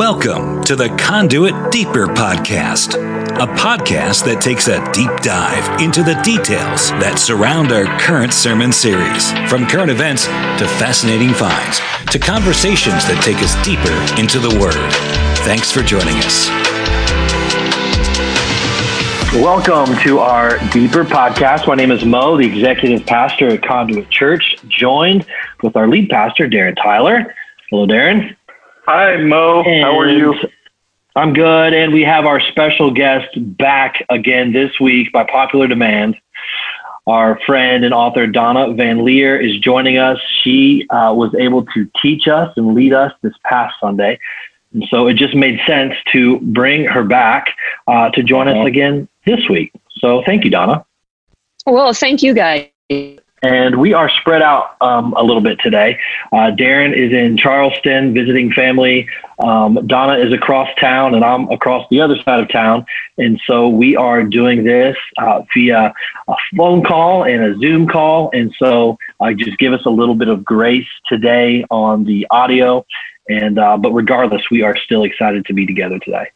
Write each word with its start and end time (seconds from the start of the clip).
Welcome 0.00 0.64
to 0.64 0.76
the 0.76 0.88
Conduit 0.96 1.70
Deeper 1.70 2.06
Podcast, 2.06 2.94
a 3.36 3.46
podcast 3.58 4.24
that 4.24 4.40
takes 4.40 4.66
a 4.66 4.80
deep 4.92 5.10
dive 5.20 5.78
into 5.78 6.02
the 6.02 6.14
details 6.22 6.88
that 7.04 7.18
surround 7.18 7.70
our 7.70 7.84
current 8.00 8.32
sermon 8.32 8.72
series, 8.72 9.30
from 9.50 9.66
current 9.66 9.90
events 9.90 10.24
to 10.24 10.64
fascinating 10.80 11.34
finds 11.34 11.80
to 12.10 12.18
conversations 12.18 13.04
that 13.12 13.20
take 13.20 13.36
us 13.44 13.52
deeper 13.60 13.92
into 14.18 14.40
the 14.40 14.48
Word. 14.56 14.88
Thanks 15.44 15.70
for 15.70 15.82
joining 15.82 16.16
us. 16.24 16.48
Welcome 19.36 19.94
to 20.00 20.20
our 20.20 20.56
Deeper 20.70 21.04
Podcast. 21.04 21.68
My 21.68 21.74
name 21.74 21.90
is 21.90 22.06
Mo, 22.06 22.38
the 22.38 22.46
executive 22.46 23.04
pastor 23.04 23.48
at 23.48 23.62
Conduit 23.62 24.08
Church, 24.08 24.56
joined 24.66 25.26
with 25.62 25.76
our 25.76 25.86
lead 25.86 26.08
pastor, 26.08 26.48
Darren 26.48 26.74
Tyler. 26.82 27.34
Hello, 27.68 27.86
Darren. 27.86 28.34
Hi, 28.86 29.16
Mo. 29.18 29.62
And 29.62 29.84
How 29.84 29.98
are 29.98 30.08
you? 30.08 30.34
I'm 31.14 31.32
good. 31.32 31.74
And 31.74 31.92
we 31.92 32.02
have 32.02 32.24
our 32.24 32.40
special 32.40 32.90
guest 32.90 33.28
back 33.36 34.04
again 34.08 34.52
this 34.52 34.80
week 34.80 35.12
by 35.12 35.24
popular 35.24 35.66
demand. 35.66 36.16
Our 37.06 37.38
friend 37.40 37.84
and 37.84 37.92
author 37.92 38.26
Donna 38.26 38.68
VanLiere 38.68 39.42
is 39.42 39.58
joining 39.58 39.98
us. 39.98 40.18
She 40.42 40.86
uh, 40.90 41.12
was 41.14 41.34
able 41.34 41.66
to 41.66 41.90
teach 42.00 42.28
us 42.28 42.52
and 42.56 42.74
lead 42.74 42.92
us 42.92 43.12
this 43.22 43.34
past 43.44 43.74
Sunday. 43.80 44.18
And 44.72 44.84
so 44.88 45.08
it 45.08 45.14
just 45.14 45.34
made 45.34 45.60
sense 45.66 45.94
to 46.12 46.38
bring 46.40 46.84
her 46.84 47.02
back 47.02 47.54
uh, 47.86 48.10
to 48.10 48.22
join 48.22 48.48
us 48.48 48.66
again 48.66 49.08
this 49.26 49.40
week. 49.48 49.72
So 49.98 50.22
thank 50.24 50.44
you, 50.44 50.50
Donna. 50.50 50.84
Well, 51.66 51.92
thank 51.92 52.22
you 52.22 52.34
guys 52.34 52.68
and 53.42 53.76
we 53.76 53.94
are 53.94 54.10
spread 54.10 54.42
out 54.42 54.76
um, 54.80 55.14
a 55.16 55.22
little 55.22 55.40
bit 55.40 55.58
today. 55.60 55.98
Uh, 56.32 56.50
Darren 56.50 56.94
is 56.96 57.12
in 57.12 57.36
Charleston 57.36 58.12
visiting 58.12 58.52
family. 58.52 59.08
Um, 59.38 59.86
Donna 59.86 60.18
is 60.18 60.32
across 60.32 60.68
town, 60.78 61.14
and 61.14 61.24
I'm 61.24 61.48
across 61.50 61.86
the 61.90 62.00
other 62.02 62.16
side 62.22 62.40
of 62.40 62.50
town. 62.50 62.84
And 63.16 63.40
so 63.46 63.68
we 63.68 63.96
are 63.96 64.22
doing 64.22 64.64
this 64.64 64.96
uh, 65.18 65.42
via 65.54 65.94
a 66.28 66.36
phone 66.56 66.84
call 66.84 67.24
and 67.24 67.42
a 67.42 67.58
Zoom 67.58 67.88
call. 67.88 68.30
And 68.34 68.54
so 68.58 68.98
uh, 69.20 69.32
just 69.32 69.58
give 69.58 69.72
us 69.72 69.86
a 69.86 69.90
little 69.90 70.14
bit 70.14 70.28
of 70.28 70.44
grace 70.44 70.88
today 71.06 71.64
on 71.70 72.04
the 72.04 72.26
audio. 72.30 72.84
And 73.28 73.58
uh, 73.58 73.78
but 73.78 73.92
regardless, 73.92 74.50
we 74.50 74.62
are 74.62 74.76
still 74.76 75.04
excited 75.04 75.46
to 75.46 75.54
be 75.54 75.64
together 75.64 75.98
today. 75.98 76.30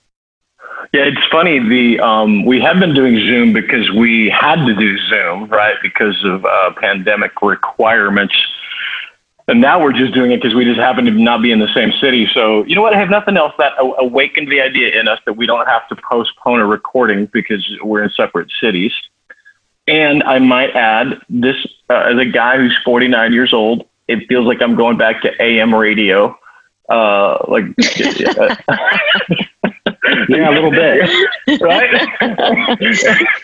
Yeah, 0.93 1.05
it's 1.05 1.27
funny. 1.31 1.59
The 1.59 2.01
um, 2.01 2.45
we 2.45 2.61
have 2.61 2.79
been 2.79 2.95
doing 2.95 3.17
Zoom 3.17 3.53
because 3.53 3.91
we 3.91 4.31
had 4.31 4.65
to 4.67 4.75
do 4.75 4.99
Zoom, 5.09 5.49
right? 5.49 5.77
Because 5.83 6.23
of 6.25 6.45
uh, 6.45 6.73
pandemic 6.81 7.43
requirements. 7.43 8.35
And 9.47 9.61
now 9.61 9.83
we're 9.83 9.93
just 9.93 10.15
doing 10.15 10.33
it 10.33 10.41
because 10.41 10.55
we 10.55 10.65
just 10.65 10.81
happen 10.81 11.05
to 11.05 11.11
not 11.11 11.43
be 11.43 11.53
in 11.53 11.59
the 11.59 11.73
same 11.75 11.93
city. 12.01 12.29
So, 12.33 12.65
you 12.65 12.75
know 12.75 12.81
what? 12.81 12.95
I 12.95 12.99
have 12.99 13.11
nothing 13.11 13.37
else 13.37 13.53
that 13.59 13.73
awakened 13.79 14.51
the 14.51 14.63
idea 14.63 14.99
in 14.99 15.07
us 15.07 15.21
that 15.27 15.35
we 15.35 15.47
don't 15.47 15.67
have 15.67 15.87
to 15.89 15.97
postpone 15.97 16.61
a 16.61 16.67
recording 16.67 17.27
because 17.27 17.63
we're 17.83 18.03
in 18.03 18.11
separate 18.11 18.51
cities. 18.59 18.93
And 19.87 20.23
I 20.23 20.39
might 20.39 20.71
add, 20.75 21.21
this 21.29 21.57
uh, 21.91 22.11
as 22.11 22.19
a 22.19 22.25
guy 22.25 22.57
who's 22.57 22.77
49 22.85 23.35
years 23.35 23.53
old, 23.53 23.87
it 24.09 24.27
feels 24.29 24.47
like 24.47 24.63
I'm 24.63 24.77
going 24.77 24.97
back 24.97 25.21
to 25.23 25.43
AM 25.43 25.75
radio. 25.75 26.39
Uh, 26.89 27.45
like, 27.49 27.65
yeah, 30.29 30.51
a 30.51 30.53
little 30.53 30.71
bit, 30.71 31.03
right? 31.61 31.91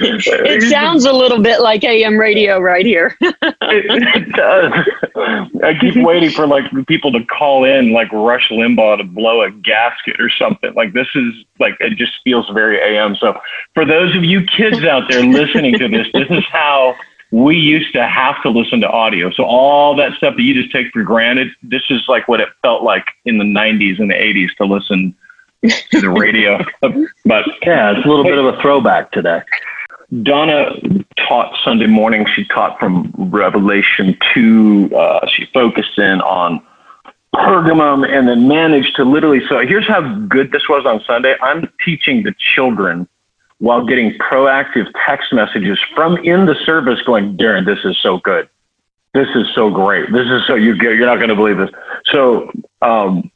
it 0.01 0.71
sounds 0.71 1.05
a 1.05 1.13
little 1.13 1.43
bit 1.43 1.61
like 1.61 1.85
AM 1.85 2.19
radio 2.19 2.59
right 2.59 2.85
here. 2.85 3.17
it, 3.21 3.35
it, 3.63 4.33
does. 4.33 4.73
I 5.63 5.75
keep 5.79 5.97
waiting 5.97 6.31
for 6.31 6.47
like 6.47 6.65
people 6.87 7.13
to 7.13 7.25
call 7.27 7.65
in, 7.65 7.93
like 7.93 8.13
Rush 8.13 8.49
Limbaugh 8.51 8.99
to 8.99 9.05
blow 9.05 9.43
a 9.43 9.51
gasket 9.51 10.21
or 10.21 10.29
something. 10.31 10.75
Like 10.75 10.93
this 10.93 11.09
is 11.15 11.33
like 11.59 11.77
it 11.81 11.97
just 11.97 12.13
feels 12.25 12.49
very 12.51 12.81
AM. 12.81 13.17
So 13.17 13.39
for 13.75 13.85
those 13.85 14.15
of 14.17 14.25
you 14.25 14.45
kids 14.45 14.85
out 14.85 15.05
there 15.09 15.25
listening 15.25 15.79
to 15.79 15.89
this, 15.89 16.07
this 16.13 16.29
is 16.31 16.45
how 16.51 16.97
we 17.33 17.57
used 17.57 17.93
to 17.93 18.07
have 18.07 18.43
to 18.43 18.51
listen 18.51 18.81
to 18.81 18.89
audio. 18.89 19.31
So 19.31 19.45
all 19.45 19.95
that 19.97 20.15
stuff 20.15 20.35
that 20.37 20.43
you 20.43 20.55
just 20.55 20.73
take 20.73 20.93
for 20.93 21.03
granted, 21.03 21.49
this 21.63 21.83
is 21.89 22.03
like 22.09 22.27
what 22.29 22.41
it 22.41 22.49
felt 22.63 22.83
like 22.83 23.07
in 23.25 23.39
the 23.39 23.45
90s 23.45 24.01
and 24.01 24.11
the 24.11 24.15
80s 24.15 24.49
to 24.57 24.65
listen 24.65 25.15
to 25.63 26.01
the 26.01 26.11
radio. 26.11 26.59
but 26.81 27.45
yeah, 27.63 27.97
it's 27.97 28.05
a 28.05 28.09
little 28.09 28.25
bit 28.25 28.39
of 28.39 28.47
a 28.47 28.61
throwback 28.61 29.13
today. 29.13 29.43
Donna 30.23 30.73
taught 31.17 31.57
Sunday 31.65 31.87
morning. 31.87 32.27
She 32.35 32.45
taught 32.45 32.79
from 32.81 33.13
Revelation 33.17 34.17
2. 34.35 34.91
Uh, 34.95 35.27
she 35.29 35.47
focused 35.55 35.99
in 35.99 36.21
on 36.21 36.61
Pergamum 37.35 38.09
and 38.09 38.27
then 38.27 38.49
managed 38.49 38.97
to 38.97 39.05
literally. 39.05 39.41
So 39.49 39.65
here's 39.65 39.87
how 39.87 40.01
good 40.25 40.51
this 40.51 40.69
was 40.69 40.85
on 40.85 41.01
Sunday. 41.07 41.37
I'm 41.41 41.71
teaching 41.85 42.25
the 42.25 42.35
children 42.55 43.09
while 43.59 43.85
getting 43.85 44.13
proactive 44.15 44.91
text 45.07 45.33
messages 45.33 45.79
from 45.95 46.17
in 46.19 46.47
the 46.47 46.57
service 46.65 47.01
going, 47.03 47.37
Darren, 47.37 47.65
this 47.65 47.85
is 47.85 47.97
so 47.99 48.19
good. 48.19 48.49
This 49.13 49.29
is 49.35 49.47
so 49.55 49.71
great. 49.71 50.11
This 50.13 50.27
is 50.27 50.47
so 50.47 50.55
you 50.55 50.77
get, 50.77 50.95
you're 50.95 51.07
not 51.07 51.17
going 51.17 51.29
to 51.29 51.37
believe 51.37 51.59
this. 51.59 51.71
So 52.07 52.51
um, 52.81 53.31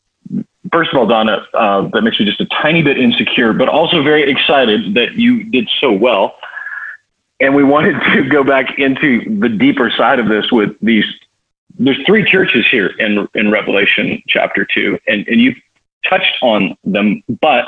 first 0.72 0.92
of 0.92 0.98
all, 0.98 1.06
Donna, 1.06 1.46
uh, 1.54 1.88
that 1.92 2.02
makes 2.02 2.18
me 2.18 2.26
just 2.26 2.40
a 2.40 2.46
tiny 2.46 2.82
bit 2.82 2.98
insecure, 2.98 3.52
but 3.52 3.68
also 3.68 4.02
very 4.02 4.30
excited 4.30 4.94
that 4.94 5.14
you 5.14 5.44
did 5.44 5.68
so 5.80 5.92
well. 5.92 6.36
And 7.40 7.54
we 7.54 7.64
wanted 7.64 8.00
to 8.14 8.28
go 8.28 8.44
back 8.44 8.78
into 8.78 9.38
the 9.38 9.48
deeper 9.48 9.90
side 9.90 10.18
of 10.18 10.28
this 10.28 10.50
with 10.50 10.76
these. 10.80 11.04
There's 11.78 11.98
three 12.06 12.24
churches 12.24 12.64
here 12.70 12.86
in 12.86 13.28
in 13.34 13.50
Revelation 13.50 14.22
chapter 14.28 14.64
two, 14.64 14.98
and 15.08 15.26
and 15.26 15.40
you 15.40 15.54
touched 16.08 16.36
on 16.42 16.76
them, 16.84 17.22
but 17.40 17.66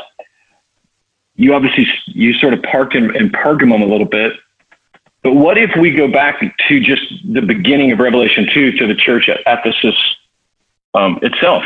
you 1.34 1.54
obviously 1.54 1.88
you 2.06 2.34
sort 2.34 2.54
of 2.54 2.62
parked 2.62 2.94
in, 2.94 3.14
in 3.16 3.30
Pergamum 3.30 3.82
a 3.82 3.86
little 3.86 4.06
bit. 4.06 4.34
But 5.22 5.34
what 5.34 5.58
if 5.58 5.74
we 5.76 5.90
go 5.90 6.06
back 6.06 6.40
to 6.68 6.80
just 6.80 7.02
the 7.28 7.42
beginning 7.42 7.90
of 7.90 7.98
Revelation 7.98 8.48
two 8.54 8.70
to 8.78 8.86
the 8.86 8.94
church 8.94 9.28
at 9.28 9.40
Ephesus 9.44 9.96
um, 10.94 11.18
itself? 11.22 11.64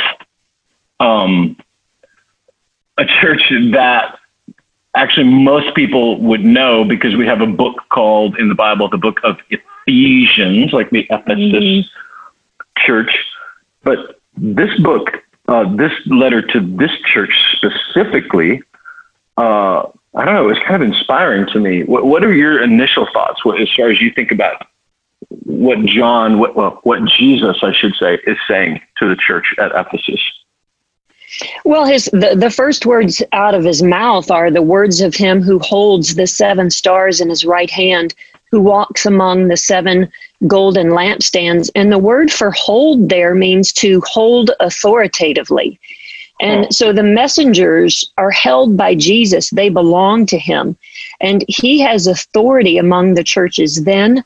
Um, 1.01 1.57
a 2.97 3.07
church 3.07 3.43
that 3.73 4.19
actually 4.95 5.29
most 5.29 5.75
people 5.75 6.21
would 6.21 6.45
know 6.45 6.85
because 6.85 7.17
we 7.17 7.27
have 7.27 7.41
a 7.41 7.47
book 7.47 7.83
called 7.89 8.39
in 8.39 8.49
the 8.49 8.55
Bible, 8.55 8.89
the 8.89 8.99
book 8.99 9.21
of 9.25 9.39
Ephesians, 9.51 10.73
like 10.73 10.91
the 10.91 11.07
Ephesus 11.11 11.87
mm-hmm. 11.87 12.87
church. 12.87 13.17
But 13.83 14.21
this 14.37 14.79
book, 14.81 15.23
uh, 15.49 15.75
this 15.75 15.93
letter 16.07 16.43
to 16.43 16.61
this 16.61 16.93
church 17.07 17.33
specifically, 17.57 18.63
uh, 19.37 19.89
I 20.15 20.25
don't 20.25 20.35
know, 20.35 20.49
it's 20.49 20.61
kind 20.61 20.83
of 20.83 20.89
inspiring 20.89 21.47
to 21.53 21.61
me. 21.61 21.85
What, 21.85 22.05
what 22.05 22.25
are 22.25 22.35
your 22.35 22.63
initial 22.63 23.07
thoughts 23.13 23.45
what, 23.45 23.61
as 23.61 23.73
far 23.75 23.91
as 23.91 24.01
you 24.01 24.13
think 24.13 24.33
about 24.33 24.67
what 25.29 25.79
John, 25.85 26.39
what, 26.39 26.57
well, 26.57 26.81
what 26.83 27.05
Jesus, 27.05 27.59
I 27.63 27.73
should 27.73 27.95
say, 27.95 28.19
is 28.27 28.37
saying 28.49 28.81
to 28.99 29.09
the 29.09 29.17
church 29.17 29.55
at 29.59 29.71
Ephesus? 29.73 30.21
Well, 31.65 31.85
his 31.85 32.07
the, 32.07 32.35
the 32.37 32.51
first 32.51 32.87
words 32.87 33.23
out 33.33 33.55
of 33.55 33.65
his 33.65 33.83
mouth 33.83 34.31
are 34.31 34.51
the 34.51 34.63
words 34.63 35.01
of 35.01 35.15
him 35.15 35.43
who 35.43 35.59
holds 35.59 36.15
the 36.15 36.27
seven 36.27 36.71
stars 36.71 37.21
in 37.21 37.29
his 37.31 37.45
right 37.45 37.71
hand, 37.71 38.15
who 38.51 38.61
walks 38.61 39.07
among 39.07 39.49
the 39.49 39.57
seven 39.57 40.11
golden 40.47 40.89
lampstands. 40.89 41.71
And 41.75 41.93
the 41.93 41.99
word 41.99 42.33
for 42.33 42.51
hold 42.51 43.09
there 43.09 43.35
means 43.35 43.73
to 43.75 44.01
hold 44.03 44.51
authoritatively. 44.61 45.79
And 46.41 46.75
so 46.75 46.93
the 46.93 47.03
messengers 47.03 48.11
are 48.17 48.31
held 48.31 48.77
by 48.77 48.95
Jesus, 48.95 49.51
they 49.51 49.69
belong 49.69 50.25
to 50.27 50.39
him. 50.39 50.77
And 51.21 51.45
he 51.49 51.81
has 51.81 52.07
authority 52.07 52.79
among 52.79 53.15
the 53.15 53.25
churches 53.25 53.85
then, 53.85 54.25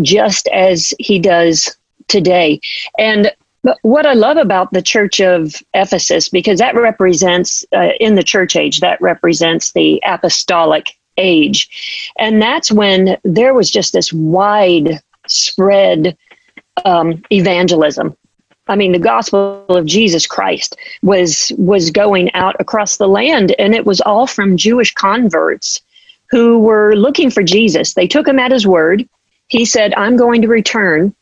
just 0.00 0.48
as 0.48 0.94
he 0.98 1.18
does 1.18 1.76
today. 2.08 2.60
And 2.98 3.30
but 3.62 3.78
what 3.82 4.06
I 4.06 4.14
love 4.14 4.36
about 4.36 4.72
the 4.72 4.82
Church 4.82 5.20
of 5.20 5.54
Ephesus, 5.74 6.28
because 6.28 6.58
that 6.60 6.74
represents, 6.74 7.64
uh, 7.74 7.90
in 8.00 8.14
the 8.14 8.22
church 8.22 8.56
age, 8.56 8.80
that 8.80 9.00
represents 9.00 9.72
the 9.72 10.02
apostolic 10.04 10.98
age. 11.18 12.12
And 12.18 12.40
that's 12.40 12.72
when 12.72 13.18
there 13.22 13.52
was 13.52 13.70
just 13.70 13.92
this 13.92 14.12
wide 14.12 15.00
spread 15.26 16.16
um, 16.84 17.22
evangelism. 17.30 18.16
I 18.68 18.76
mean, 18.76 18.92
the 18.92 18.98
gospel 18.98 19.66
of 19.68 19.84
Jesus 19.84 20.26
Christ 20.26 20.76
was 21.02 21.52
was 21.58 21.90
going 21.90 22.32
out 22.34 22.56
across 22.60 22.96
the 22.96 23.08
land, 23.08 23.54
and 23.58 23.74
it 23.74 23.84
was 23.84 24.00
all 24.00 24.26
from 24.26 24.56
Jewish 24.56 24.94
converts 24.94 25.80
who 26.30 26.60
were 26.60 26.94
looking 26.94 27.30
for 27.30 27.42
Jesus. 27.42 27.94
They 27.94 28.06
took 28.06 28.28
him 28.28 28.38
at 28.38 28.52
his 28.52 28.66
word. 28.66 29.08
He 29.48 29.64
said, 29.64 29.92
"I'm 29.96 30.16
going 30.16 30.42
to 30.42 30.48
return," 30.48 31.14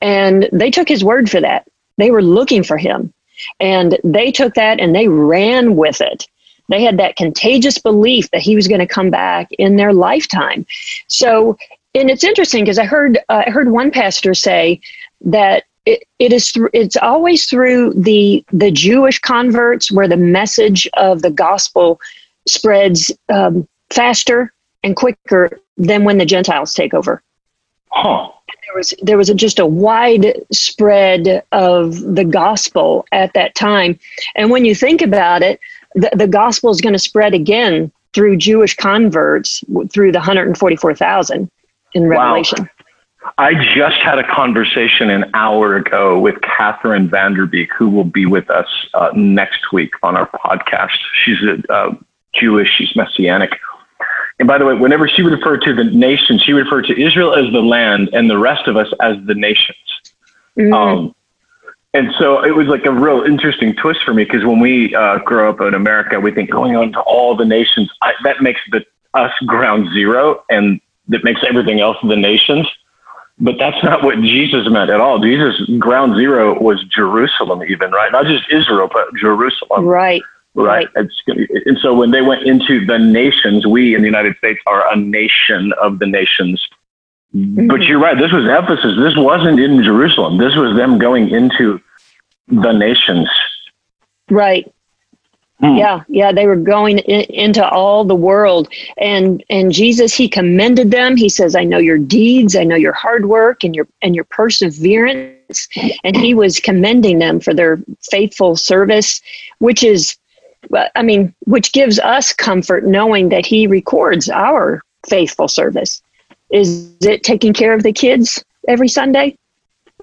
and 0.00 0.48
they 0.50 0.70
took 0.70 0.88
his 0.88 1.04
word 1.04 1.30
for 1.30 1.40
that. 1.42 1.68
They 1.96 2.10
were 2.10 2.22
looking 2.22 2.62
for 2.62 2.76
him. 2.76 3.12
And 3.60 3.98
they 4.04 4.30
took 4.30 4.54
that 4.54 4.80
and 4.80 4.94
they 4.94 5.08
ran 5.08 5.76
with 5.76 6.00
it. 6.00 6.26
They 6.68 6.82
had 6.82 6.98
that 6.98 7.16
contagious 7.16 7.78
belief 7.78 8.30
that 8.30 8.40
he 8.40 8.56
was 8.56 8.68
going 8.68 8.80
to 8.80 8.86
come 8.86 9.10
back 9.10 9.48
in 9.58 9.76
their 9.76 9.92
lifetime. 9.92 10.66
So, 11.08 11.58
and 11.94 12.10
it's 12.10 12.24
interesting 12.24 12.64
because 12.64 12.78
I 12.78 12.86
heard 12.86 13.18
uh, 13.28 13.42
I 13.46 13.50
heard 13.50 13.70
one 13.70 13.90
pastor 13.90 14.34
say 14.34 14.80
that 15.20 15.64
it, 15.84 16.04
it 16.18 16.32
is 16.32 16.52
th- 16.52 16.70
it's 16.72 16.96
always 16.96 17.46
through 17.46 17.92
the 17.94 18.44
the 18.52 18.70
Jewish 18.70 19.18
converts 19.18 19.92
where 19.92 20.08
the 20.08 20.16
message 20.16 20.88
of 20.94 21.22
the 21.22 21.30
gospel 21.30 22.00
spreads 22.48 23.12
um, 23.28 23.68
faster 23.90 24.52
and 24.82 24.96
quicker 24.96 25.60
than 25.76 26.04
when 26.04 26.18
the 26.18 26.26
Gentiles 26.26 26.72
take 26.72 26.94
over. 26.94 27.22
Huh. 27.90 28.30
There 28.74 28.80
was 28.80 28.94
there 29.02 29.16
was 29.16 29.30
a, 29.30 29.34
just 29.34 29.60
a 29.60 29.66
wide 29.66 30.34
spread 30.50 31.44
of 31.52 32.00
the 32.00 32.24
gospel 32.24 33.06
at 33.12 33.32
that 33.34 33.54
time, 33.54 34.00
and 34.34 34.50
when 34.50 34.64
you 34.64 34.74
think 34.74 35.00
about 35.00 35.42
it, 35.44 35.60
the, 35.94 36.10
the 36.16 36.26
gospel 36.26 36.70
is 36.70 36.80
going 36.80 36.92
to 36.92 36.98
spread 36.98 37.34
again 37.34 37.92
through 38.14 38.36
Jewish 38.36 38.74
converts 38.74 39.62
through 39.92 40.10
the 40.10 40.18
144,000 40.18 41.48
in 41.92 42.06
Revelation. 42.08 42.62
Wow. 42.62 43.30
I 43.38 43.54
just 43.76 43.98
had 43.98 44.18
a 44.18 44.26
conversation 44.26 45.08
an 45.08 45.30
hour 45.34 45.76
ago 45.76 46.18
with 46.18 46.40
Catherine 46.40 47.08
Vanderbeek, 47.08 47.68
who 47.78 47.88
will 47.88 48.02
be 48.02 48.26
with 48.26 48.50
us 48.50 48.66
uh, 48.94 49.10
next 49.14 49.72
week 49.72 49.92
on 50.02 50.16
our 50.16 50.28
podcast. 50.28 50.98
She's 51.24 51.38
a 51.44 51.72
uh, 51.72 51.94
Jewish, 52.32 52.70
she's 52.76 52.96
Messianic. 52.96 53.52
And 54.38 54.48
by 54.48 54.58
the 54.58 54.64
way, 54.64 54.74
whenever 54.74 55.08
she 55.08 55.22
referred 55.22 55.62
to 55.62 55.74
the 55.74 55.84
nation, 55.84 56.38
she 56.38 56.52
referred 56.52 56.86
to 56.86 57.00
Israel 57.00 57.34
as 57.34 57.52
the 57.52 57.62
land 57.62 58.10
and 58.12 58.28
the 58.28 58.38
rest 58.38 58.66
of 58.66 58.76
us 58.76 58.88
as 59.00 59.16
the 59.26 59.34
nations. 59.34 59.78
Mm-hmm. 60.58 60.72
Um, 60.74 61.14
and 61.92 62.12
so 62.18 62.44
it 62.44 62.54
was 62.54 62.66
like 62.66 62.84
a 62.86 62.90
real 62.92 63.22
interesting 63.22 63.74
twist 63.76 64.00
for 64.04 64.12
me 64.12 64.24
because 64.24 64.44
when 64.44 64.58
we 64.58 64.94
uh, 64.94 65.18
grow 65.18 65.50
up 65.50 65.60
in 65.60 65.74
America, 65.74 66.18
we 66.18 66.32
think 66.32 66.50
going 66.50 66.74
on 66.74 66.90
to 66.92 67.00
all 67.00 67.36
the 67.36 67.44
nations, 67.44 67.88
I, 68.02 68.12
that 68.24 68.42
makes 68.42 68.60
the 68.72 68.84
us 69.14 69.32
ground 69.46 69.88
zero 69.92 70.42
and 70.50 70.80
that 71.08 71.22
makes 71.22 71.40
everything 71.48 71.80
else 71.80 71.96
the 72.02 72.16
nations. 72.16 72.68
But 73.38 73.58
that's 73.58 73.82
not 73.84 74.02
what 74.02 74.20
Jesus 74.20 74.68
meant 74.68 74.90
at 74.90 75.00
all. 75.00 75.20
Jesus 75.20 75.60
ground 75.78 76.16
zero 76.16 76.60
was 76.60 76.82
Jerusalem, 76.84 77.62
even 77.64 77.92
right, 77.92 78.10
not 78.10 78.26
just 78.26 78.44
Israel, 78.50 78.88
but 78.92 79.14
Jerusalem. 79.14 79.84
Right. 79.84 80.22
Right. 80.54 80.88
right. 80.94 81.08
and 81.26 81.78
so 81.80 81.94
when 81.94 82.12
they 82.12 82.22
went 82.22 82.44
into 82.44 82.86
the 82.86 82.98
nations, 82.98 83.66
we 83.66 83.94
in 83.94 84.02
the 84.02 84.06
United 84.06 84.36
States 84.36 84.60
are 84.66 84.90
a 84.92 84.96
nation 84.96 85.72
of 85.80 85.98
the 85.98 86.06
nations. 86.06 86.62
Mm-hmm. 87.34 87.66
But 87.66 87.82
you're 87.82 87.98
right. 87.98 88.16
This 88.16 88.30
was 88.30 88.44
Ephesus. 88.44 88.96
This 88.96 89.16
wasn't 89.16 89.58
in 89.58 89.82
Jerusalem. 89.82 90.38
This 90.38 90.54
was 90.54 90.76
them 90.76 90.98
going 90.98 91.30
into 91.30 91.80
the 92.46 92.72
nations. 92.72 93.28
Right. 94.30 94.72
Hmm. 95.60 95.76
Yeah, 95.76 96.02
yeah, 96.08 96.32
they 96.32 96.46
were 96.46 96.56
going 96.56 96.98
in, 96.98 97.22
into 97.30 97.66
all 97.66 98.04
the 98.04 98.14
world, 98.14 98.68
and 98.98 99.42
and 99.48 99.72
Jesus 99.72 100.12
he 100.12 100.28
commended 100.28 100.90
them. 100.90 101.16
He 101.16 101.28
says, 101.28 101.54
"I 101.54 101.62
know 101.62 101.78
your 101.78 101.98
deeds, 101.98 102.56
I 102.56 102.64
know 102.64 102.74
your 102.74 102.92
hard 102.92 103.26
work, 103.26 103.62
and 103.62 103.74
your 103.74 103.86
and 104.02 104.16
your 104.16 104.24
perseverance." 104.24 105.68
And 106.02 106.16
he 106.16 106.34
was 106.34 106.58
commending 106.58 107.18
them 107.18 107.38
for 107.38 107.54
their 107.54 107.78
faithful 108.10 108.56
service, 108.56 109.20
which 109.58 109.84
is, 109.84 110.16
I 110.94 111.02
mean, 111.02 111.34
which 111.44 111.72
gives 111.72 111.98
us 111.98 112.32
comfort 112.32 112.84
knowing 112.84 113.28
that 113.30 113.46
he 113.46 113.66
records 113.66 114.28
our 114.28 114.82
faithful 115.06 115.48
service. 115.48 116.02
Is 116.50 116.94
it 117.02 117.22
taking 117.22 117.52
care 117.52 117.74
of 117.74 117.82
the 117.82 117.92
kids 117.92 118.42
every 118.68 118.88
Sunday? 118.88 119.36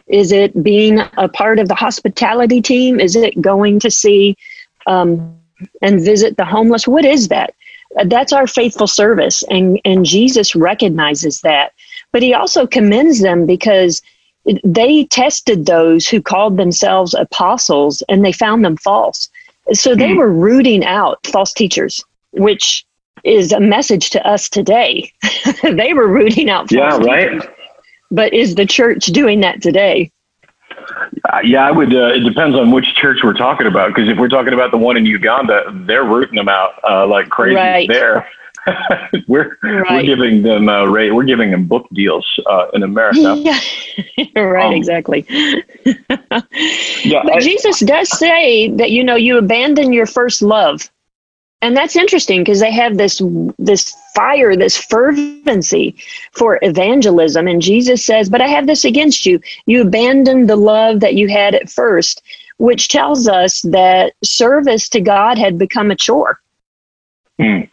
Is 0.07 0.31
it 0.31 0.63
being 0.63 0.99
a 1.17 1.29
part 1.29 1.59
of 1.59 1.67
the 1.67 1.75
hospitality 1.75 2.61
team? 2.61 2.99
Is 2.99 3.15
it 3.15 3.41
going 3.41 3.79
to 3.79 3.91
see 3.91 4.35
um, 4.87 5.37
and 5.81 6.01
visit 6.01 6.37
the 6.37 6.45
homeless? 6.45 6.87
What 6.87 7.05
is 7.05 7.29
that? 7.29 7.53
Uh, 7.97 8.05
that's 8.05 8.33
our 8.33 8.47
faithful 8.47 8.87
service, 8.87 9.43
and 9.43 9.79
and 9.85 10.05
Jesus 10.05 10.55
recognizes 10.55 11.41
that. 11.41 11.73
But 12.11 12.23
he 12.23 12.33
also 12.33 12.67
commends 12.67 13.21
them 13.21 13.45
because 13.45 14.01
they 14.63 15.05
tested 15.05 15.65
those 15.65 16.07
who 16.07 16.21
called 16.21 16.57
themselves 16.57 17.13
apostles, 17.13 18.01
and 18.09 18.25
they 18.25 18.31
found 18.31 18.65
them 18.65 18.77
false. 18.77 19.29
So 19.73 19.95
they 19.95 20.11
hmm. 20.11 20.17
were 20.17 20.31
rooting 20.31 20.83
out 20.85 21.25
false 21.27 21.53
teachers, 21.53 22.03
which 22.31 22.85
is 23.23 23.51
a 23.51 23.59
message 23.59 24.09
to 24.11 24.27
us 24.27 24.49
today. 24.49 25.11
they 25.63 25.93
were 25.93 26.07
rooting 26.07 26.49
out 26.49 26.69
false 26.69 26.73
yeah, 26.73 26.97
right. 26.97 27.31
Teachers. 27.31 27.49
But 28.09 28.33
is 28.33 28.55
the 28.55 28.65
church 28.65 29.05
doing 29.07 29.39
that 29.41 29.61
today? 29.61 30.11
Uh, 31.31 31.39
yeah, 31.43 31.65
I 31.65 31.71
would. 31.71 31.93
Uh, 31.93 32.13
it 32.13 32.21
depends 32.21 32.57
on 32.57 32.71
which 32.71 32.85
church 32.95 33.19
we're 33.23 33.33
talking 33.33 33.67
about. 33.67 33.93
Because 33.93 34.09
if 34.09 34.17
we're 34.17 34.29
talking 34.29 34.53
about 34.53 34.71
the 34.71 34.77
one 34.77 34.97
in 34.97 35.05
Uganda, 35.05 35.63
they're 35.85 36.03
rooting 36.03 36.35
them 36.35 36.49
out 36.49 36.73
uh, 36.89 37.05
like 37.07 37.29
crazy 37.29 37.55
right. 37.55 37.87
there. 37.87 38.27
we're 39.27 39.57
right. 39.63 39.91
we're 39.91 40.03
giving 40.03 40.43
them 40.43 40.69
uh, 40.69 40.85
rate. 40.85 41.11
We're 41.11 41.23
giving 41.23 41.51
them 41.51 41.65
book 41.65 41.87
deals 41.93 42.27
uh, 42.45 42.67
in 42.73 42.83
America. 42.83 43.35
Yeah, 44.17 44.39
right. 44.41 44.67
Um, 44.67 44.73
exactly. 44.73 45.25
yeah, 45.29 47.23
but 47.23 47.33
I, 47.33 47.39
Jesus 47.39 47.81
does 47.81 48.09
say 48.17 48.69
that 48.69 48.91
you 48.91 49.03
know 49.03 49.15
you 49.15 49.37
abandon 49.37 49.91
your 49.91 50.05
first 50.05 50.41
love 50.41 50.89
and 51.61 51.77
that's 51.77 51.95
interesting 51.95 52.41
because 52.41 52.59
they 52.59 52.71
have 52.71 52.97
this 52.97 53.21
this 53.59 53.95
fire 54.15 54.55
this 54.55 54.77
fervency 54.77 55.95
for 56.33 56.59
evangelism. 56.61 57.47
And 57.47 57.61
jesus 57.61 58.05
says 58.05 58.29
but 58.29 58.41
i 58.41 58.47
have 58.47 58.67
this 58.67 58.85
against 58.85 59.25
you. 59.25 59.39
You 59.65 59.81
abandoned 59.81 60.49
the 60.49 60.55
love 60.55 60.99
that 61.01 61.15
you 61.15 61.27
had 61.27 61.55
at 61.55 61.69
first 61.69 62.21
which 62.57 62.89
tells 62.89 63.27
us 63.27 63.61
that 63.61 64.13
service 64.23 64.87
to 64.89 65.01
god 65.01 65.37
had 65.37 65.57
become 65.57 65.91
a 65.91 65.95
chore. 65.95 66.39
Mm. 67.39 67.69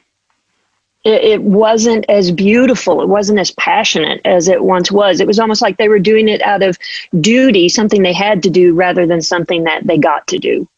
it, 1.04 1.24
it 1.24 1.42
wasn't 1.42 2.06
as 2.08 2.30
beautiful 2.30 3.02
it 3.02 3.08
wasn't 3.08 3.38
as 3.38 3.50
passionate 3.52 4.20
as 4.24 4.48
it 4.48 4.64
once 4.64 4.90
was. 4.90 5.20
It 5.20 5.26
was 5.26 5.38
almost 5.38 5.60
like 5.60 5.76
they 5.76 5.88
were 5.88 5.98
doing 5.98 6.28
it 6.28 6.40
out 6.42 6.62
of 6.62 6.78
duty 7.20 7.68
something 7.68 8.02
they 8.02 8.14
had 8.14 8.42
to 8.44 8.50
do 8.50 8.74
rather 8.74 9.06
than 9.06 9.20
something 9.20 9.64
that 9.64 9.86
they 9.86 9.98
got 9.98 10.26
to 10.28 10.38
do. 10.38 10.68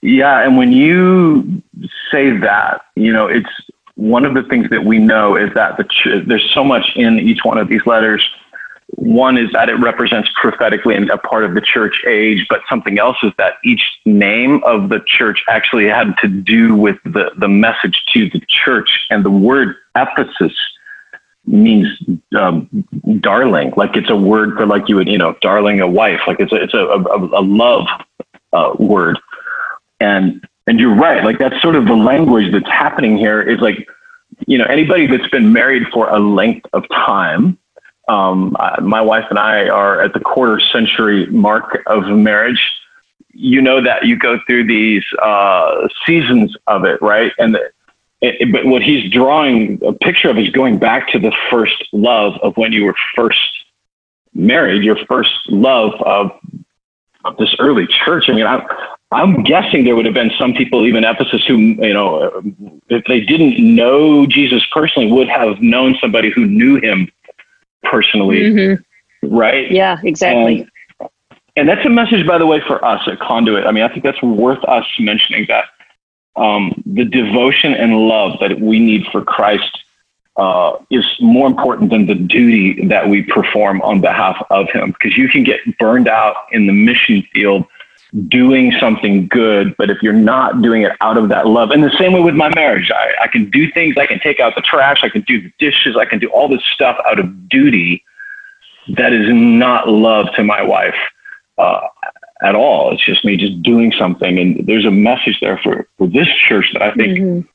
Yeah, 0.00 0.44
and 0.44 0.56
when 0.56 0.72
you 0.72 1.62
say 2.10 2.36
that, 2.38 2.82
you 2.96 3.12
know, 3.12 3.26
it's 3.26 3.48
one 3.94 4.24
of 4.24 4.34
the 4.34 4.42
things 4.44 4.70
that 4.70 4.84
we 4.84 4.98
know 4.98 5.36
is 5.36 5.52
that 5.54 5.76
the 5.76 5.84
ch- 5.84 6.26
there's 6.26 6.50
so 6.54 6.64
much 6.64 6.92
in 6.96 7.18
each 7.18 7.44
one 7.44 7.58
of 7.58 7.68
these 7.68 7.84
letters. 7.86 8.26
One 8.96 9.38
is 9.38 9.50
that 9.52 9.68
it 9.68 9.74
represents 9.76 10.28
prophetically 10.40 10.96
a 11.08 11.16
part 11.16 11.44
of 11.44 11.54
the 11.54 11.60
church 11.60 12.02
age, 12.06 12.46
but 12.48 12.60
something 12.68 12.98
else 12.98 13.16
is 13.22 13.32
that 13.38 13.54
each 13.64 13.82
name 14.04 14.62
of 14.64 14.90
the 14.90 15.00
church 15.06 15.42
actually 15.48 15.86
had 15.86 16.14
to 16.18 16.28
do 16.28 16.74
with 16.74 16.98
the, 17.04 17.30
the 17.38 17.48
message 17.48 18.02
to 18.12 18.28
the 18.30 18.42
church. 18.48 19.06
And 19.10 19.24
the 19.24 19.30
word 19.30 19.76
Ephesus 19.96 20.52
means 21.46 21.88
um, 22.38 22.68
darling, 23.20 23.72
like 23.76 23.96
it's 23.96 24.10
a 24.10 24.16
word 24.16 24.56
for 24.56 24.66
like 24.66 24.88
you 24.88 24.96
would, 24.96 25.08
you 25.08 25.18
know, 25.18 25.36
darling 25.40 25.80
a 25.80 25.88
wife, 25.88 26.20
like 26.26 26.38
it's 26.38 26.52
a, 26.52 26.62
it's 26.62 26.74
a, 26.74 26.86
a, 26.86 27.40
a 27.40 27.42
love 27.42 27.86
uh, 28.52 28.74
word. 28.78 29.18
And 30.00 30.46
and 30.66 30.78
you're 30.78 30.94
right, 30.94 31.24
like 31.24 31.38
that's 31.38 31.60
sort 31.60 31.76
of 31.76 31.86
the 31.86 31.94
language 31.94 32.52
that's 32.52 32.68
happening 32.68 33.16
here 33.16 33.42
is 33.42 33.60
like, 33.60 33.88
you 34.46 34.58
know, 34.58 34.64
anybody 34.64 35.06
that's 35.06 35.28
been 35.28 35.52
married 35.52 35.84
for 35.92 36.08
a 36.08 36.18
length 36.18 36.66
of 36.72 36.88
time. 36.88 37.58
Um, 38.08 38.56
my 38.80 39.00
wife 39.00 39.24
and 39.30 39.38
I 39.38 39.68
are 39.68 40.00
at 40.00 40.12
the 40.12 40.20
quarter 40.20 40.60
century 40.60 41.26
mark 41.26 41.82
of 41.86 42.06
marriage. 42.06 42.60
You 43.32 43.62
know 43.62 43.82
that 43.82 44.04
you 44.04 44.16
go 44.16 44.38
through 44.46 44.66
these 44.66 45.04
uh, 45.22 45.88
seasons 46.06 46.56
of 46.66 46.84
it, 46.84 47.00
right? 47.00 47.32
And 47.38 47.54
the, 47.54 47.70
it, 48.20 48.52
but 48.52 48.64
what 48.66 48.82
he's 48.82 49.10
drawing 49.10 49.80
a 49.84 49.92
picture 49.92 50.30
of 50.30 50.38
is 50.38 50.50
going 50.50 50.78
back 50.78 51.08
to 51.08 51.18
the 51.18 51.32
first 51.50 51.88
love 51.92 52.34
of 52.42 52.56
when 52.56 52.72
you 52.72 52.84
were 52.84 52.94
first 53.16 53.40
married, 54.34 54.84
your 54.84 54.96
first 55.06 55.32
love 55.48 55.92
of, 56.02 56.30
of 57.24 57.36
this 57.36 57.54
early 57.58 57.86
church. 57.86 58.28
I 58.28 58.32
mean, 58.32 58.46
I, 58.46 58.64
I'm 59.12 59.42
guessing 59.42 59.84
there 59.84 59.94
would 59.94 60.06
have 60.06 60.14
been 60.14 60.32
some 60.38 60.54
people, 60.54 60.86
even 60.86 61.04
Ephesus, 61.04 61.44
who, 61.46 61.58
you 61.58 61.92
know, 61.92 62.42
if 62.88 63.04
they 63.04 63.20
didn't 63.20 63.58
know 63.58 64.26
Jesus 64.26 64.64
personally, 64.72 65.12
would 65.12 65.28
have 65.28 65.60
known 65.60 65.96
somebody 66.00 66.30
who 66.30 66.46
knew 66.46 66.80
him 66.80 67.10
personally. 67.82 68.40
Mm-hmm. 68.40 69.34
Right? 69.34 69.70
Yeah, 69.70 69.98
exactly. 70.02 70.66
And, 71.00 71.10
and, 71.56 71.68
that's 71.68 71.84
a 71.86 71.90
message, 71.90 72.26
by 72.26 72.38
the 72.38 72.46
way, 72.46 72.60
for 72.66 72.84
us 72.84 73.06
at 73.06 73.20
Conduit. 73.20 73.66
I 73.66 73.72
mean, 73.72 73.84
I 73.84 73.88
think 73.88 74.02
that's 74.02 74.22
worth 74.22 74.64
us 74.64 74.86
mentioning 74.98 75.46
that 75.48 75.66
um, 76.34 76.82
the 76.86 77.04
devotion 77.04 77.74
and 77.74 77.96
love 78.08 78.38
that 78.40 78.60
we 78.60 78.78
need 78.78 79.06
for 79.12 79.22
Christ 79.22 79.78
uh, 80.36 80.78
is 80.90 81.04
more 81.20 81.46
important 81.46 81.90
than 81.90 82.06
the 82.06 82.14
duty 82.14 82.86
that 82.86 83.08
we 83.08 83.22
perform 83.22 83.82
on 83.82 84.00
behalf 84.00 84.42
of 84.50 84.70
him. 84.70 84.92
Because 84.92 85.16
you 85.16 85.28
can 85.28 85.44
get 85.44 85.60
burned 85.78 86.08
out 86.08 86.36
in 86.52 86.66
the 86.66 86.72
mission 86.72 87.22
field 87.34 87.66
doing 88.28 88.72
something 88.78 89.26
good, 89.28 89.74
but 89.78 89.90
if 89.90 90.02
you're 90.02 90.12
not 90.12 90.60
doing 90.60 90.82
it 90.82 90.92
out 91.00 91.16
of 91.16 91.28
that 91.30 91.46
love, 91.46 91.70
and 91.70 91.82
the 91.82 91.96
same 91.98 92.12
way 92.12 92.20
with 92.20 92.34
my 92.34 92.50
marriage, 92.54 92.90
I, 92.90 93.12
I 93.22 93.26
can 93.28 93.50
do 93.50 93.70
things, 93.72 93.96
I 93.96 94.06
can 94.06 94.20
take 94.20 94.38
out 94.38 94.54
the 94.54 94.60
trash, 94.60 95.02
I 95.02 95.08
can 95.08 95.22
do 95.22 95.40
the 95.40 95.52
dishes, 95.58 95.96
I 95.96 96.04
can 96.04 96.18
do 96.18 96.28
all 96.28 96.48
this 96.48 96.62
stuff 96.74 96.98
out 97.06 97.18
of 97.18 97.48
duty 97.48 98.04
that 98.96 99.12
is 99.12 99.26
not 99.32 99.88
love 99.88 100.26
to 100.36 100.44
my 100.44 100.62
wife 100.62 100.96
uh, 101.58 101.80
at 102.42 102.54
all. 102.54 102.92
It's 102.92 103.04
just 103.04 103.24
me 103.24 103.36
just 103.36 103.62
doing 103.62 103.92
something. 103.92 104.38
And 104.38 104.66
there's 104.66 104.84
a 104.84 104.90
message 104.90 105.38
there 105.40 105.58
for, 105.58 105.88
for 105.98 106.06
this 106.06 106.28
church 106.48 106.70
that 106.72 106.82
I 106.82 106.92
think. 106.92 107.18
Mm-hmm. 107.18 107.48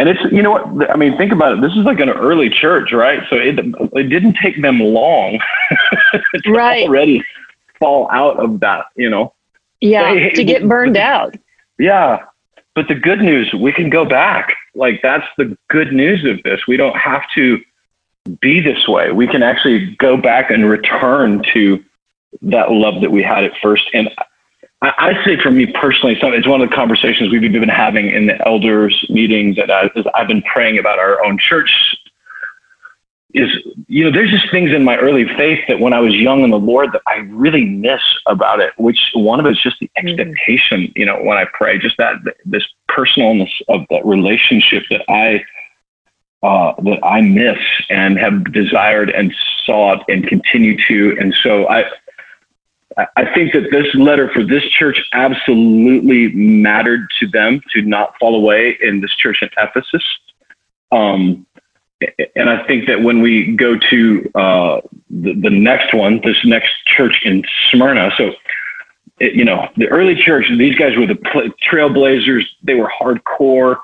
And 0.00 0.08
it's, 0.08 0.32
you 0.32 0.42
know 0.42 0.52
what, 0.52 0.90
I 0.90 0.96
mean, 0.96 1.16
think 1.16 1.32
about 1.32 1.54
it. 1.54 1.60
This 1.60 1.72
is 1.72 1.78
like 1.78 1.98
an 1.98 2.10
early 2.10 2.50
church, 2.50 2.92
right? 2.92 3.22
So 3.30 3.36
it, 3.36 3.58
it 3.58 4.04
didn't 4.04 4.36
take 4.40 4.60
them 4.62 4.78
long 4.78 5.40
right. 6.46 6.86
already 6.86 7.24
fall 7.80 8.08
out 8.12 8.38
of 8.38 8.60
that, 8.60 8.86
you 8.94 9.10
know. 9.10 9.34
Yeah, 9.80 10.14
they, 10.14 10.30
to 10.30 10.44
get 10.44 10.66
burned 10.66 10.96
out. 10.96 11.36
Yeah. 11.78 12.24
But 12.74 12.88
the 12.88 12.94
good 12.94 13.20
news, 13.20 13.52
we 13.52 13.72
can 13.72 13.90
go 13.90 14.04
back. 14.04 14.54
Like 14.74 15.00
that's 15.02 15.26
the 15.36 15.56
good 15.68 15.92
news 15.92 16.24
of 16.24 16.42
this. 16.42 16.66
We 16.66 16.76
don't 16.76 16.96
have 16.96 17.22
to 17.34 17.60
be 18.40 18.60
this 18.60 18.86
way. 18.86 19.10
We 19.10 19.26
can 19.26 19.42
actually 19.42 19.96
go 19.96 20.16
back 20.16 20.50
and 20.50 20.68
return 20.68 21.42
to 21.54 21.84
that 22.42 22.70
love 22.70 23.00
that 23.00 23.10
we 23.10 23.22
had 23.22 23.44
at 23.44 23.52
first. 23.62 23.84
And 23.94 24.10
I, 24.82 24.92
I 24.98 25.24
say 25.24 25.40
for 25.40 25.50
me 25.50 25.66
personally, 25.66 26.18
it's 26.20 26.46
one 26.46 26.60
of 26.60 26.68
the 26.68 26.76
conversations 26.76 27.30
we've 27.30 27.40
been 27.40 27.68
having 27.68 28.10
in 28.10 28.26
the 28.26 28.46
elders 28.46 29.04
meetings 29.08 29.56
that 29.56 29.70
I, 29.70 29.90
I've 30.14 30.28
been 30.28 30.42
praying 30.42 30.78
about 30.78 30.98
our 30.98 31.24
own 31.24 31.38
church 31.38 31.96
is, 33.34 33.50
you 33.88 34.04
know, 34.04 34.10
there's 34.10 34.30
just 34.30 34.50
things 34.50 34.72
in 34.72 34.84
my 34.84 34.96
early 34.96 35.26
faith 35.36 35.60
that 35.68 35.80
when 35.80 35.92
I 35.92 36.00
was 36.00 36.14
young 36.14 36.44
in 36.44 36.50
the 36.50 36.58
Lord 36.58 36.92
that 36.92 37.02
I 37.06 37.16
really 37.28 37.64
miss 37.64 38.00
about 38.26 38.60
it, 38.60 38.72
which 38.78 38.98
one 39.12 39.38
of 39.38 39.46
it 39.46 39.52
is 39.52 39.62
just 39.62 39.78
the 39.80 39.90
mm-hmm. 39.98 40.08
expectation, 40.08 40.80
mm-hmm. 40.82 40.98
you 40.98 41.04
know, 41.04 41.22
when 41.22 41.36
I 41.36 41.44
pray, 41.52 41.78
just 41.78 41.96
that, 41.98 42.16
this 42.46 42.66
personalness 42.90 43.50
of 43.68 43.82
that 43.90 44.04
relationship 44.06 44.84
that 44.90 45.04
I, 45.10 45.44
uh, 46.42 46.72
that 46.82 47.00
I 47.04 47.20
miss 47.20 47.58
and 47.90 48.18
have 48.18 48.50
desired 48.52 49.10
and 49.10 49.34
sought 49.64 50.04
and 50.08 50.26
continue 50.26 50.78
to. 50.86 51.16
And 51.20 51.34
so 51.42 51.68
I, 51.68 51.84
I 53.16 53.32
think 53.34 53.52
that 53.52 53.70
this 53.70 53.94
letter 53.94 54.30
for 54.32 54.42
this 54.42 54.64
church 54.64 55.02
absolutely 55.12 56.28
mattered 56.32 57.08
to 57.20 57.28
them 57.28 57.60
to 57.74 57.82
not 57.82 58.14
fall 58.18 58.34
away 58.34 58.78
in 58.80 59.00
this 59.00 59.14
church 59.14 59.42
in 59.42 59.50
Ephesus. 59.58 60.02
Um, 60.90 61.46
and 62.36 62.48
I 62.48 62.64
think 62.66 62.86
that 62.86 63.02
when 63.02 63.20
we 63.20 63.56
go 63.56 63.76
to 63.76 64.30
uh, 64.34 64.80
the, 65.10 65.34
the 65.34 65.50
next 65.50 65.92
one, 65.94 66.20
this 66.22 66.36
next 66.44 66.72
church 66.86 67.22
in 67.24 67.44
Smyrna, 67.70 68.12
so 68.16 68.32
it, 69.18 69.34
you 69.34 69.44
know 69.44 69.68
the 69.76 69.88
early 69.88 70.14
church, 70.14 70.46
these 70.56 70.76
guys 70.76 70.96
were 70.96 71.06
the 71.06 71.14
trailblazers. 71.70 72.44
They 72.62 72.74
were 72.74 72.90
hardcore. 73.00 73.80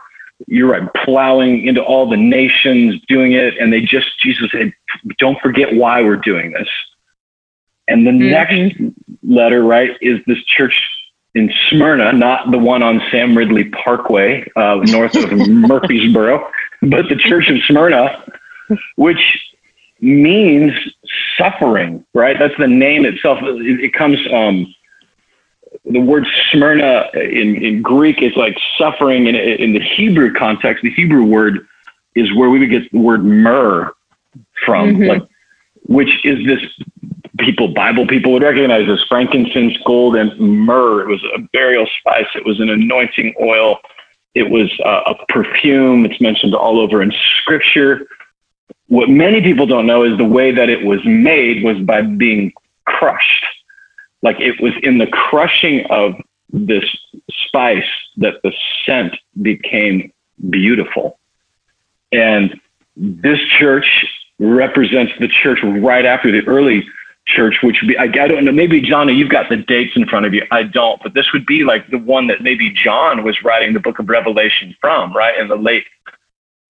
You're 0.46 0.70
right, 0.70 0.88
plowing 1.04 1.66
into 1.66 1.82
all 1.82 2.08
the 2.08 2.16
nations, 2.16 3.00
doing 3.08 3.32
it, 3.32 3.56
and 3.58 3.72
they 3.72 3.80
just 3.80 4.20
Jesus 4.20 4.50
said, 4.52 4.72
"Don't 5.18 5.40
forget 5.40 5.74
why 5.74 6.02
we're 6.02 6.16
doing 6.16 6.52
this." 6.52 6.68
And 7.88 8.06
the 8.06 8.12
mm-hmm. 8.12 8.30
next 8.30 8.96
letter, 9.22 9.62
right, 9.62 9.96
is 10.00 10.20
this 10.26 10.42
church 10.44 10.80
in 11.34 11.52
Smyrna, 11.68 12.12
not 12.12 12.50
the 12.50 12.58
one 12.58 12.82
on 12.82 13.02
Sam 13.10 13.36
Ridley 13.36 13.64
Parkway, 13.64 14.48
uh, 14.56 14.76
north 14.84 15.16
of 15.16 15.30
Murfreesboro, 15.48 16.48
but 16.82 17.08
the 17.08 17.16
church 17.16 17.48
of 17.50 17.58
Smyrna, 17.66 18.24
which 18.96 19.52
means 20.00 20.72
suffering, 21.36 22.04
right? 22.14 22.38
That's 22.38 22.56
the 22.58 22.68
name 22.68 23.04
itself. 23.04 23.38
It, 23.42 23.80
it 23.80 23.94
comes, 23.94 24.18
um, 24.32 24.72
the 25.84 26.00
word 26.00 26.26
Smyrna 26.50 27.10
in, 27.14 27.62
in 27.62 27.82
Greek 27.82 28.22
is 28.22 28.36
like 28.36 28.56
suffering. 28.78 29.26
In, 29.26 29.34
in 29.34 29.72
the 29.72 29.80
Hebrew 29.80 30.32
context, 30.32 30.82
the 30.82 30.90
Hebrew 30.90 31.24
word 31.24 31.66
is 32.14 32.32
where 32.34 32.48
we 32.48 32.60
would 32.60 32.70
get 32.70 32.90
the 32.92 32.98
word 32.98 33.24
myrrh 33.24 33.92
from, 34.64 34.96
mm-hmm. 34.96 35.04
like, 35.04 35.22
which 35.86 36.24
is 36.24 36.46
this 36.46 36.62
people, 37.38 37.68
Bible 37.68 38.06
people 38.06 38.32
would 38.32 38.42
recognize 38.42 38.86
this 38.86 39.02
frankincense, 39.08 39.76
gold, 39.84 40.16
and 40.16 40.38
myrrh. 40.38 41.02
It 41.02 41.08
was 41.08 41.24
a 41.36 41.40
burial 41.52 41.86
spice. 41.98 42.26
It 42.34 42.44
was 42.44 42.60
an 42.60 42.70
anointing 42.70 43.34
oil. 43.40 43.78
It 44.34 44.50
was 44.50 44.70
uh, 44.84 45.14
a 45.14 45.26
perfume. 45.32 46.04
It's 46.04 46.20
mentioned 46.20 46.54
all 46.54 46.78
over 46.80 47.02
in 47.02 47.12
scripture. 47.40 48.06
What 48.88 49.08
many 49.08 49.40
people 49.40 49.66
don't 49.66 49.86
know 49.86 50.04
is 50.04 50.16
the 50.18 50.24
way 50.24 50.52
that 50.52 50.68
it 50.68 50.84
was 50.84 51.04
made 51.04 51.64
was 51.64 51.78
by 51.78 52.02
being 52.02 52.52
crushed. 52.84 53.44
Like 54.22 54.40
it 54.40 54.60
was 54.60 54.72
in 54.82 54.98
the 54.98 55.06
crushing 55.06 55.86
of 55.86 56.14
this 56.52 56.84
spice 57.46 57.84
that 58.18 58.34
the 58.42 58.52
scent 58.84 59.16
became 59.42 60.12
beautiful. 60.50 61.18
And 62.12 62.60
this 62.96 63.40
church 63.58 64.06
represents 64.38 65.12
the 65.18 65.28
church 65.28 65.60
right 65.62 66.04
after 66.04 66.30
the 66.30 66.46
early 66.46 66.86
church, 67.26 67.58
which 67.62 67.80
would 67.80 67.88
be, 67.88 67.96
I, 67.96 68.04
I 68.04 68.28
don't 68.28 68.44
know, 68.44 68.52
maybe 68.52 68.80
John, 68.80 69.08
you've 69.08 69.30
got 69.30 69.48
the 69.48 69.56
dates 69.56 69.96
in 69.96 70.06
front 70.06 70.26
of 70.26 70.34
you. 70.34 70.46
I 70.50 70.62
don't, 70.62 71.02
but 71.02 71.14
this 71.14 71.32
would 71.32 71.46
be 71.46 71.64
like 71.64 71.88
the 71.90 71.98
one 71.98 72.26
that 72.28 72.42
maybe 72.42 72.70
John 72.70 73.24
was 73.24 73.42
writing 73.42 73.72
the 73.72 73.80
book 73.80 73.98
of 73.98 74.08
Revelation 74.08 74.76
from, 74.80 75.14
right? 75.14 75.38
In 75.38 75.48
the 75.48 75.56
late 75.56 75.84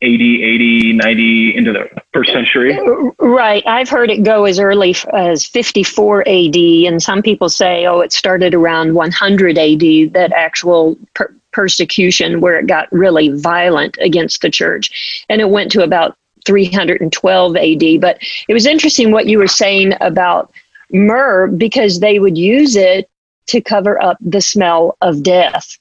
80, 0.01 0.43
80, 0.43 0.93
90 0.93 1.57
into 1.57 1.73
the 1.73 1.89
first 2.13 2.33
century. 2.33 2.79
Right. 3.19 3.63
I've 3.67 3.89
heard 3.89 4.11
it 4.11 4.23
go 4.23 4.45
as 4.45 4.59
early 4.59 4.95
as 5.13 5.47
54 5.47 6.29
AD. 6.29 6.57
And 6.57 7.03
some 7.03 7.23
people 7.23 7.49
say, 7.49 7.87
oh, 7.87 8.01
it 8.01 8.13
started 8.13 8.55
around 8.55 8.95
100 8.95 9.57
AD, 9.57 10.13
that 10.13 10.33
actual 10.37 10.99
per- 11.15 11.35
persecution 11.53 12.41
where 12.41 12.59
it 12.59 12.67
got 12.67 12.93
really 12.93 13.31
violent 13.31 13.97
against 14.01 14.43
the 14.43 14.51
church. 14.51 15.25
And 15.29 15.41
it 15.41 15.49
went 15.49 15.73
to 15.73 15.83
about 15.83 16.19
312 16.45 17.57
AD. 17.57 18.01
But 18.01 18.19
it 18.49 18.55
was 18.55 18.67
interesting 18.67 19.11
what 19.11 19.27
you 19.27 19.39
were 19.39 19.47
saying 19.47 19.95
about 20.01 20.53
myrrh 20.91 21.49
because 21.49 22.01
they 22.01 22.19
would 22.19 22.39
use 22.39 22.77
it 22.77 23.09
to 23.47 23.61
cover 23.61 24.03
up 24.03 24.17
the 24.21 24.41
smell 24.41 24.97
of 25.01 25.23
death. 25.23 25.79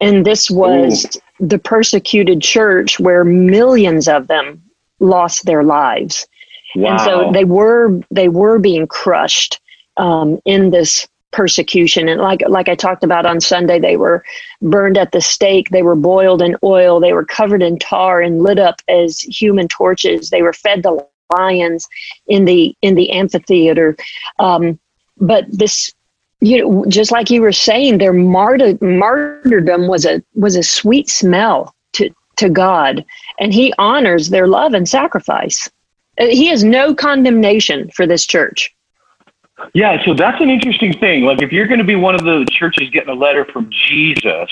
And 0.00 0.24
this 0.24 0.50
was 0.50 1.04
Ooh. 1.40 1.46
the 1.46 1.58
persecuted 1.58 2.42
church 2.42 3.00
where 3.00 3.24
millions 3.24 4.08
of 4.08 4.26
them 4.28 4.62
lost 5.00 5.44
their 5.44 5.62
lives. 5.62 6.26
Wow. 6.74 6.90
And 6.90 7.00
so 7.00 7.32
they 7.32 7.44
were 7.44 8.00
they 8.10 8.28
were 8.28 8.58
being 8.58 8.86
crushed 8.86 9.60
um, 9.96 10.38
in 10.44 10.70
this 10.70 11.08
persecution. 11.32 12.08
And 12.08 12.20
like 12.20 12.42
like 12.48 12.68
I 12.68 12.74
talked 12.74 13.04
about 13.04 13.26
on 13.26 13.40
Sunday, 13.40 13.78
they 13.78 13.96
were 13.96 14.24
burned 14.62 14.96
at 14.96 15.12
the 15.12 15.20
stake, 15.20 15.70
they 15.70 15.82
were 15.82 15.96
boiled 15.96 16.42
in 16.42 16.56
oil, 16.62 17.00
they 17.00 17.12
were 17.12 17.24
covered 17.24 17.62
in 17.62 17.78
tar 17.78 18.20
and 18.20 18.42
lit 18.42 18.58
up 18.58 18.80
as 18.88 19.20
human 19.20 19.68
torches. 19.68 20.30
They 20.30 20.42
were 20.42 20.52
fed 20.52 20.82
the 20.82 21.06
lions 21.36 21.88
in 22.26 22.44
the 22.44 22.74
in 22.82 22.94
the 22.94 23.10
amphitheater. 23.10 23.96
Um, 24.38 24.78
but 25.18 25.46
this 25.50 25.92
you 26.40 26.58
know 26.58 26.84
just 26.88 27.10
like 27.10 27.30
you 27.30 27.40
were 27.40 27.52
saying 27.52 27.98
their 27.98 28.12
martyr, 28.12 28.76
martyrdom 28.80 29.88
was 29.88 30.04
a 30.04 30.22
was 30.34 30.56
a 30.56 30.62
sweet 30.62 31.08
smell 31.08 31.74
to 31.94 32.10
to 32.36 32.50
god 32.50 33.04
and 33.38 33.54
he 33.54 33.72
honors 33.78 34.28
their 34.28 34.46
love 34.46 34.74
and 34.74 34.88
sacrifice 34.88 35.70
uh, 36.20 36.26
he 36.26 36.46
has 36.48 36.62
no 36.62 36.94
condemnation 36.94 37.90
for 37.90 38.06
this 38.06 38.26
church 38.26 38.75
yeah, 39.74 40.04
so 40.04 40.14
that's 40.14 40.40
an 40.40 40.50
interesting 40.50 40.92
thing. 40.98 41.24
Like, 41.24 41.42
if 41.42 41.52
you're 41.52 41.66
going 41.66 41.78
to 41.78 41.84
be 41.84 41.96
one 41.96 42.14
of 42.14 42.22
the 42.22 42.46
churches 42.50 42.90
getting 42.90 43.10
a 43.10 43.14
letter 43.14 43.44
from 43.46 43.70
Jesus, 43.70 44.50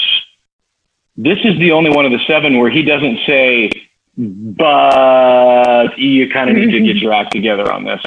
this 1.17 1.39
is 1.45 1.59
the 1.59 1.73
only 1.73 1.91
one 1.91 2.07
of 2.07 2.13
the 2.13 2.21
seven 2.27 2.59
where 2.59 2.71
he 2.71 2.83
doesn't 2.83 3.19
say, 3.27 3.71
but 4.17 5.99
you 5.99 6.31
kind 6.31 6.51
of 6.51 6.57
need 6.57 6.71
to 6.73 6.81
get 6.81 6.97
your 6.97 7.13
act 7.13 7.33
together 7.33 7.71
on 7.71 7.85
this. 7.85 8.03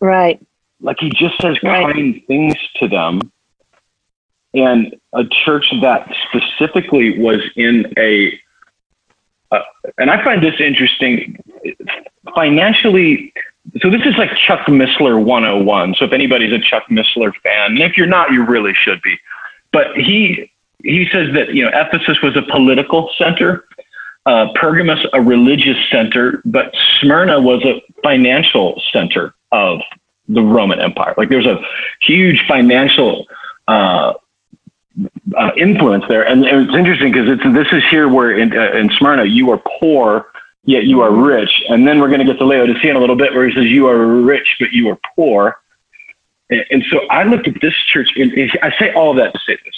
Right. 0.00 0.40
Like, 0.80 0.98
he 1.00 1.10
just 1.10 1.40
says 1.40 1.58
right. 1.62 1.92
kind 1.92 2.22
things 2.26 2.54
to 2.76 2.88
them. 2.88 3.20
And 4.54 4.94
a 5.12 5.24
church 5.44 5.66
that 5.82 6.14
specifically 6.28 7.18
was 7.18 7.40
in 7.56 7.92
a, 7.98 8.38
uh, 9.50 9.62
and 9.98 10.10
I 10.10 10.22
find 10.22 10.42
this 10.42 10.60
interesting, 10.60 11.36
financially, 12.34 13.32
so 13.80 13.90
this 13.90 14.02
is 14.04 14.16
like 14.16 14.30
Chuck 14.36 14.66
Missler 14.66 15.22
101. 15.22 15.94
So 15.98 16.04
if 16.04 16.12
anybody's 16.12 16.52
a 16.52 16.58
Chuck 16.58 16.84
Missler 16.90 17.32
fan, 17.42 17.72
and 17.72 17.80
if 17.80 17.96
you're 17.96 18.06
not, 18.06 18.30
you 18.30 18.44
really 18.44 18.74
should 18.74 19.00
be. 19.02 19.16
But 19.72 19.96
he 19.96 20.50
he 20.82 21.08
says 21.10 21.32
that 21.34 21.54
you 21.54 21.64
know 21.64 21.70
Ephesus 21.72 22.20
was 22.22 22.36
a 22.36 22.42
political 22.42 23.10
center, 23.16 23.64
uh, 24.26 24.48
Pergamus 24.54 25.00
a 25.12 25.20
religious 25.20 25.78
center, 25.90 26.42
but 26.44 26.74
Smyrna 27.00 27.40
was 27.40 27.64
a 27.64 27.82
financial 28.02 28.80
center 28.92 29.34
of 29.50 29.80
the 30.28 30.42
Roman 30.42 30.80
Empire. 30.80 31.14
Like 31.16 31.30
there's 31.30 31.46
a 31.46 31.58
huge 32.02 32.46
financial 32.46 33.26
uh, 33.66 34.12
uh, 35.36 35.50
influence 35.56 36.04
there, 36.08 36.26
and 36.26 36.44
it's 36.44 36.74
interesting 36.74 37.12
because 37.12 37.28
it's 37.30 37.54
this 37.54 37.72
is 37.72 37.82
here 37.90 38.08
where 38.08 38.38
in, 38.38 38.56
uh, 38.56 38.72
in 38.72 38.90
Smyrna 38.90 39.24
you 39.24 39.50
are 39.50 39.60
poor 39.80 40.26
yet 40.64 40.84
you 40.84 41.00
are 41.02 41.12
rich. 41.12 41.62
And 41.68 41.86
then 41.86 42.00
we're 42.00 42.08
going 42.08 42.20
to 42.20 42.26
get 42.26 42.38
to 42.38 42.44
Laodicea 42.44 42.90
in 42.90 42.96
a 42.96 43.00
little 43.00 43.16
bit 43.16 43.32
where 43.34 43.48
he 43.48 43.54
says, 43.54 43.64
you 43.64 43.86
are 43.86 44.06
rich, 44.06 44.56
but 44.58 44.72
you 44.72 44.88
are 44.88 44.98
poor. 45.14 45.58
And, 46.50 46.64
and 46.70 46.84
so 46.90 47.00
I 47.08 47.24
looked 47.24 47.48
at 47.48 47.60
this 47.60 47.74
church, 47.74 48.10
and, 48.16 48.32
I 48.62 48.76
say 48.78 48.92
all 48.92 49.14
that 49.14 49.32
to 49.32 49.38
say 49.46 49.58
this. 49.64 49.74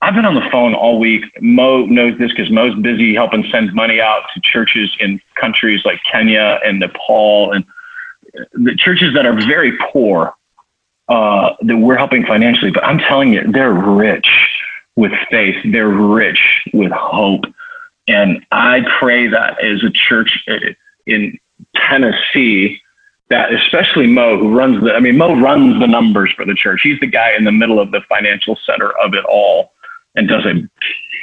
I've 0.00 0.14
been 0.14 0.24
on 0.24 0.34
the 0.34 0.48
phone 0.50 0.74
all 0.74 0.98
week. 0.98 1.24
Mo 1.40 1.86
knows 1.86 2.18
this 2.18 2.32
because 2.32 2.50
Mo's 2.50 2.74
busy 2.82 3.14
helping 3.14 3.44
send 3.52 3.72
money 3.72 4.00
out 4.00 4.24
to 4.34 4.40
churches 4.40 4.90
in 4.98 5.20
countries 5.36 5.84
like 5.84 6.00
Kenya 6.10 6.58
and 6.64 6.80
Nepal 6.80 7.52
and 7.52 7.64
the 8.52 8.74
churches 8.74 9.14
that 9.14 9.26
are 9.26 9.34
very 9.46 9.78
poor 9.92 10.34
uh, 11.08 11.54
that 11.62 11.76
we're 11.76 11.96
helping 11.96 12.26
financially. 12.26 12.72
But 12.72 12.84
I'm 12.84 12.98
telling 12.98 13.32
you, 13.32 13.44
they're 13.52 13.72
rich 13.72 14.28
with 14.96 15.12
faith. 15.30 15.56
They're 15.64 15.88
rich 15.88 16.40
with 16.72 16.90
hope. 16.90 17.44
And 18.08 18.44
I 18.50 18.82
pray 18.98 19.28
that 19.28 19.62
as 19.62 19.82
a 19.82 19.90
church 19.90 20.44
in 21.06 21.38
Tennessee, 21.76 22.80
that 23.30 23.52
especially 23.52 24.06
Mo, 24.06 24.38
who 24.38 24.54
runs 24.54 24.82
the, 24.82 24.92
I 24.92 25.00
mean, 25.00 25.16
Mo 25.16 25.40
runs 25.40 25.80
the 25.80 25.86
numbers 25.86 26.32
for 26.32 26.44
the 26.44 26.54
church. 26.54 26.82
He's 26.82 27.00
the 27.00 27.06
guy 27.06 27.34
in 27.36 27.44
the 27.44 27.52
middle 27.52 27.80
of 27.80 27.90
the 27.90 28.02
financial 28.08 28.58
center 28.66 28.90
of 28.98 29.14
it 29.14 29.24
all 29.24 29.72
and 30.14 30.28
does 30.28 30.44
a 30.44 30.68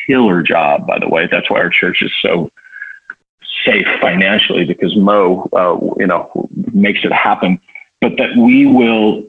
killer 0.08 0.42
job, 0.42 0.88
by 0.88 0.98
the 0.98 1.08
way. 1.08 1.28
That's 1.28 1.50
why 1.50 1.60
our 1.60 1.70
church 1.70 2.02
is 2.02 2.12
so 2.22 2.52
safe 3.64 3.86
financially 4.02 4.66
because 4.66 4.96
Mo, 4.96 5.48
uh, 5.54 5.78
you 6.00 6.08
know, 6.08 6.50
makes 6.74 7.04
it 7.04 7.12
happen. 7.12 7.60
But 8.02 8.18
that 8.18 8.36
we 8.36 8.66
will, 8.66 9.29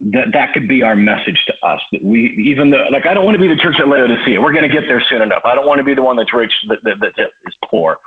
that 0.00 0.32
that 0.32 0.52
could 0.52 0.68
be 0.68 0.82
our 0.82 0.96
message 0.96 1.44
to 1.46 1.64
us. 1.64 1.80
That 1.92 2.02
we, 2.02 2.30
even 2.36 2.70
though, 2.70 2.88
like, 2.90 3.06
I 3.06 3.14
don't 3.14 3.24
want 3.24 3.36
to 3.36 3.40
be 3.40 3.48
the 3.48 3.56
church 3.56 3.78
at 3.78 3.86
Laodicea. 3.86 4.40
We're 4.40 4.52
going 4.52 4.68
to 4.68 4.72
get 4.72 4.88
there 4.88 5.00
soon 5.00 5.22
enough. 5.22 5.42
I 5.44 5.54
don't 5.54 5.66
want 5.66 5.78
to 5.78 5.84
be 5.84 5.94
the 5.94 6.02
one 6.02 6.16
that's 6.16 6.32
rich 6.32 6.52
that, 6.68 6.82
that, 6.82 7.00
that 7.00 7.32
is 7.46 7.54
poor. 7.64 8.00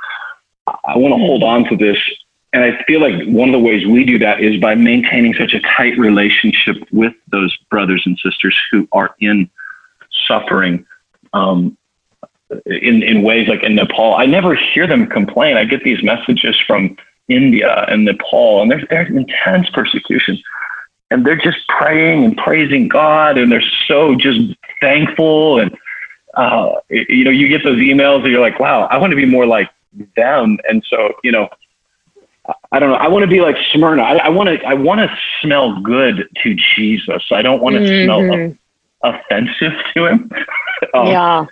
I 0.66 0.96
want 0.96 1.12
to 1.12 1.18
hold 1.18 1.42
on 1.42 1.64
to 1.64 1.76
this. 1.76 1.98
And 2.52 2.64
I 2.64 2.82
feel 2.84 3.00
like 3.00 3.26
one 3.28 3.48
of 3.48 3.52
the 3.52 3.60
ways 3.60 3.86
we 3.86 4.04
do 4.04 4.18
that 4.18 4.40
is 4.40 4.60
by 4.60 4.74
maintaining 4.74 5.34
such 5.34 5.54
a 5.54 5.60
tight 5.60 5.96
relationship 5.98 6.76
with 6.90 7.14
those 7.28 7.56
brothers 7.70 8.02
and 8.04 8.18
sisters 8.18 8.56
who 8.70 8.88
are 8.92 9.14
in 9.20 9.48
suffering 10.26 10.84
um, 11.32 11.78
in, 12.66 13.02
in 13.02 13.22
ways 13.22 13.48
like 13.48 13.62
in 13.62 13.76
Nepal. 13.76 14.16
I 14.16 14.26
never 14.26 14.54
hear 14.54 14.86
them 14.86 15.06
complain. 15.06 15.56
I 15.56 15.64
get 15.64 15.84
these 15.84 16.02
messages 16.02 16.56
from 16.66 16.96
India 17.28 17.84
and 17.88 18.04
Nepal, 18.04 18.62
and 18.62 18.70
there's, 18.70 18.84
there's 18.90 19.08
intense 19.08 19.70
persecution. 19.70 20.42
And 21.10 21.26
they're 21.26 21.36
just 21.36 21.66
praying 21.68 22.24
and 22.24 22.36
praising 22.36 22.88
God, 22.88 23.36
and 23.36 23.50
they're 23.50 23.64
so 23.86 24.14
just 24.14 24.40
thankful. 24.80 25.58
And, 25.60 25.76
uh, 26.34 26.74
you 26.88 27.24
know, 27.24 27.30
you 27.30 27.48
get 27.48 27.64
those 27.64 27.78
emails 27.78 28.22
and 28.22 28.28
you're 28.28 28.40
like, 28.40 28.60
wow, 28.60 28.82
I 28.82 28.98
want 28.98 29.10
to 29.10 29.16
be 29.16 29.24
more 29.24 29.46
like 29.46 29.70
them. 30.16 30.58
And 30.68 30.84
so, 30.88 31.14
you 31.24 31.32
know, 31.32 31.48
I 32.72 32.78
don't 32.78 32.90
know. 32.90 32.96
I 32.96 33.08
want 33.08 33.22
to 33.22 33.28
be 33.28 33.40
like 33.40 33.56
Smyrna. 33.72 34.02
I, 34.02 34.16
I 34.16 34.28
want 34.28 34.48
to. 34.48 34.64
I 34.64 34.74
want 34.74 35.00
to 35.00 35.18
smell 35.40 35.80
good 35.80 36.28
to 36.42 36.56
Jesus. 36.76 37.22
I 37.30 37.42
don't 37.42 37.62
want 37.62 37.76
to 37.76 37.82
mm-hmm. 37.82 38.54
smell 39.02 39.12
offensive 39.14 39.72
to 39.94 40.06
him. 40.06 40.30
um, 40.94 41.06
yeah, 41.06 41.46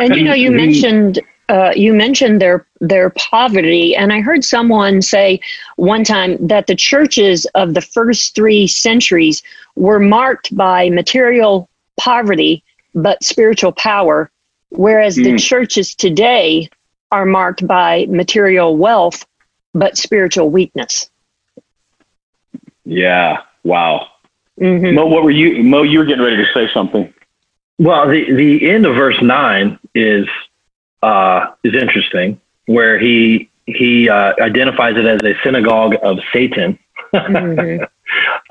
and 0.00 0.16
you 0.16 0.24
know, 0.24 0.34
you 0.34 0.50
mentioned 0.50 1.20
uh, 1.48 1.72
you 1.74 1.92
mentioned 1.92 2.40
their 2.40 2.66
their 2.80 3.10
poverty, 3.10 3.94
and 3.94 4.12
I 4.12 4.20
heard 4.20 4.44
someone 4.44 5.02
say 5.02 5.40
one 5.76 6.04
time 6.04 6.44
that 6.46 6.66
the 6.66 6.74
churches 6.74 7.46
of 7.54 7.74
the 7.74 7.80
first 7.80 8.34
three 8.34 8.66
centuries 8.66 9.42
were 9.76 10.00
marked 10.00 10.54
by 10.56 10.90
material 10.90 11.68
poverty 11.98 12.62
but 12.94 13.22
spiritual 13.24 13.72
power, 13.72 14.30
whereas 14.70 15.16
mm. 15.16 15.24
the 15.24 15.38
churches 15.38 15.94
today 15.94 16.68
are 17.10 17.26
marked 17.26 17.66
by 17.66 18.06
material 18.08 18.76
wealth 18.76 19.26
but 19.74 19.96
spiritual 19.96 20.50
weakness. 20.50 21.10
Yeah. 22.84 23.42
Wow. 23.64 24.08
Mm-hmm. 24.60 24.94
Mo, 24.94 25.06
what 25.06 25.22
were 25.22 25.30
you? 25.30 25.62
Mo, 25.62 25.82
you 25.82 25.98
were 25.98 26.04
getting 26.04 26.24
ready 26.24 26.36
to 26.36 26.52
say 26.52 26.68
something. 26.72 27.12
Well, 27.78 28.08
the 28.08 28.32
the 28.32 28.70
end 28.70 28.86
of 28.86 28.94
verse 28.94 29.20
nine 29.22 29.78
is 29.94 30.26
uh, 31.02 31.52
is 31.64 31.74
interesting, 31.74 32.40
where 32.66 32.98
he 32.98 33.50
he 33.66 34.08
uh, 34.08 34.34
identifies 34.40 34.96
it 34.96 35.06
as 35.06 35.20
a 35.22 35.34
synagogue 35.42 35.96
of 36.02 36.18
Satan. 36.32 36.78
Mm-hmm. 37.14 37.84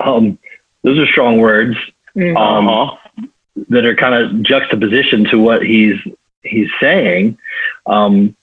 um, 0.08 0.38
those 0.82 0.98
are 0.98 1.06
strong 1.06 1.38
words 1.38 1.76
mm-hmm. 2.16 2.36
um, 2.36 2.68
uh-huh. 2.68 3.26
that 3.68 3.84
are 3.84 3.94
kind 3.94 4.14
of 4.14 4.42
juxtaposition 4.42 5.24
to 5.24 5.38
what 5.38 5.62
he's 5.62 5.98
he's 6.42 6.70
saying. 6.80 7.38
Um, 7.86 8.36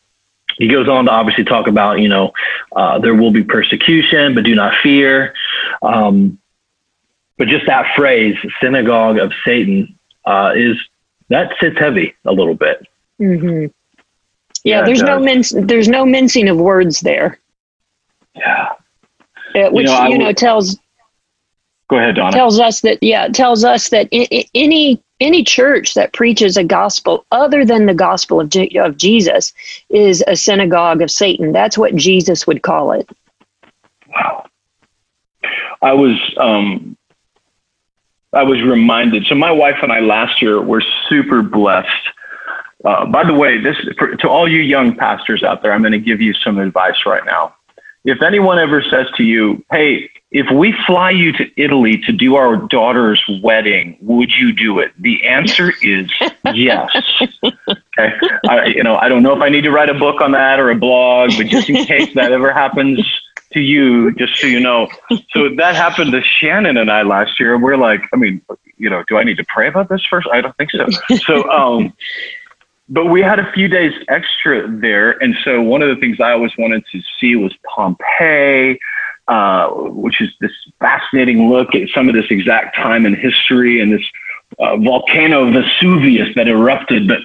he 0.57 0.67
goes 0.67 0.89
on 0.89 1.05
to 1.05 1.11
obviously 1.11 1.45
talk 1.45 1.67
about, 1.67 1.99
you 1.99 2.09
know, 2.09 2.33
uh, 2.75 2.99
there 2.99 3.15
will 3.15 3.31
be 3.31 3.43
persecution, 3.43 4.35
but 4.35 4.43
do 4.43 4.55
not 4.55 4.75
fear. 4.83 5.33
Um, 5.81 6.37
but 7.37 7.47
just 7.47 7.65
that 7.67 7.95
phrase, 7.95 8.35
synagogue 8.61 9.17
of 9.17 9.31
Satan, 9.45 9.97
uh, 10.25 10.51
is 10.55 10.77
that 11.29 11.53
sits 11.61 11.79
heavy 11.79 12.15
a 12.25 12.33
little 12.33 12.55
bit. 12.55 12.85
Mm-hmm. 13.21 13.67
Yeah, 14.63 14.79
yeah, 14.79 14.85
there's 14.85 15.01
no 15.01 15.19
mince, 15.19 15.53
there's 15.55 15.87
no 15.87 16.05
mincing 16.05 16.49
of 16.49 16.57
words 16.57 16.99
there. 17.01 17.39
Yeah, 18.35 18.73
uh, 19.55 19.69
which 19.71 19.87
you 19.87 19.93
know, 19.93 20.07
you 20.07 20.17
know 20.17 20.33
tells. 20.33 20.77
Go 21.89 21.97
ahead, 21.97 22.15
Donna. 22.15 22.35
Tells 22.35 22.59
us 22.59 22.81
that 22.81 23.01
yeah, 23.01 23.27
tells 23.29 23.63
us 23.63 23.89
that 23.89 24.07
I- 24.13 24.27
I- 24.31 24.45
any 24.53 25.01
any 25.19 25.43
church 25.43 25.95
that 25.95 26.13
preaches 26.13 26.55
a 26.55 26.63
gospel 26.63 27.25
other 27.31 27.65
than 27.65 27.85
the 27.87 27.93
gospel 27.93 28.39
of, 28.39 28.49
G- 28.49 28.77
of 28.79 28.95
Jesus 28.95 29.53
is 29.89 30.23
a 30.27 30.35
synagogue 30.35 31.01
of 31.01 31.11
Satan. 31.11 31.51
That's 31.51 31.77
what 31.77 31.95
Jesus 31.95 32.47
would 32.47 32.61
call 32.61 32.91
it. 32.91 33.09
Wow. 34.07 34.45
I 35.81 35.93
was 35.93 36.15
um, 36.37 36.95
I 38.33 38.43
was 38.43 38.61
reminded. 38.61 39.25
So 39.25 39.35
my 39.35 39.51
wife 39.51 39.77
and 39.81 39.91
I 39.91 39.99
last 39.99 40.41
year 40.41 40.61
were 40.61 40.83
super 41.09 41.41
blessed. 41.41 41.89
Uh, 42.85 43.05
by 43.05 43.23
the 43.23 43.33
way, 43.33 43.59
this 43.59 43.75
for, 43.97 44.15
to 44.15 44.29
all 44.29 44.47
you 44.47 44.59
young 44.59 44.95
pastors 44.95 45.43
out 45.43 45.61
there, 45.61 45.73
I'm 45.73 45.81
going 45.81 45.91
to 45.91 45.99
give 45.99 46.21
you 46.21 46.33
some 46.33 46.57
advice 46.59 47.05
right 47.05 47.25
now. 47.25 47.55
If 48.05 48.21
anyone 48.21 48.57
ever 48.57 48.81
says 48.81 49.07
to 49.17 49.23
you, 49.23 49.63
"Hey, 49.69 50.09
if 50.31 50.49
we 50.49 50.73
fly 50.87 51.11
you 51.11 51.33
to 51.33 51.61
Italy 51.61 51.97
to 52.05 52.13
do 52.13 52.35
our 52.35 52.55
daughter's 52.55 53.21
wedding, 53.43 53.97
would 53.99 54.31
you 54.31 54.53
do 54.53 54.79
it?" 54.79 54.93
The 54.97 55.27
answer 55.27 55.73
is 55.81 56.09
yes. 56.53 56.89
Okay, 57.43 58.13
I, 58.47 58.65
you 58.67 58.83
know, 58.83 58.95
I 58.95 59.09
don't 59.09 59.23
know 59.23 59.35
if 59.35 59.41
I 59.41 59.49
need 59.49 59.61
to 59.61 59.71
write 59.71 59.89
a 59.89 59.93
book 59.93 60.21
on 60.21 60.31
that 60.31 60.59
or 60.61 60.69
a 60.69 60.75
blog, 60.75 61.31
but 61.37 61.47
just 61.47 61.69
in 61.69 61.83
case 61.85 62.13
that 62.15 62.31
ever 62.31 62.53
happens 62.53 63.05
to 63.51 63.59
you, 63.59 64.13
just 64.13 64.39
so 64.39 64.47
you 64.47 64.59
know. 64.59 64.87
So 65.31 65.49
that 65.55 65.75
happened 65.75 66.11
to 66.13 66.21
Shannon 66.21 66.77
and 66.77 66.89
I 66.89 67.01
last 67.01 67.39
year. 67.39 67.57
We're 67.57 67.77
like, 67.77 68.01
I 68.13 68.17
mean, 68.17 68.41
you 68.77 68.89
know, 68.89 69.03
do 69.07 69.17
I 69.17 69.23
need 69.23 69.37
to 69.37 69.45
pray 69.45 69.67
about 69.67 69.89
this 69.89 70.05
first? 70.09 70.27
I 70.31 70.41
don't 70.41 70.55
think 70.57 70.71
so. 70.71 70.87
So, 71.25 71.49
um, 71.49 71.93
but 72.89 73.05
we 73.05 73.21
had 73.21 73.39
a 73.39 73.51
few 73.51 73.67
days 73.67 73.93
extra 74.07 74.67
there. 74.67 75.11
And 75.23 75.35
so 75.43 75.61
one 75.61 75.81
of 75.81 75.89
the 75.89 75.95
things 75.95 76.19
I 76.19 76.31
always 76.31 76.51
wanted 76.57 76.83
to 76.91 77.01
see 77.19 77.35
was 77.35 77.53
Pompeii, 77.63 78.79
uh, 79.27 79.69
which 79.69 80.19
is 80.21 80.31
this 80.41 80.51
fascinating 80.79 81.49
look 81.49 81.75
at 81.75 81.89
some 81.93 82.09
of 82.09 82.15
this 82.15 82.25
exact 82.31 82.75
time 82.75 83.05
in 83.05 83.15
history 83.15 83.79
and 83.79 83.93
this 83.93 84.05
uh, 84.57 84.75
volcano 84.77 85.51
Vesuvius 85.51 86.33
that 86.35 86.47
erupted. 86.47 87.07
But 87.07 87.19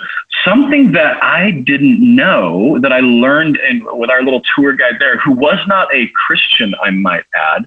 something 0.45 0.93
that 0.93 1.23
I 1.23 1.51
didn't 1.51 1.99
know 2.15 2.79
that 2.81 2.93
I 2.93 3.01
learned 3.01 3.57
in, 3.57 3.87
with 3.97 4.11
our 4.11 4.23
little 4.23 4.43
tour 4.55 4.75
guide 4.75 4.97
there, 5.01 5.19
who 5.19 5.33
was 5.33 5.59
not 5.67 5.89
a 5.95 6.09
Christian, 6.09 6.75
I 6.83 6.91
might 6.91 7.25
add, 7.35 7.67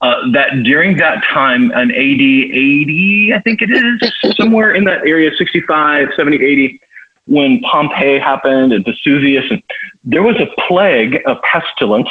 uh, 0.00 0.30
that 0.32 0.62
during 0.62 0.96
that 0.98 1.22
time, 1.24 1.70
an 1.72 1.90
AD 1.90 1.96
80, 1.96 3.32
I 3.34 3.40
think 3.40 3.60
it 3.60 3.70
is, 3.70 4.36
somewhere 4.36 4.72
in 4.72 4.84
that 4.84 5.06
area, 5.06 5.30
65, 5.36 6.08
70, 6.16 6.36
80, 6.42 6.80
when 7.26 7.60
Pompeii 7.60 8.18
happened 8.18 8.72
and 8.72 8.84
Vesuvius, 8.84 9.44
and 9.50 9.62
there 10.04 10.22
was 10.22 10.36
a 10.36 10.48
plague, 10.68 11.20
a 11.26 11.36
pestilence 11.36 12.08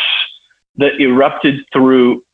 that 0.78 1.00
erupted 1.00 1.66
through 1.72 2.26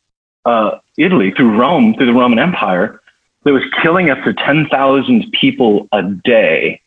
uh, 0.44 0.78
Italy, 0.96 1.30
through 1.30 1.56
Rome, 1.58 1.94
through 1.94 2.06
the 2.06 2.12
Roman 2.12 2.38
Empire, 2.38 3.00
that 3.44 3.52
was 3.52 3.62
killing 3.80 4.10
up 4.10 4.22
to 4.24 4.34
10,000 4.34 5.32
people 5.32 5.88
a 5.92 6.02
day. 6.02 6.80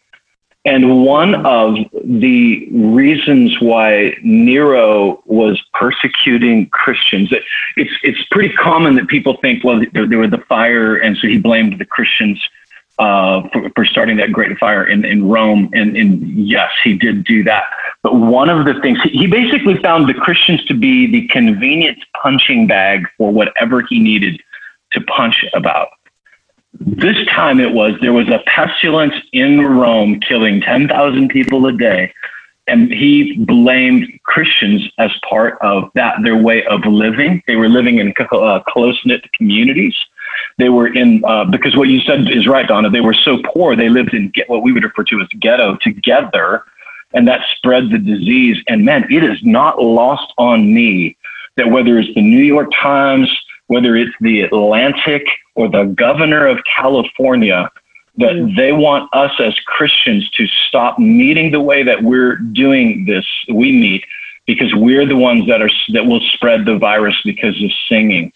And 0.66 1.06
one 1.06 1.46
of 1.46 1.76
the 2.04 2.68
reasons 2.72 3.62
why 3.62 4.18
Nero 4.24 5.22
was 5.26 5.62
persecuting 5.74 6.68
Christians, 6.70 7.32
it, 7.32 7.44
it's, 7.78 7.94
it's 8.02 8.24
pretty 8.32 8.54
common 8.56 8.96
that 8.96 9.08
people 9.08 9.38
think, 9.38 9.64
well, 9.64 9.82
there, 9.94 10.08
there 10.08 10.18
was 10.18 10.32
the 10.32 10.44
fire, 10.50 10.96
and 10.96 11.16
so 11.18 11.28
he 11.28 11.38
blamed 11.38 11.78
the 11.78 11.86
Christians 11.86 12.44
uh, 12.98 13.48
for, 13.50 13.70
for, 13.76 13.86
starting 13.86 14.18
that 14.18 14.32
great 14.32 14.58
fire 14.58 14.86
in, 14.86 15.04
in 15.04 15.28
Rome. 15.28 15.70
And, 15.74 15.98
and, 15.98 16.48
yes, 16.48 16.72
he 16.84 16.98
did 16.98 17.26
do 17.26 17.44
that. 17.44 17.66
But 18.04 18.16
one 18.16 18.50
of 18.50 18.66
the 18.66 18.80
things, 18.82 19.00
he 19.04 19.28
basically 19.28 19.78
found 19.82 20.08
the 20.08 20.14
Christians 20.14 20.64
to 20.66 20.74
be 20.74 21.08
the 21.08 21.28
convenient 21.28 21.98
punching 22.22 22.68
bag 22.68 23.08
for 23.18 23.32
whatever 23.32 23.82
he 23.82 24.00
needed 24.00 24.42
to 24.94 25.02
punch 25.02 25.44
about. 25.54 25.90
This 26.80 27.18
time 27.28 27.60
it 27.60 27.74
was, 27.74 27.94
there 28.02 28.14
was 28.14 28.30
a 28.30 28.42
pestilence 28.46 29.16
in 29.34 29.62
Rome 29.62 30.20
killing 30.22 30.62
10,000 30.62 31.30
people 31.30 31.66
a 31.66 31.74
day. 31.74 32.14
And 32.68 32.92
he 32.92 33.38
blamed 33.38 34.08
Christians 34.24 34.90
as 34.98 35.12
part 35.30 35.58
of 35.62 35.92
that, 35.94 36.16
their 36.24 36.38
way 36.38 36.66
of 36.66 36.86
living. 36.86 37.44
They 37.46 37.56
were 37.56 37.70
living 37.70 38.00
in 38.00 38.14
uh, 38.32 38.62
close 38.68 39.00
knit 39.06 39.32
communities 39.34 39.96
they 40.58 40.70
were 40.70 40.88
in 40.88 41.24
uh, 41.26 41.46
because 41.46 41.76
what 41.76 41.90
you 41.90 42.00
said 42.02 42.30
is 42.30 42.48
right, 42.48 42.68
Donna. 42.68 42.90
They 42.90 43.02
were 43.02 43.14
so 43.14 43.42
poor 43.54 43.76
they 43.76 43.90
lived 43.90 44.14
in 44.14 44.30
get 44.30 44.50
what 44.50 44.64
we 44.64 44.72
would 44.72 44.84
refer 44.84 45.04
to 45.06 45.22
as 45.22 45.28
ghetto 45.40 45.78
together, 45.82 46.64
and 47.14 47.28
that 47.28 47.42
spread 47.56 47.90
the 47.90 47.98
disease. 47.98 48.58
And 48.68 48.86
man, 48.86 49.06
it 49.12 49.24
is 49.24 49.40
not 49.44 49.82
lost 49.82 50.34
on 50.38 50.74
me 50.74 51.18
that 51.58 51.70
whether 51.70 51.98
it's 51.98 52.14
the 52.16 52.22
New 52.22 52.44
York 52.44 52.70
Times, 52.80 53.30
whether 53.68 53.96
it's 53.96 54.16
the 54.22 54.42
Atlantic, 54.42 55.24
or 55.56 55.70
the 55.70 55.86
governor 55.86 56.46
of 56.46 56.60
California, 56.76 57.70
that 58.18 58.34
mm. 58.34 58.56
they 58.56 58.72
want 58.72 59.10
us 59.14 59.32
as 59.40 59.58
Christians 59.66 60.30
to 60.32 60.48
stop 60.68 61.00
meeting 61.00 61.52
the 61.52 61.62
way 61.62 61.84
that 61.84 62.04
we're 62.04 62.38
doing 62.38 63.06
this. 63.06 63.26
We 63.50 63.72
meet 63.72 64.06
because 64.46 64.74
we're 64.76 65.06
the 65.06 65.18
ones 65.18 65.48
that 65.48 65.62
are 65.62 65.72
that 65.90 66.06
will 66.06 66.22
spread 66.34 66.66
the 66.66 66.78
virus 66.78 67.16
because 67.24 67.62
of 67.62 67.72
singing. 67.90 68.32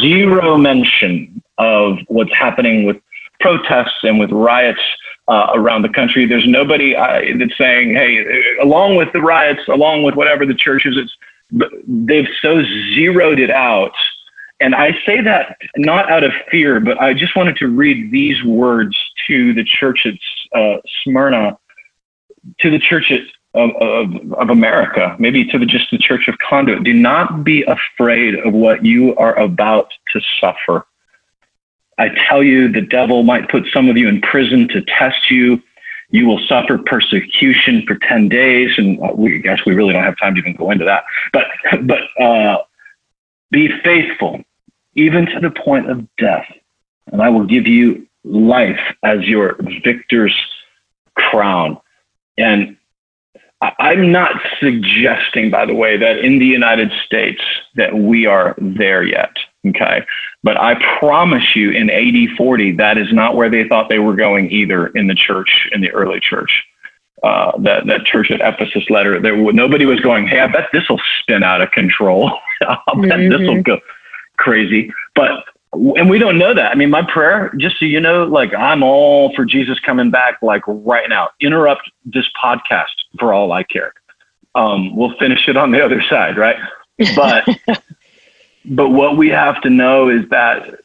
Zero 0.00 0.56
mention 0.56 1.42
of 1.58 1.98
what's 2.08 2.34
happening 2.34 2.84
with 2.84 2.96
protests 3.40 3.98
and 4.02 4.18
with 4.18 4.30
riots 4.30 4.80
uh, 5.28 5.48
around 5.54 5.82
the 5.82 5.88
country. 5.88 6.24
There's 6.26 6.46
nobody 6.46 6.94
uh, 6.94 7.22
that's 7.38 7.56
saying, 7.58 7.94
"Hey, 7.94 8.24
along 8.60 8.96
with 8.96 9.12
the 9.12 9.20
riots, 9.20 9.62
along 9.68 10.04
with 10.04 10.14
whatever 10.14 10.46
the 10.46 10.54
churches," 10.54 10.96
it's 10.96 11.16
they've 11.86 12.28
so 12.40 12.62
zeroed 12.94 13.38
it 13.38 13.50
out. 13.50 13.94
And 14.58 14.74
I 14.74 14.92
say 15.04 15.20
that 15.20 15.58
not 15.76 16.10
out 16.10 16.24
of 16.24 16.32
fear, 16.50 16.80
but 16.80 16.98
I 17.00 17.12
just 17.12 17.36
wanted 17.36 17.56
to 17.56 17.68
read 17.68 18.10
these 18.10 18.42
words 18.42 18.96
to 19.26 19.52
the 19.52 19.64
church 19.64 20.06
at 20.06 20.58
uh, 20.58 20.78
Smyrna, 21.02 21.58
to 22.60 22.70
the 22.70 22.78
church 22.78 23.10
at, 23.10 23.20
of, 23.56 24.32
of, 24.32 24.50
America, 24.50 25.16
maybe 25.18 25.44
to 25.46 25.58
the, 25.58 25.66
just 25.66 25.90
the 25.90 25.98
church 25.98 26.28
of 26.28 26.36
Conduit. 26.38 26.84
Do 26.84 26.92
not 26.92 27.42
be 27.42 27.62
afraid 27.62 28.34
of 28.34 28.52
what 28.52 28.84
you 28.84 29.16
are 29.16 29.36
about 29.38 29.92
to 30.12 30.20
suffer. 30.40 30.86
I 31.98 32.10
tell 32.28 32.42
you, 32.42 32.70
the 32.70 32.82
devil 32.82 33.22
might 33.22 33.48
put 33.48 33.66
some 33.72 33.88
of 33.88 33.96
you 33.96 34.08
in 34.08 34.20
prison 34.20 34.68
to 34.68 34.82
test 34.82 35.30
you. 35.30 35.62
You 36.10 36.26
will 36.26 36.40
suffer 36.46 36.78
persecution 36.78 37.84
for 37.86 37.96
10 37.96 38.28
days. 38.28 38.70
And 38.76 38.98
we 39.16 39.38
guess 39.40 39.60
we 39.64 39.74
really 39.74 39.94
don't 39.94 40.04
have 40.04 40.18
time 40.18 40.34
to 40.34 40.40
even 40.40 40.54
go 40.54 40.70
into 40.70 40.84
that. 40.84 41.04
But, 41.32 41.46
but, 41.82 42.22
uh, 42.22 42.58
be 43.50 43.70
faithful, 43.82 44.44
even 44.94 45.26
to 45.26 45.40
the 45.40 45.50
point 45.50 45.88
of 45.88 46.06
death, 46.16 46.46
and 47.12 47.22
I 47.22 47.28
will 47.28 47.46
give 47.46 47.66
you 47.66 48.06
life 48.24 48.80
as 49.02 49.20
your 49.22 49.56
victor's 49.84 50.34
crown. 51.14 51.78
And 52.36 52.76
I'm 53.60 54.12
not 54.12 54.32
suggesting, 54.60 55.50
by 55.50 55.64
the 55.64 55.74
way, 55.74 55.96
that 55.96 56.18
in 56.18 56.38
the 56.38 56.46
United 56.46 56.92
States 57.06 57.40
that 57.74 57.94
we 57.94 58.26
are 58.26 58.54
there 58.58 59.02
yet. 59.02 59.34
Okay. 59.66 60.04
But 60.42 60.60
I 60.60 60.74
promise 60.98 61.56
you 61.56 61.70
in 61.70 61.90
AD 61.90 62.36
40, 62.36 62.72
that 62.72 62.98
is 62.98 63.12
not 63.12 63.34
where 63.34 63.48
they 63.48 63.66
thought 63.66 63.88
they 63.88 63.98
were 63.98 64.14
going 64.14 64.50
either 64.50 64.88
in 64.88 65.06
the 65.06 65.14
church, 65.14 65.68
in 65.72 65.80
the 65.80 65.90
early 65.92 66.20
church. 66.20 66.64
Uh, 67.22 67.52
that, 67.58 67.86
that 67.86 68.04
church 68.04 68.30
at 68.30 68.40
Ephesus 68.40 68.88
letter, 68.90 69.20
there, 69.20 69.36
nobody 69.52 69.86
was 69.86 70.00
going, 70.00 70.26
Hey, 70.26 70.38
I 70.38 70.46
bet 70.48 70.68
this 70.72 70.88
will 70.88 71.00
spin 71.20 71.42
out 71.42 71.62
of 71.62 71.70
control. 71.70 72.30
I 72.60 72.76
bet 72.86 72.94
mm-hmm. 72.94 73.30
this 73.30 73.40
will 73.40 73.62
go 73.62 73.80
crazy. 74.36 74.92
But 75.14 75.44
and 75.72 76.08
we 76.08 76.18
don't 76.18 76.38
know 76.38 76.54
that. 76.54 76.72
I 76.72 76.74
mean, 76.74 76.90
my 76.90 77.02
prayer, 77.02 77.52
just 77.58 77.78
so 77.78 77.84
you 77.84 78.00
know, 78.00 78.24
like 78.24 78.54
I'm 78.54 78.82
all 78.82 79.34
for 79.34 79.44
Jesus 79.44 79.78
coming 79.80 80.10
back, 80.10 80.38
like 80.42 80.62
right 80.66 81.08
now. 81.08 81.30
Interrupt 81.40 81.90
this 82.04 82.26
podcast 82.42 82.94
for 83.18 83.32
all 83.32 83.52
I 83.52 83.62
care. 83.62 83.92
Um, 84.54 84.96
we'll 84.96 85.16
finish 85.18 85.48
it 85.48 85.56
on 85.56 85.70
the 85.70 85.84
other 85.84 86.02
side, 86.08 86.38
right? 86.38 86.56
But 87.14 87.46
but 88.64 88.88
what 88.90 89.16
we 89.16 89.28
have 89.28 89.60
to 89.62 89.70
know 89.70 90.08
is 90.08 90.28
that 90.30 90.80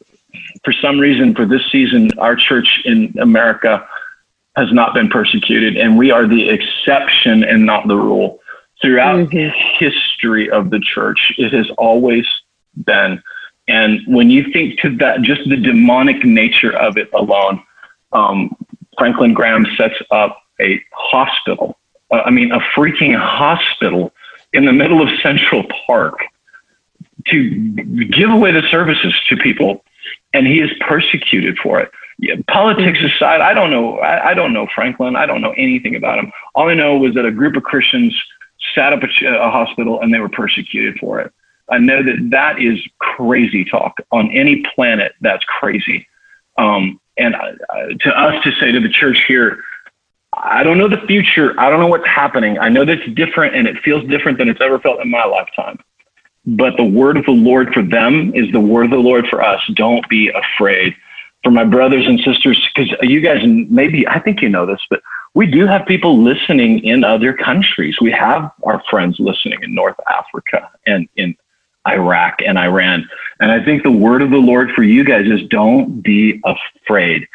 for 0.63 0.74
some 0.74 1.00
reason, 1.00 1.36
for 1.36 1.46
this 1.46 1.62
season, 1.72 2.12
our 2.20 2.36
church 2.36 2.82
in 2.86 3.13
America 3.20 3.88
has 4.56 4.72
not 4.72 4.94
been 4.94 5.10
persecuted, 5.10 5.78
and 5.78 5.98
we 5.98 6.12
are 6.12 6.28
the 6.28 6.50
exception 6.50 7.44
and 7.44 7.65
not 7.65 7.88
the 7.88 7.96
rule. 7.96 8.39
Throughout 8.82 9.30
mm-hmm. 9.30 9.58
history 9.78 10.50
of 10.50 10.70
the 10.70 10.80
church, 10.80 11.34
it 11.38 11.54
has 11.54 11.70
always 11.78 12.26
been 12.76 13.22
and 13.67 14.02
when 14.08 14.30
you 14.30 14.52
think 14.52 14.80
to 14.80 14.95
that, 14.97 15.21
just 15.21 15.47
the 15.47 15.58
demonic 15.58 16.26
nature 16.26 16.76
of 16.76 16.97
it 16.97 17.10
alone, 17.13 17.63
um, 18.12 18.56
Franklin 18.97 19.34
Graham 19.34 19.65
sets 19.78 19.95
up 20.12 20.41
a 20.60 20.82
hospital. 20.91 21.78
Uh, 22.12 22.21
I 22.26 22.32
mean, 22.32 22.52
a 22.52 22.60
freaking 22.60 23.15
hospital 23.15 24.13
in 24.54 24.65
the 24.65 24.74
middle 24.74 25.02
of 25.02 25.10
Central 25.21 25.65
Park 25.86 26.19
to 27.28 27.50
give 28.06 28.30
away 28.30 28.52
the 28.52 28.63
services 28.69 29.13
to 29.30 29.38
people, 29.38 29.84
and 30.34 30.47
he 30.47 30.60
is 30.60 30.71
persecuted 30.82 31.58
for 31.60 31.80
it. 31.80 31.91
Yeah, 32.17 32.36
politics 32.47 33.00
mm-hmm. 33.00 33.08
aside, 33.08 33.41
I 33.41 33.54
don't 33.54 33.71
know. 33.71 34.00
I, 34.00 34.30
I, 34.30 34.34
don't 34.34 34.54
know 34.54 34.67
Franklin. 34.74 35.15
I 35.15 35.26
don't 35.26 35.41
know 35.41 35.54
anything 35.58 35.95
about 35.95 36.19
him. 36.19 36.32
All 36.54 36.69
I 36.69 36.76
know 36.76 36.97
was 36.97 37.15
that 37.15 37.26
a 37.26 37.32
group 37.32 37.56
of 37.56 37.63
Christians 37.63 38.15
sat 38.76 38.93
up 38.93 39.02
a, 39.02 39.26
a 39.26 39.50
hospital 39.50 40.02
and 40.02 40.13
they 40.13 40.19
were 40.19 40.30
persecuted 40.30 41.00
for 41.00 41.19
it. 41.19 41.34
I 41.69 41.78
know 41.78 42.04
that 42.04 42.30
that 42.32 42.62
is 42.62 42.80
crazy 43.00 43.65
talk 43.65 44.00
on 44.12 44.32
any 44.32 44.63
planet. 44.76 45.13
That's 45.21 45.43
crazy. 45.45 46.08
Um, 46.58 47.00
and 47.17 47.36
uh, 47.36 47.88
to 48.00 48.10
us 48.19 48.43
to 48.43 48.52
say 48.60 48.71
to 48.71 48.80
the 48.80 48.89
church 48.89 49.24
here, 49.28 49.63
I 50.34 50.63
don't 50.63 50.78
know 50.78 50.88
the 50.88 51.06
future. 51.08 51.54
I 51.60 51.69
don't 51.69 51.80
know 51.80 51.88
what's 51.88 52.08
happening. 52.08 52.58
I 52.58 52.69
know 52.69 52.86
that's 52.86 53.06
different 53.13 53.56
and 53.56 53.67
it 53.67 53.78
feels 53.84 54.08
different 54.10 54.38
than 54.38 54.47
it's 54.50 54.62
ever 54.62 54.80
felt 54.80 55.02
in 55.02 55.10
my 55.10 55.26
lifetime. 55.26 55.80
But 56.45 56.78
the 56.78 56.86
word 56.86 57.17
of 57.17 57.26
the 57.26 57.32
Lord 57.32 57.74
for 57.74 57.84
them 57.84 58.34
is 58.34 58.52
the 58.52 58.60
word 58.60 58.86
of 58.86 58.91
the 58.91 58.97
Lord 58.97 59.28
for 59.28 59.43
us. 59.43 59.62
Don't 59.76 60.08
be 60.10 60.30
afraid. 60.30 60.95
For 61.43 61.52
my 61.52 61.63
brothers 61.63 62.06
and 62.06 62.19
sisters, 62.19 62.63
because 62.74 62.91
you 63.02 63.19
guys 63.19 63.41
maybe, 63.43 64.08
I 64.08 64.19
think 64.19 64.41
you 64.41 64.50
know 64.50 64.65
this, 64.65 64.82
but 64.89 65.02
we 65.34 65.47
do 65.47 65.65
have 65.65 65.86
people 65.86 66.21
listening 66.21 66.84
in 66.84 67.04
other 67.04 67.34
countries. 67.34 68.00
We 68.00 68.12
have 68.12 68.52
our 68.63 68.84
friends 68.89 69.19
listening 69.19 69.63
in 69.63 69.74
North 69.74 70.00
Africa 70.08 70.69
and 70.86 71.08
in 71.15 71.36
Iraq 71.88 72.41
and 72.46 72.58
Iran. 72.58 73.10
And 73.39 73.52
I 73.52 73.63
think 73.63 73.84
the 73.84 73.91
word 73.91 74.22
of 74.22 74.30
the 74.30 74.38
Lord 74.38 74.72
for 74.72 74.84
you 74.84 75.04
guys 75.04 75.26
is 75.26 75.48
don't 75.48 76.02
be 76.02 76.41
afraid. 76.46 77.28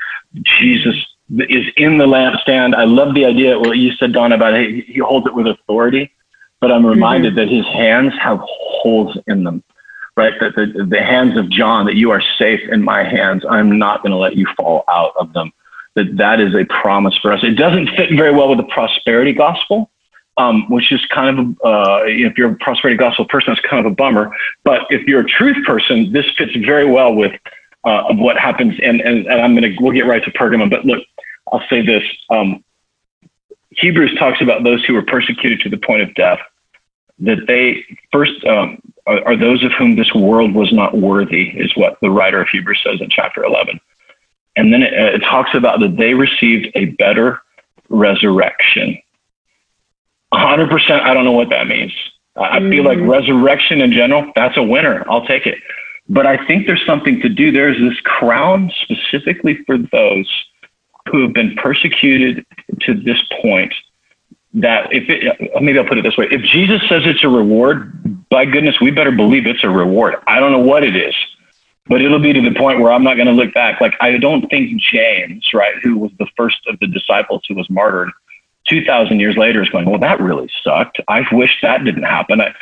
Jesus 0.60 0.94
is 1.30 1.66
in 1.76 1.98
the 1.98 2.06
lampstand. 2.06 2.74
I 2.74 2.84
love 2.84 3.14
the 3.14 3.24
idea, 3.24 3.58
what 3.58 3.78
you 3.78 3.92
said, 3.92 4.12
Don, 4.12 4.32
about 4.32 4.54
hey, 4.54 4.82
he 4.82 5.00
holds 5.00 5.26
it 5.26 5.34
with 5.34 5.46
authority, 5.46 6.12
but 6.60 6.70
I'm 6.70 6.86
reminded 6.86 7.34
mm-hmm. 7.34 7.48
that 7.48 7.48
his 7.48 7.66
hands 7.66 8.12
have 8.20 8.38
holes 8.42 9.18
in 9.26 9.42
them, 9.42 9.64
right? 10.16 10.34
That 10.38 10.54
the, 10.54 10.84
the 10.88 11.02
hands 11.02 11.36
of 11.36 11.50
John, 11.50 11.86
that 11.86 11.96
you 11.96 12.12
are 12.12 12.22
safe 12.38 12.60
in 12.70 12.82
my 12.82 13.02
hands. 13.02 13.44
I'm 13.48 13.78
not 13.78 14.02
going 14.02 14.12
to 14.12 14.18
let 14.18 14.36
you 14.36 14.46
fall 14.56 14.84
out 14.88 15.14
of 15.18 15.32
them. 15.32 15.52
That 15.94 16.16
that 16.18 16.40
is 16.40 16.54
a 16.54 16.64
promise 16.66 17.16
for 17.16 17.32
us. 17.32 17.42
It 17.42 17.52
doesn't 17.52 17.88
fit 17.96 18.10
very 18.10 18.32
well 18.32 18.50
with 18.50 18.58
the 18.58 18.64
prosperity 18.72 19.32
gospel 19.32 19.90
um, 20.36 20.68
which 20.68 20.92
is 20.92 21.04
kind 21.06 21.38
of, 21.38 21.46
uh, 21.64 22.00
if 22.04 22.36
you're 22.36 22.52
a 22.52 22.56
prosperity 22.56 22.96
gospel 22.96 23.24
person, 23.24 23.54
that's 23.54 23.66
kind 23.66 23.84
of 23.84 23.90
a 23.90 23.94
bummer. 23.94 24.30
But 24.64 24.82
if 24.90 25.06
you're 25.06 25.20
a 25.20 25.28
truth 25.28 25.56
person, 25.66 26.12
this 26.12 26.26
fits 26.36 26.54
very 26.56 26.86
well 26.86 27.14
with 27.14 27.32
uh, 27.84 28.14
what 28.14 28.36
happens. 28.36 28.78
And, 28.82 29.00
and, 29.00 29.26
and 29.26 29.40
I'm 29.40 29.54
going 29.54 29.74
to, 29.74 29.82
we'll 29.82 29.92
get 29.92 30.06
right 30.06 30.22
to 30.22 30.30
Pergamum. 30.32 30.70
But 30.70 30.84
look, 30.84 31.02
I'll 31.50 31.66
say 31.70 31.84
this. 31.84 32.02
Um, 32.28 32.62
Hebrews 33.70 34.18
talks 34.18 34.40
about 34.40 34.64
those 34.64 34.84
who 34.84 34.94
were 34.94 35.02
persecuted 35.02 35.60
to 35.60 35.68
the 35.68 35.78
point 35.78 36.02
of 36.02 36.14
death, 36.14 36.40
that 37.20 37.46
they 37.46 37.84
first 38.12 38.44
um, 38.44 38.80
are, 39.06 39.24
are 39.28 39.36
those 39.36 39.62
of 39.64 39.72
whom 39.72 39.96
this 39.96 40.12
world 40.14 40.54
was 40.54 40.72
not 40.72 40.96
worthy, 40.96 41.48
is 41.50 41.74
what 41.76 41.98
the 42.00 42.10
writer 42.10 42.40
of 42.42 42.48
Hebrews 42.48 42.82
says 42.84 43.00
in 43.00 43.08
chapter 43.08 43.44
11. 43.44 43.80
And 44.56 44.72
then 44.72 44.82
it, 44.82 44.92
it 44.92 45.20
talks 45.20 45.54
about 45.54 45.80
that 45.80 45.96
they 45.96 46.14
received 46.14 46.68
a 46.74 46.86
better 46.86 47.40
resurrection 47.88 48.98
100%. 50.32 51.00
I 51.00 51.14
don't 51.14 51.24
know 51.24 51.32
what 51.32 51.50
that 51.50 51.66
means. 51.66 51.92
I 52.36 52.60
feel 52.60 52.84
like 52.84 52.98
mm. 52.98 53.08
resurrection 53.08 53.80
in 53.80 53.92
general, 53.92 54.30
that's 54.34 54.56
a 54.56 54.62
winner. 54.62 55.04
I'll 55.08 55.24
take 55.26 55.46
it. 55.46 55.58
But 56.08 56.26
I 56.26 56.44
think 56.46 56.66
there's 56.66 56.84
something 56.84 57.20
to 57.22 57.28
do. 57.28 57.50
There's 57.50 57.78
this 57.78 57.98
crown 58.00 58.70
specifically 58.82 59.58
for 59.66 59.78
those 59.78 60.44
who 61.10 61.22
have 61.22 61.32
been 61.32 61.56
persecuted 61.56 62.44
to 62.82 62.94
this 62.94 63.18
point 63.40 63.72
that 64.54 64.92
if 64.92 65.08
it, 65.08 65.62
maybe 65.62 65.78
I'll 65.78 65.86
put 65.86 65.98
it 65.98 66.02
this 66.02 66.16
way. 66.16 66.28
If 66.30 66.42
Jesus 66.42 66.80
says 66.88 67.02
it's 67.04 67.24
a 67.24 67.28
reward, 67.28 68.28
by 68.28 68.44
goodness, 68.44 68.80
we 68.80 68.90
better 68.90 69.12
believe 69.12 69.46
it's 69.46 69.64
a 69.64 69.68
reward. 69.68 70.16
I 70.26 70.40
don't 70.40 70.52
know 70.52 70.58
what 70.58 70.82
it 70.82 70.96
is, 70.96 71.14
but 71.86 72.00
it'll 72.02 72.20
be 72.20 72.32
to 72.32 72.40
the 72.40 72.54
point 72.54 72.80
where 72.80 72.92
I'm 72.92 73.04
not 73.04 73.14
going 73.14 73.26
to 73.28 73.32
look 73.32 73.52
back. 73.54 73.80
Like 73.80 73.94
I 74.00 74.16
don't 74.18 74.48
think 74.48 74.80
James, 74.80 75.46
right, 75.52 75.74
who 75.82 75.98
was 75.98 76.10
the 76.18 76.26
first 76.36 76.58
of 76.68 76.78
the 76.80 76.86
disciples 76.86 77.42
who 77.48 77.54
was 77.54 77.68
martyred, 77.68 78.10
2,000 78.68 79.20
years 79.20 79.36
later 79.36 79.62
is 79.62 79.68
going, 79.70 79.88
well, 79.88 79.98
that 80.00 80.20
really 80.20 80.50
sucked. 80.62 81.00
I 81.08 81.24
wish 81.32 81.58
that 81.62 81.84
didn't 81.84 82.04
happen. 82.04 82.40
I, 82.40 82.54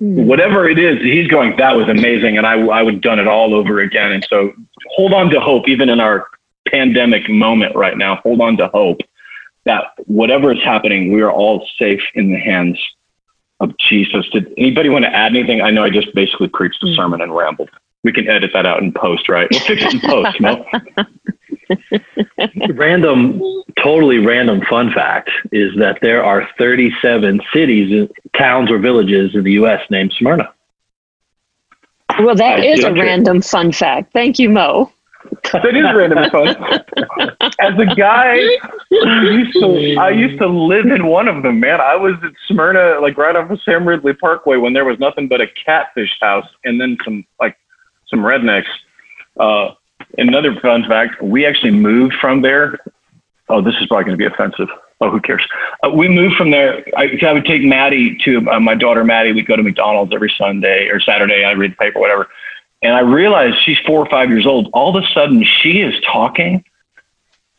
mm. 0.00 0.24
Whatever 0.26 0.68
it 0.68 0.78
is, 0.78 1.00
he's 1.02 1.28
going, 1.28 1.56
that 1.56 1.76
was 1.76 1.88
amazing. 1.88 2.36
And 2.38 2.46
I, 2.46 2.54
I 2.54 2.82
would 2.82 2.94
have 2.94 3.02
done 3.02 3.18
it 3.18 3.26
all 3.26 3.54
over 3.54 3.80
again. 3.80 4.12
And 4.12 4.26
so 4.28 4.52
hold 4.90 5.12
on 5.12 5.30
to 5.30 5.40
hope, 5.40 5.68
even 5.68 5.88
in 5.88 6.00
our 6.00 6.28
pandemic 6.68 7.28
moment 7.28 7.74
right 7.74 7.96
now, 7.96 8.16
hold 8.16 8.40
on 8.40 8.56
to 8.58 8.68
hope 8.68 9.00
that 9.64 9.92
whatever 10.06 10.52
is 10.52 10.62
happening, 10.62 11.12
we 11.12 11.22
are 11.22 11.30
all 11.30 11.66
safe 11.78 12.02
in 12.14 12.30
the 12.30 12.38
hands 12.38 12.80
of 13.60 13.76
Jesus. 13.78 14.28
Did 14.30 14.52
anybody 14.56 14.88
want 14.88 15.04
to 15.04 15.14
add 15.14 15.34
anything? 15.34 15.60
I 15.60 15.70
know 15.70 15.84
I 15.84 15.90
just 15.90 16.14
basically 16.14 16.48
preached 16.48 16.82
a 16.82 16.88
hmm. 16.88 16.94
sermon 16.94 17.20
and 17.20 17.34
rambled. 17.34 17.70
We 18.04 18.12
can 18.12 18.28
edit 18.28 18.50
that 18.52 18.66
out 18.66 18.82
in 18.82 18.92
post, 18.92 19.28
right? 19.28 19.48
We'll 19.50 19.60
fix 19.60 19.82
it 19.82 19.94
in 19.94 20.00
post, 20.00 20.40
Mel. 20.40 20.64
random, 22.74 23.42
totally 23.82 24.18
random 24.18 24.60
fun 24.68 24.92
fact 24.92 25.30
is 25.52 25.72
that 25.78 25.98
there 26.02 26.24
are 26.24 26.48
37 26.58 27.40
cities, 27.52 28.08
towns, 28.36 28.70
or 28.70 28.78
villages 28.78 29.34
in 29.34 29.44
the 29.44 29.52
U.S. 29.52 29.80
named 29.90 30.12
Smyrna. 30.18 30.52
Well, 32.18 32.36
that 32.36 32.64
is 32.64 32.84
a 32.84 32.92
random 32.92 33.42
fun 33.42 33.72
fact. 33.72 34.12
Thank 34.12 34.38
you, 34.38 34.48
Mo. 34.48 34.92
that 35.52 35.74
is 35.74 35.82
random 35.94 36.18
and 36.18 36.32
fun. 36.32 36.48
As 37.60 37.78
a 37.78 37.94
guy 37.94 38.38
who 38.90 39.30
used 39.30 39.52
to, 39.54 39.96
I 40.00 40.10
used 40.10 40.38
to 40.38 40.46
live 40.46 40.86
in 40.86 41.06
one 41.06 41.28
of 41.28 41.42
them, 41.42 41.60
man. 41.60 41.80
I 41.80 41.96
was 41.96 42.14
at 42.22 42.32
Smyrna, 42.46 43.00
like 43.00 43.18
right 43.18 43.34
off 43.34 43.50
of 43.50 43.60
Sam 43.62 43.86
Ridley 43.86 44.14
Parkway, 44.14 44.56
when 44.56 44.72
there 44.72 44.84
was 44.84 44.98
nothing 44.98 45.28
but 45.28 45.40
a 45.40 45.46
catfish 45.48 46.16
house 46.20 46.46
and 46.64 46.80
then 46.80 46.96
some 47.04 47.26
like 47.40 47.56
some 48.08 48.20
rednecks. 48.20 48.66
Uh, 49.38 49.74
another 50.18 50.58
fun 50.60 50.84
fact: 50.84 51.22
we 51.22 51.46
actually 51.46 51.72
moved 51.72 52.14
from 52.20 52.42
there. 52.42 52.78
Oh, 53.48 53.60
this 53.60 53.74
is 53.80 53.86
probably 53.86 54.04
going 54.04 54.18
to 54.18 54.28
be 54.28 54.32
offensive. 54.32 54.68
Oh, 55.00 55.10
who 55.10 55.20
cares? 55.20 55.46
Uh, 55.84 55.90
we 55.90 56.08
moved 56.08 56.36
from 56.36 56.50
there. 56.50 56.84
I, 56.96 57.18
I 57.22 57.32
would 57.32 57.44
take 57.44 57.62
Maddie 57.62 58.16
to 58.24 58.50
uh, 58.50 58.58
my 58.60 58.74
daughter 58.74 59.04
Maddie. 59.04 59.32
We'd 59.32 59.46
go 59.46 59.56
to 59.56 59.62
McDonald's 59.62 60.12
every 60.14 60.32
Sunday 60.38 60.88
or 60.88 61.00
Saturday. 61.00 61.44
I 61.44 61.52
read 61.52 61.72
the 61.72 61.76
paper, 61.76 62.00
whatever. 62.00 62.28
And 62.82 62.94
I 62.94 63.00
realized 63.00 63.56
she's 63.64 63.78
four 63.86 64.00
or 64.00 64.08
five 64.08 64.30
years 64.30 64.46
old. 64.46 64.70
All 64.72 64.96
of 64.96 65.02
a 65.02 65.06
sudden, 65.08 65.44
she 65.44 65.80
is 65.80 65.94
talking 66.04 66.64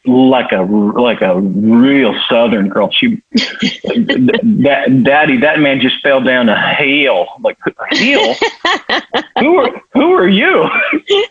like 0.07 0.51
a 0.51 0.61
like 0.61 1.21
a 1.21 1.39
real 1.39 2.15
Southern 2.29 2.69
girl. 2.69 2.89
She, 2.91 3.21
that 3.33 5.01
daddy, 5.03 5.37
that 5.37 5.59
man 5.59 5.81
just 5.81 6.01
fell 6.01 6.21
down 6.21 6.49
a 6.49 6.75
hill. 6.75 7.27
I'm 7.35 7.43
like 7.43 7.57
a 7.65 7.95
hill. 7.95 8.33
who 9.39 9.57
are 9.57 9.81
who 9.93 10.13
are 10.13 10.27
you? 10.27 10.69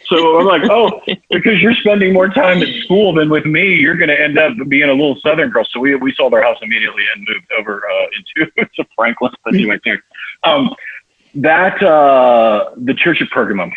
so 0.07 0.39
I'm 0.39 0.47
like, 0.47 0.63
oh, 0.71 1.01
because 1.31 1.61
you're 1.61 1.75
spending 1.75 2.13
more 2.13 2.29
time 2.29 2.63
at 2.63 2.69
school 2.85 3.15
than 3.15 3.31
with 3.31 3.47
me, 3.47 3.75
you're 3.75 3.97
going 3.97 4.11
to 4.11 4.21
end 4.21 4.39
up 4.39 4.53
being 4.69 4.89
a 4.89 4.93
little 4.93 5.19
Southern 5.21 5.51
girl. 5.51 5.67
So 5.71 5.81
we 5.81 5.95
we 5.97 6.15
sold 6.15 6.35
our 6.35 6.43
house 6.43 6.59
immediately 6.63 7.05
and 7.15 7.27
moved 7.29 7.47
over 7.59 7.83
uh, 7.89 8.07
into 8.37 8.51
to 8.77 8.85
Franklin. 8.95 9.33
But 9.45 9.55
anyway, 9.55 9.79
there. 9.85 10.03
Um, 10.45 10.75
that 11.37 11.83
uh, 11.83 12.71
the 12.77 12.95
Church 12.95 13.21
of 13.21 13.29
Pergamum, 13.29 13.71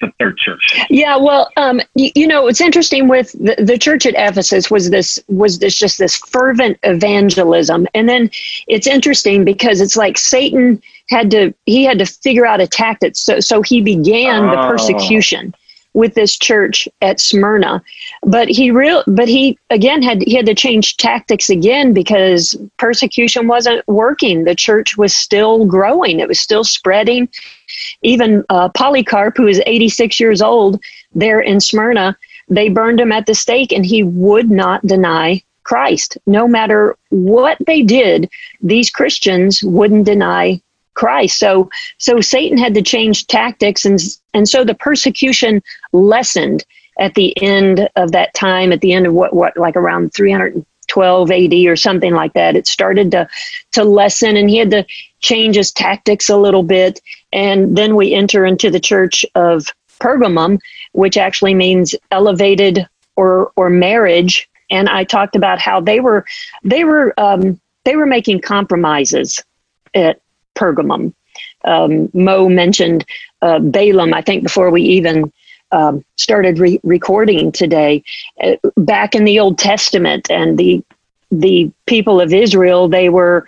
the 0.00 0.12
third 0.18 0.36
church. 0.36 0.78
Yeah, 0.90 1.16
well, 1.16 1.50
um, 1.56 1.80
you, 1.94 2.10
you, 2.14 2.26
know, 2.26 2.48
it's 2.48 2.60
interesting 2.60 3.08
with 3.08 3.32
the, 3.32 3.54
the 3.62 3.78
church 3.78 4.06
at 4.06 4.14
Ephesus 4.16 4.70
was 4.70 4.90
this 4.90 5.22
was 5.28 5.58
this 5.60 5.78
just 5.78 5.98
this 5.98 6.16
fervent 6.16 6.78
evangelism, 6.82 7.86
and 7.94 8.08
then 8.08 8.30
it's 8.66 8.86
interesting 8.86 9.44
because 9.44 9.80
it's 9.80 9.96
like 9.96 10.18
Satan 10.18 10.82
had 11.08 11.30
to 11.30 11.54
he 11.66 11.84
had 11.84 11.98
to 11.98 12.06
figure 12.06 12.46
out 12.46 12.60
a 12.60 12.66
tactic, 12.66 13.16
so 13.16 13.40
so 13.40 13.62
he 13.62 13.80
began 13.80 14.44
oh. 14.44 14.50
the 14.50 14.68
persecution 14.68 15.54
with 15.96 16.14
this 16.14 16.36
church 16.36 16.86
at 17.00 17.18
Smyrna. 17.18 17.82
But 18.22 18.48
he 18.48 18.70
real 18.70 19.02
but 19.06 19.28
he 19.28 19.58
again 19.70 20.02
had 20.02 20.22
he 20.22 20.34
had 20.34 20.46
to 20.46 20.54
change 20.54 20.98
tactics 20.98 21.48
again 21.48 21.94
because 21.94 22.54
persecution 22.76 23.48
wasn't 23.48 23.86
working. 23.88 24.44
The 24.44 24.54
church 24.54 24.96
was 24.96 25.16
still 25.16 25.64
growing. 25.64 26.20
It 26.20 26.28
was 26.28 26.38
still 26.38 26.64
spreading. 26.64 27.28
Even 28.02 28.44
uh, 28.50 28.68
Polycarp, 28.68 29.36
who 29.36 29.46
is 29.46 29.60
86 29.66 30.20
years 30.20 30.40
old, 30.40 30.80
there 31.14 31.40
in 31.40 31.60
Smyrna, 31.60 32.16
they 32.48 32.68
burned 32.68 33.00
him 33.00 33.10
at 33.10 33.26
the 33.26 33.34
stake, 33.34 33.72
and 33.72 33.84
he 33.84 34.02
would 34.02 34.50
not 34.50 34.86
deny 34.86 35.42
Christ. 35.64 36.18
No 36.26 36.46
matter 36.46 36.96
what 37.08 37.58
they 37.66 37.82
did, 37.82 38.30
these 38.62 38.90
Christians 38.90 39.64
wouldn't 39.64 40.04
deny 40.04 40.60
Christ. 40.96 41.38
So 41.38 41.70
so 41.98 42.20
Satan 42.20 42.58
had 42.58 42.74
to 42.74 42.82
change 42.82 43.26
tactics 43.26 43.84
and 43.84 44.00
and 44.36 44.48
so 44.48 44.64
the 44.64 44.74
persecution 44.74 45.62
lessened 45.92 46.64
at 46.98 47.14
the 47.14 47.36
end 47.42 47.88
of 47.96 48.12
that 48.12 48.34
time 48.34 48.72
at 48.72 48.80
the 48.80 48.92
end 48.92 49.06
of 49.06 49.14
what 49.14 49.34
what 49.34 49.56
like 49.56 49.76
around 49.76 50.12
312 50.14 51.30
AD 51.30 51.54
or 51.66 51.76
something 51.76 52.12
like 52.14 52.32
that. 52.34 52.54
It 52.54 52.66
started 52.66 53.10
to 53.12 53.28
to 53.72 53.84
lessen 53.84 54.36
and 54.36 54.48
he 54.48 54.58
had 54.58 54.70
to 54.70 54.86
change 55.20 55.56
his 55.56 55.72
tactics 55.72 56.28
a 56.28 56.36
little 56.36 56.62
bit. 56.62 57.00
And 57.32 57.76
then 57.76 57.96
we 57.96 58.14
enter 58.14 58.44
into 58.44 58.70
the 58.70 58.80
church 58.80 59.24
of 59.34 59.66
Pergamum 60.00 60.58
which 60.96 61.16
actually 61.18 61.54
means 61.54 61.94
elevated 62.10 62.88
or 63.16 63.52
or 63.56 63.70
marriage. 63.70 64.48
And 64.70 64.88
I 64.88 65.04
talked 65.04 65.36
about 65.36 65.58
how 65.58 65.80
they 65.80 66.00
were 66.00 66.24
they 66.64 66.84
were 66.84 67.14
um, 67.18 67.60
they 67.84 67.96
were 67.96 68.06
making 68.06 68.40
compromises 68.40 69.42
at 69.94 70.20
Pergamum. 70.56 71.14
Um, 71.64 72.08
Mo 72.14 72.48
mentioned 72.48 73.04
uh, 73.46 73.58
Balaam, 73.60 74.12
I 74.12 74.22
think, 74.22 74.42
before 74.42 74.70
we 74.70 74.82
even 74.82 75.32
um, 75.70 76.04
started 76.16 76.58
re- 76.58 76.80
recording 76.82 77.52
today. 77.52 78.02
Uh, 78.42 78.56
back 78.76 79.14
in 79.14 79.24
the 79.24 79.38
Old 79.38 79.58
Testament, 79.58 80.30
and 80.30 80.58
the 80.58 80.82
the 81.30 81.70
people 81.86 82.20
of 82.20 82.32
Israel, 82.32 82.88
they 82.88 83.08
were 83.08 83.46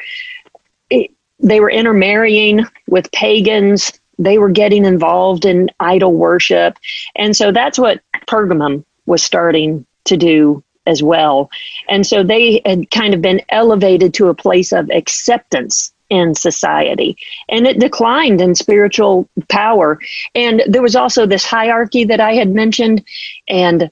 they 1.41 1.61
were 1.61 1.71
intermarrying 1.71 2.67
with 2.89 3.11
pagans. 3.13 3.93
They 4.19 4.39
were 4.39 4.51
getting 4.51 4.85
involved 4.85 5.45
in 5.45 5.71
idol 5.81 6.13
worship, 6.15 6.77
and 7.17 7.37
so 7.37 7.53
that's 7.53 7.79
what 7.79 8.01
Pergamum 8.29 8.85
was 9.07 9.23
starting 9.25 9.87
to 10.05 10.17
do 10.17 10.63
as 10.87 11.03
well. 11.03 11.51
And 11.89 12.07
so 12.07 12.23
they 12.23 12.63
had 12.65 12.91
kind 12.91 13.15
of 13.15 13.23
been 13.23 13.43
elevated 13.51 14.15
to 14.15 14.29
a 14.29 14.35
place 14.35 14.73
of 14.73 14.91
acceptance 14.91 15.93
in 16.11 16.35
society. 16.35 17.17
And 17.49 17.67
it 17.67 17.79
declined 17.79 18.41
in 18.41 18.55
spiritual 18.55 19.29
power. 19.49 20.01
And 20.35 20.63
there 20.67 20.83
was 20.83 20.97
also 20.97 21.27
this 21.27 21.45
hierarchy 21.45 22.05
that 22.05 22.21
i 22.21 22.35
had 22.35 22.51
mentioned. 22.51 23.05
And 23.49 23.91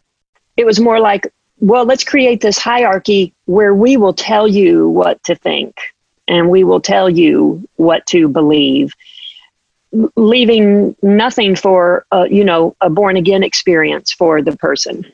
it 0.57 0.64
was 0.64 0.81
more 0.81 1.00
like 1.00 1.33
well 1.59 1.85
let's 1.85 2.05
create 2.05 2.40
this 2.40 2.59
hierarchy 2.59 3.35
where 3.46 3.74
we 3.74 3.96
will 3.96 4.12
tell 4.12 4.46
you 4.46 4.88
what 4.88 5.22
to 5.24 5.35
think 5.35 5.76
and 6.29 6.50
we 6.50 6.64
will 6.64 6.81
tell 6.81 7.09
you 7.09 7.66
what 7.76 8.05
to 8.07 8.29
believe 8.29 8.92
leaving 10.16 10.94
nothing 11.02 11.57
for 11.57 12.05
uh, 12.12 12.26
you 12.31 12.44
know 12.44 12.76
a 12.81 12.90
born 12.90 13.16
again 13.16 13.42
experience 13.42 14.12
for 14.12 14.42
the 14.42 14.57
person. 14.57 15.07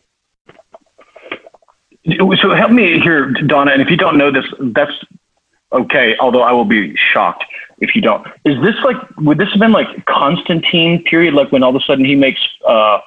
So 2.08 2.54
help 2.54 2.72
me 2.72 2.98
here 2.98 3.30
donna 3.30 3.72
and 3.72 3.82
if 3.82 3.90
you 3.90 3.96
don't 3.96 4.18
know 4.18 4.32
this 4.32 4.44
that's 4.58 4.92
okay, 5.72 6.16
although 6.18 6.42
I 6.42 6.52
will 6.52 6.64
be 6.64 6.94
shocked 6.96 7.44
if 7.78 7.94
you 7.94 8.02
don't. 8.02 8.26
Is 8.44 8.60
this 8.62 8.76
like, 8.84 8.96
would 9.18 9.38
this 9.38 9.50
have 9.50 9.60
been 9.60 9.72
like 9.72 10.06
Constantine 10.06 11.02
period, 11.04 11.34
like 11.34 11.50
when 11.50 11.62
all 11.62 11.74
of 11.74 11.82
a 11.82 11.84
sudden 11.84 12.04
he 12.04 12.14
makes 12.14 12.40
uh, 12.66 13.00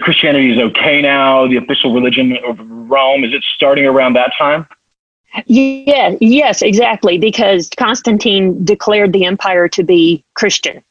Christianity 0.00 0.52
is 0.52 0.58
okay 0.58 1.02
now, 1.02 1.46
the 1.46 1.56
official 1.56 1.92
religion 1.92 2.36
of 2.46 2.58
Rome? 2.60 3.24
Is 3.24 3.32
it 3.32 3.44
starting 3.54 3.84
around 3.84 4.14
that 4.14 4.32
time? 4.38 4.66
Yeah, 5.46 6.16
yes, 6.20 6.62
exactly, 6.62 7.18
because 7.18 7.68
Constantine 7.76 8.64
declared 8.64 9.12
the 9.12 9.24
empire 9.24 9.68
to 9.68 9.82
be 9.82 10.24
Christian. 10.34 10.82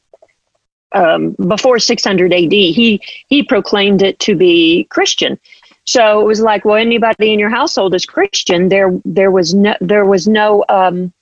Um, 0.92 1.34
before 1.48 1.78
600 1.78 2.32
AD, 2.32 2.52
he 2.52 3.00
he 3.26 3.42
proclaimed 3.42 4.02
it 4.02 4.18
to 4.20 4.36
be 4.36 4.84
Christian, 4.90 5.38
so 5.86 6.20
it 6.20 6.24
was 6.24 6.40
like, 6.40 6.64
well, 6.64 6.76
anybody 6.76 7.32
in 7.32 7.38
your 7.38 7.50
household 7.50 7.94
is 7.94 8.04
Christian. 8.04 8.68
There, 8.68 9.00
there 9.04 9.30
was 9.30 9.54
no, 9.54 9.74
there 9.80 10.04
was 10.04 10.26
no, 10.26 10.64
um, 10.68 11.12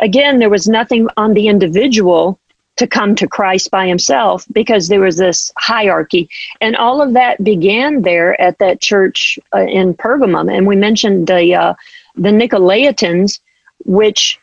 again, 0.00 0.38
there 0.38 0.50
was 0.50 0.66
nothing 0.66 1.08
on 1.16 1.34
the 1.34 1.46
individual 1.46 2.38
to 2.76 2.86
come 2.88 3.14
to 3.14 3.28
Christ 3.28 3.70
by 3.70 3.86
himself 3.86 4.46
because 4.52 4.88
there 4.88 5.00
was 5.00 5.16
this 5.16 5.52
hierarchy. 5.58 6.28
And 6.60 6.76
all 6.76 7.00
of 7.00 7.12
that 7.12 7.42
began 7.44 8.02
there 8.02 8.40
at 8.40 8.58
that 8.58 8.80
church 8.80 9.38
uh, 9.54 9.66
in 9.66 9.94
Pergamum. 9.94 10.52
And 10.52 10.66
we 10.66 10.76
mentioned 10.76 11.28
the, 11.28 11.54
uh, 11.54 11.74
the 12.16 12.30
Nicolaitans, 12.30 13.38
which 13.84 14.40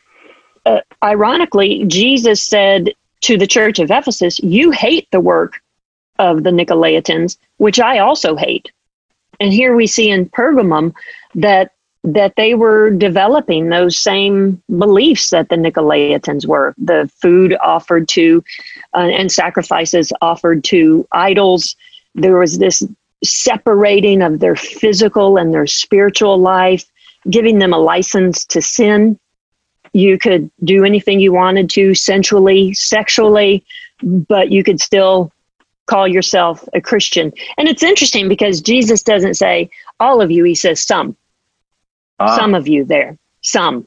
uh, 0.64 0.80
ironically, 1.02 1.84
Jesus 1.86 2.42
said 2.42 2.94
to 3.22 3.36
the 3.36 3.46
church 3.46 3.78
of 3.78 3.90
Ephesus, 3.90 4.38
You 4.38 4.70
hate 4.70 5.08
the 5.10 5.20
work 5.20 5.60
of 6.18 6.42
the 6.42 6.50
Nicolaitans, 6.50 7.36
which 7.58 7.80
I 7.80 7.98
also 7.98 8.34
hate. 8.34 8.70
And 9.40 9.52
here 9.52 9.74
we 9.74 9.86
see 9.86 10.10
in 10.10 10.28
Pergamum 10.28 10.94
that 11.34 11.72
that 12.04 12.36
they 12.36 12.54
were 12.54 12.90
developing 12.90 13.68
those 13.68 13.98
same 13.98 14.62
beliefs 14.78 15.30
that 15.30 15.48
the 15.48 15.56
Nicolaitans 15.56 16.46
were. 16.46 16.74
The 16.78 17.10
food 17.20 17.56
offered 17.60 18.08
to 18.10 18.42
uh, 18.94 18.98
and 18.98 19.30
sacrifices 19.30 20.12
offered 20.22 20.64
to 20.64 21.06
idols. 21.12 21.76
There 22.14 22.38
was 22.38 22.58
this 22.58 22.82
separating 23.24 24.22
of 24.22 24.38
their 24.38 24.56
physical 24.56 25.36
and 25.36 25.52
their 25.52 25.66
spiritual 25.66 26.38
life, 26.38 26.84
giving 27.28 27.58
them 27.58 27.72
a 27.72 27.78
license 27.78 28.44
to 28.46 28.62
sin. 28.62 29.18
You 29.92 30.18
could 30.18 30.50
do 30.62 30.84
anything 30.84 31.18
you 31.18 31.32
wanted 31.32 31.68
to 31.70 31.94
sensually, 31.94 32.74
sexually, 32.74 33.64
but 34.02 34.50
you 34.52 34.62
could 34.62 34.80
still 34.80 35.32
call 35.88 36.06
yourself 36.06 36.66
a 36.74 36.80
Christian. 36.80 37.32
And 37.56 37.68
it's 37.68 37.82
interesting 37.82 38.28
because 38.28 38.60
Jesus 38.60 39.02
doesn't 39.02 39.34
say 39.34 39.70
all 39.98 40.20
of 40.20 40.30
you, 40.30 40.44
he 40.44 40.54
says 40.54 40.80
some. 40.82 41.16
Ah. 42.20 42.36
Some 42.36 42.54
of 42.54 42.68
you 42.68 42.84
there, 42.84 43.16
some. 43.42 43.86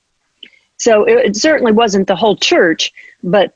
So 0.78 1.04
it, 1.04 1.26
it, 1.26 1.36
certainly 1.36 1.72
wasn't 1.72 2.08
the 2.08 2.16
whole 2.16 2.36
church, 2.36 2.92
but 3.24 3.56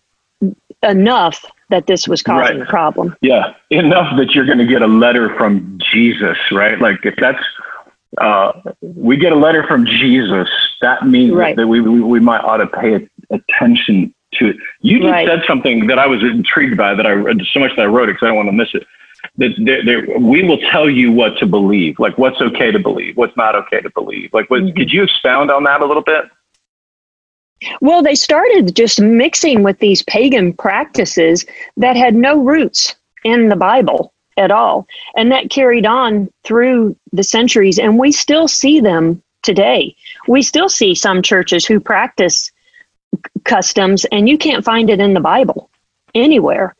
enough 0.84 1.46
that 1.70 1.88
this 1.88 2.08
was 2.08 2.22
causing 2.22 2.60
right. 2.60 2.68
a 2.68 2.70
problem. 2.70 3.16
Yeah, 3.22 3.56
enough 3.72 4.16
that 4.18 4.36
you're 4.36 4.46
going 4.46 4.60
to 4.60 4.68
get 4.68 4.82
a 4.82 4.88
letter 4.88 5.36
from 5.38 5.80
Jesus, 5.92 6.38
right? 6.52 6.80
Like 6.80 7.06
if 7.06 7.16
that's 7.18 7.44
uh, 8.18 8.52
we 8.82 9.18
get 9.18 9.32
a 9.32 9.36
letter 9.36 9.66
from 9.66 9.86
Jesus, 9.86 10.48
that 10.82 11.08
means 11.08 11.34
right. 11.34 11.56
that 11.56 11.68
we, 11.68 11.82
we, 11.82 12.02
we 12.02 12.20
might 12.20 12.42
ought 12.42 12.58
to 12.58 12.68
pay 12.68 13.08
attention 13.30 14.14
to 14.40 14.50
it. 14.50 14.58
You 14.82 15.00
just 15.00 15.12
right. 15.12 15.28
said 15.28 15.44
something 15.48 15.88
that 15.88 16.00
I 16.00 16.08
was 16.08 16.22
intrigued 16.24 16.78
by 16.78 16.94
that 16.96 17.06
I 17.06 17.12
read 17.12 17.42
so 17.52 17.60
much 17.60 17.76
that 17.76 17.84
I 17.84 17.86
wrote 17.86 18.10
it 18.10 18.14
because 18.14 18.28
I 18.28 18.28
don't 18.28 18.38
want 18.38 18.50
to 18.50 18.54
miss 18.54 18.70
it. 18.74 18.86
that 19.38 20.18
we 20.20 20.44
will 20.44 20.60
tell 20.72 20.90
you 20.90 21.12
what 21.12 21.38
to 21.40 21.46
believe, 21.46 22.00
like 22.00 22.18
what's 22.18 22.42
okay 22.42 22.72
to 22.72 22.80
believe, 22.80 23.18
what's 23.18 23.36
not 23.38 23.56
okay 23.56 23.82
to 23.82 23.90
believe. 23.92 24.34
Like, 24.34 24.50
what, 24.50 24.62
mm-hmm. 24.62 24.78
could 24.78 24.92
you 24.92 25.04
expound 25.04 25.52
on 25.52 25.64
that 25.64 25.82
a 25.82 25.86
little 25.86 26.04
bit? 26.04 26.26
Well, 27.82 28.04
they 28.04 28.16
started 28.16 28.76
just 28.76 29.00
mixing 29.00 29.64
with 29.64 29.80
these 29.80 30.04
pagan 30.04 30.54
practices 30.54 31.46
that 31.78 31.96
had 31.96 32.14
no 32.14 32.40
roots 32.40 32.96
in 33.24 33.50
the 33.50 33.56
Bible 33.56 34.14
at 34.38 34.52
all. 34.52 34.88
And 35.16 35.32
that 35.32 35.50
carried 35.50 35.86
on 35.86 36.30
through 36.44 36.96
the 37.14 37.24
centuries, 37.24 37.80
and 37.80 37.98
we 37.98 38.12
still 38.12 38.48
see 38.48 38.80
them 38.80 39.24
today. 39.44 39.96
We 40.28 40.42
still 40.42 40.70
see 40.70 40.96
some 40.96 41.22
churches 41.22 41.66
who 41.66 41.80
practice 41.80 42.52
customs, 43.44 44.06
and 44.06 44.28
you 44.30 44.38
can't 44.38 44.66
find 44.66 44.90
it 44.90 45.00
in 45.00 45.14
the 45.14 45.20
Bible 45.20 45.70
anywhere. 46.14 46.76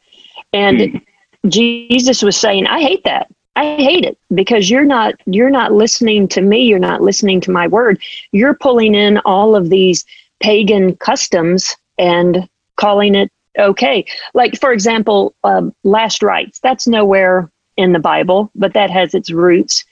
And 0.54 0.78
mm. 0.78 1.06
Jesus 1.48 2.22
was 2.22 2.38
saying, 2.38 2.68
I 2.68 2.82
hate 2.82 3.04
that. 3.04 3.28
I 3.56 3.76
hate 3.76 4.04
it 4.04 4.18
because 4.34 4.70
you're 4.70 4.84
not 4.84 5.16
you're 5.26 5.50
not 5.50 5.72
listening 5.72 6.28
to 6.30 6.42
me, 6.42 6.64
you're 6.64 6.78
not 6.78 7.02
listening 7.02 7.40
to 7.42 7.52
my 7.52 7.68
word. 7.68 8.02
You're 8.32 8.54
pulling 8.54 8.96
in 8.96 9.20
all 9.20 9.56
of 9.56 9.70
these 9.70 10.04
pagan 10.42 10.96
customs 10.98 11.76
and 11.98 12.50
calling 12.76 13.16
it 13.16 13.32
okay. 13.58 14.06
Like, 14.34 14.60
for 14.60 14.74
example, 14.74 15.34
um, 15.46 15.74
last 15.84 16.22
rites, 16.22 16.60
that's 16.60 16.88
nowhere 16.88 17.50
in 17.78 17.94
the 17.94 18.00
Bible, 18.00 18.52
but 18.56 18.74
that 18.74 18.90
has 18.90 19.14
its 19.14 19.32
roots 19.32 19.86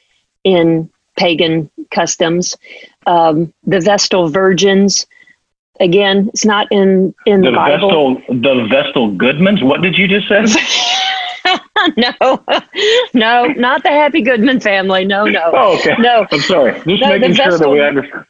in 0.44 0.90
pagan 1.18 1.70
customs. 1.92 2.58
Um, 3.08 3.54
the 3.66 3.80
Vestal 3.80 4.30
Virgins, 4.30 5.06
again, 5.80 6.30
it's 6.30 6.46
not 6.46 6.68
in, 6.72 7.14
in 7.26 7.42
the, 7.42 7.52
the 7.52 7.56
Bible. 7.56 8.16
Vestal, 8.16 8.42
the 8.42 8.68
Vestal 8.70 9.12
Goodmans, 9.12 9.64
what 9.64 9.82
did 9.82 9.98
you 9.98 10.08
just 10.08 10.28
say? 10.28 10.46
no, 11.98 12.44
no, 13.14 13.46
not 13.46 13.84
the 13.84 13.90
Happy 13.90 14.22
Goodman 14.22 14.60
family. 14.60 15.06
No, 15.06 15.26
no. 15.26 15.52
Oh, 15.54 15.78
okay. 15.78 15.96
No, 16.00 16.26
I'm 16.32 16.40
sorry. 16.40 16.74
Just 16.74 16.88
no, 16.88 17.10
making 17.10 17.34
sure 17.36 17.58
that 17.58 17.70
we 17.70 17.82
understand. 17.82 18.26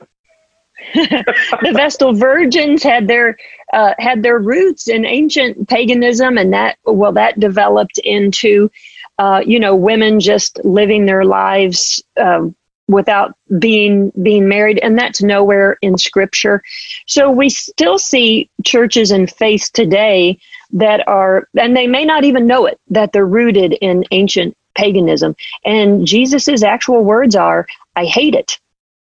the 0.93 1.71
Vestal 1.73 2.13
Virgins 2.13 2.83
had 2.83 3.07
their 3.07 3.37
uh, 3.71 3.93
had 3.99 4.21
their 4.21 4.37
roots 4.37 4.87
in 4.87 5.05
ancient 5.05 5.69
paganism, 5.69 6.37
and 6.37 6.51
that 6.53 6.77
well, 6.85 7.13
that 7.13 7.39
developed 7.39 7.97
into 7.99 8.69
uh, 9.17 9.41
you 9.45 9.59
know 9.59 9.75
women 9.75 10.19
just 10.19 10.59
living 10.63 11.05
their 11.05 11.23
lives 11.23 12.03
uh, 12.17 12.47
without 12.87 13.35
being 13.59 14.11
being 14.21 14.47
married, 14.47 14.79
and 14.79 14.97
that's 14.97 15.21
nowhere 15.21 15.77
in 15.81 15.97
Scripture. 15.97 16.61
So 17.05 17.31
we 17.31 17.49
still 17.49 17.99
see 17.99 18.49
churches 18.63 19.11
and 19.11 19.29
faiths 19.29 19.69
today 19.69 20.39
that 20.71 21.07
are, 21.07 21.47
and 21.59 21.75
they 21.75 21.87
may 21.87 22.05
not 22.05 22.23
even 22.23 22.47
know 22.47 22.65
it, 22.65 22.79
that 22.89 23.13
they're 23.13 23.25
rooted 23.25 23.73
in 23.73 24.05
ancient 24.11 24.57
paganism. 24.75 25.35
And 25.65 26.05
Jesus's 26.05 26.63
actual 26.63 27.03
words 27.03 27.35
are, 27.35 27.67
"I 27.95 28.05
hate 28.05 28.35
it. 28.35 28.59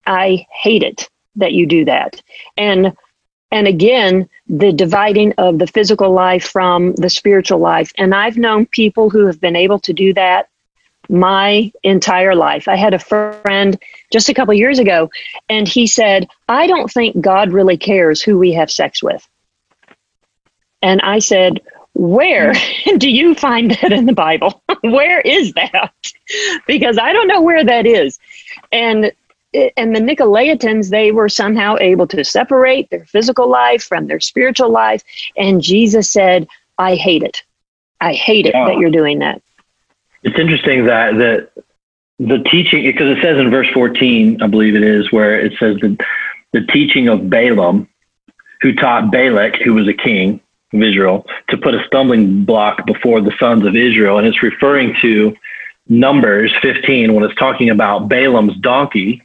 I 0.07 0.47
hate 0.51 0.83
it." 0.83 1.09
that 1.37 1.53
you 1.53 1.67
do 1.67 1.85
that. 1.85 2.21
And 2.57 2.93
and 3.53 3.67
again, 3.67 4.29
the 4.49 4.73
dividing 4.73 5.33
of 5.33 5.59
the 5.59 5.67
physical 5.67 6.13
life 6.13 6.45
from 6.45 6.95
the 6.95 7.11
spiritual 7.11 7.59
life. 7.59 7.93
And 7.99 8.15
I've 8.15 8.37
known 8.37 8.67
people 8.67 9.11
who 9.11 9.27
have 9.27 9.41
been 9.41 9.57
able 9.57 9.81
to 9.81 9.93
do 9.93 10.15
that 10.15 10.49
my 11.11 11.73
entire 11.83 12.37
life. 12.37 12.68
I 12.68 12.77
had 12.77 12.94
a 12.94 12.99
friend 12.99 13.79
just 14.12 14.29
a 14.29 14.35
couple 14.35 14.55
years 14.55 14.79
ago, 14.79 15.11
and 15.49 15.66
he 15.66 15.87
said, 15.87 16.29
I 16.49 16.66
don't 16.68 16.90
think 16.90 17.20
God 17.20 17.53
really 17.53 17.77
cares 17.77 18.23
who 18.23 18.38
we 18.38 18.53
have 18.53 18.70
sex 18.70 19.03
with. 19.03 19.27
And 20.83 21.01
I 21.01 21.18
said, 21.18 21.61
Where 21.94 22.55
do 22.99 23.11
you 23.11 23.35
find 23.35 23.73
that 23.73 23.92
in 23.92 24.07
the 24.07 24.12
Bible? 24.12 24.62
where 24.83 25.20
is 25.20 25.53
that? 25.55 25.92
because 26.66 26.96
I 26.96 27.12
don't 27.12 27.29
know 27.29 27.42
where 27.42 27.64
that 27.64 27.87
is. 27.87 28.18
And 28.70 29.12
and 29.53 29.96
the 29.96 30.01
Nicolaitans, 30.01 30.90
they 30.90 31.11
were 31.11 31.29
somehow 31.29 31.77
able 31.81 32.07
to 32.07 32.23
separate 32.23 32.88
their 32.90 33.05
physical 33.07 33.49
life 33.49 33.83
from 33.83 34.07
their 34.07 34.20
spiritual 34.20 34.70
life. 34.70 35.03
And 35.37 35.61
Jesus 35.61 36.09
said, 36.09 36.46
I 36.79 36.94
hate 36.94 37.25
it. 37.25 37.42
I 38.01 38.12
hate 38.12 38.46
it 38.46 38.55
yeah. 38.55 38.66
that 38.66 38.79
you're 38.79 38.90
doing 38.90 39.18
that. 39.18 39.42
It's 40.22 40.38
interesting 40.38 40.85
that, 40.87 41.16
that 41.16 41.50
the 42.18 42.38
teaching, 42.50 42.83
because 42.85 43.16
it 43.16 43.22
says 43.22 43.38
in 43.38 43.50
verse 43.50 43.68
14, 43.72 44.42
I 44.42 44.46
believe 44.46 44.74
it 44.74 44.83
is, 44.83 45.11
where 45.11 45.38
it 45.40 45.54
says 45.59 45.76
that 45.80 45.98
the 46.52 46.66
teaching 46.66 47.09
of 47.09 47.30
Balaam, 47.30 47.88
who 48.61 48.74
taught 48.74 49.11
Balak, 49.11 49.56
who 49.56 49.74
was 49.74 49.88
a 49.88 49.94
king 49.94 50.40
of 50.74 50.83
Israel, 50.83 51.26
to 51.48 51.56
put 51.56 51.74
a 51.74 51.83
stumbling 51.87 52.44
block 52.44 52.85
before 52.87 53.20
the 53.20 53.33
sons 53.38 53.64
of 53.64 53.74
Israel. 53.74 54.18
And 54.18 54.26
it's 54.26 54.42
referring 54.42 54.94
to 55.00 55.35
Numbers 55.88 56.54
15 56.61 57.14
when 57.14 57.24
it's 57.24 57.35
talking 57.37 57.70
about 57.70 58.09
Balaam's 58.09 58.56
donkey 58.59 59.22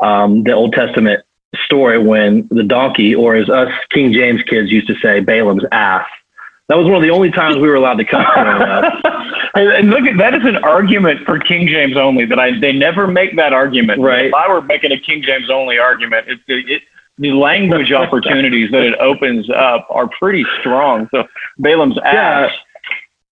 um, 0.00 0.44
the 0.44 0.52
Old 0.52 0.72
Testament 0.72 1.24
story 1.64 1.98
when 1.98 2.48
the 2.50 2.64
donkey, 2.64 3.14
or 3.14 3.36
as 3.36 3.48
us 3.48 3.72
King 3.90 4.12
James 4.12 4.42
kids 4.42 4.70
used 4.70 4.88
to 4.88 4.94
say, 4.96 5.20
Balaam's 5.20 5.64
ass. 5.70 6.06
That 6.68 6.76
was 6.76 6.86
one 6.86 6.96
of 6.96 7.02
the 7.02 7.10
only 7.10 7.30
times 7.30 7.56
we 7.56 7.68
were 7.68 7.74
allowed 7.74 7.98
to 7.98 8.04
cuss. 8.06 8.24
and 9.54 9.90
look, 9.90 10.04
at, 10.04 10.16
that 10.16 10.34
is 10.34 10.46
an 10.46 10.56
argument 10.64 11.26
for 11.26 11.38
King 11.38 11.66
James 11.68 11.96
only. 11.96 12.24
That 12.24 12.38
I 12.38 12.58
they 12.58 12.72
never 12.72 13.06
make 13.06 13.36
that 13.36 13.52
argument. 13.52 14.00
Right. 14.00 14.26
If 14.26 14.34
I 14.34 14.48
were 14.48 14.62
making 14.62 14.92
a 14.92 14.98
King 14.98 15.22
James 15.22 15.50
only 15.50 15.78
argument, 15.78 16.26
it, 16.28 16.40
it, 16.48 16.70
it 16.70 16.82
the 17.18 17.32
language 17.32 17.92
opportunities 17.92 18.70
that 18.70 18.82
it 18.82 18.98
opens 18.98 19.48
up 19.50 19.86
are 19.90 20.08
pretty 20.08 20.46
strong. 20.60 21.08
So 21.10 21.24
Balaam's 21.58 21.98
ass. 21.98 22.50
Yeah. 22.50 22.56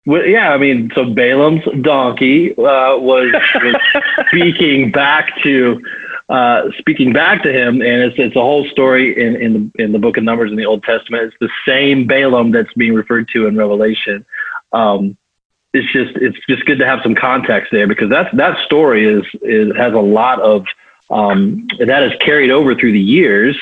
Well, 0.08 0.24
yeah, 0.24 0.50
I 0.52 0.58
mean, 0.58 0.92
so 0.94 1.12
Balaam's 1.12 1.64
donkey 1.82 2.52
uh, 2.52 2.96
was, 2.96 3.34
was 3.56 3.76
speaking 4.28 4.92
back 4.92 5.32
to 5.42 5.84
uh, 6.28 6.70
speaking 6.78 7.12
back 7.12 7.42
to 7.44 7.52
him, 7.52 7.80
and 7.80 8.02
it's 8.02 8.18
it's 8.18 8.36
a 8.36 8.40
whole 8.40 8.66
story 8.68 9.20
in 9.20 9.36
in 9.36 9.52
the 9.52 9.84
in 9.84 9.92
the 9.92 9.98
book 9.98 10.16
of 10.16 10.24
Numbers 10.24 10.50
in 10.50 10.56
the 10.56 10.66
Old 10.66 10.82
Testament. 10.82 11.24
It's 11.24 11.36
the 11.40 11.50
same 11.66 12.06
Balaam 12.06 12.50
that's 12.50 12.72
being 12.74 12.94
referred 12.94 13.28
to 13.28 13.46
in 13.46 13.56
Revelation. 13.56 14.26
Um, 14.72 15.16
it's 15.72 15.90
just 15.92 16.16
it's 16.16 16.38
just 16.48 16.64
good 16.64 16.78
to 16.80 16.86
have 16.86 17.00
some 17.02 17.14
context 17.14 17.70
there 17.70 17.86
because 17.86 18.10
that 18.10 18.34
that 18.36 18.58
story 18.64 19.06
is 19.06 19.24
is 19.42 19.76
has 19.76 19.92
a 19.92 20.00
lot 20.00 20.40
of 20.40 20.66
um, 21.10 21.68
that 21.78 22.02
has 22.02 22.12
carried 22.20 22.50
over 22.50 22.74
through 22.74 22.92
the 22.92 23.00
years 23.00 23.56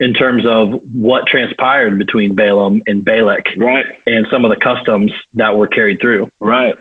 in 0.00 0.14
terms 0.14 0.46
of 0.46 0.80
what 0.92 1.26
transpired 1.26 1.98
between 1.98 2.34
Balaam 2.34 2.82
and 2.86 3.04
Balak, 3.04 3.48
right, 3.56 3.84
and 4.06 4.26
some 4.30 4.44
of 4.44 4.50
the 4.50 4.56
customs 4.56 5.12
that 5.34 5.56
were 5.56 5.66
carried 5.66 6.00
through, 6.00 6.30
right. 6.40 6.76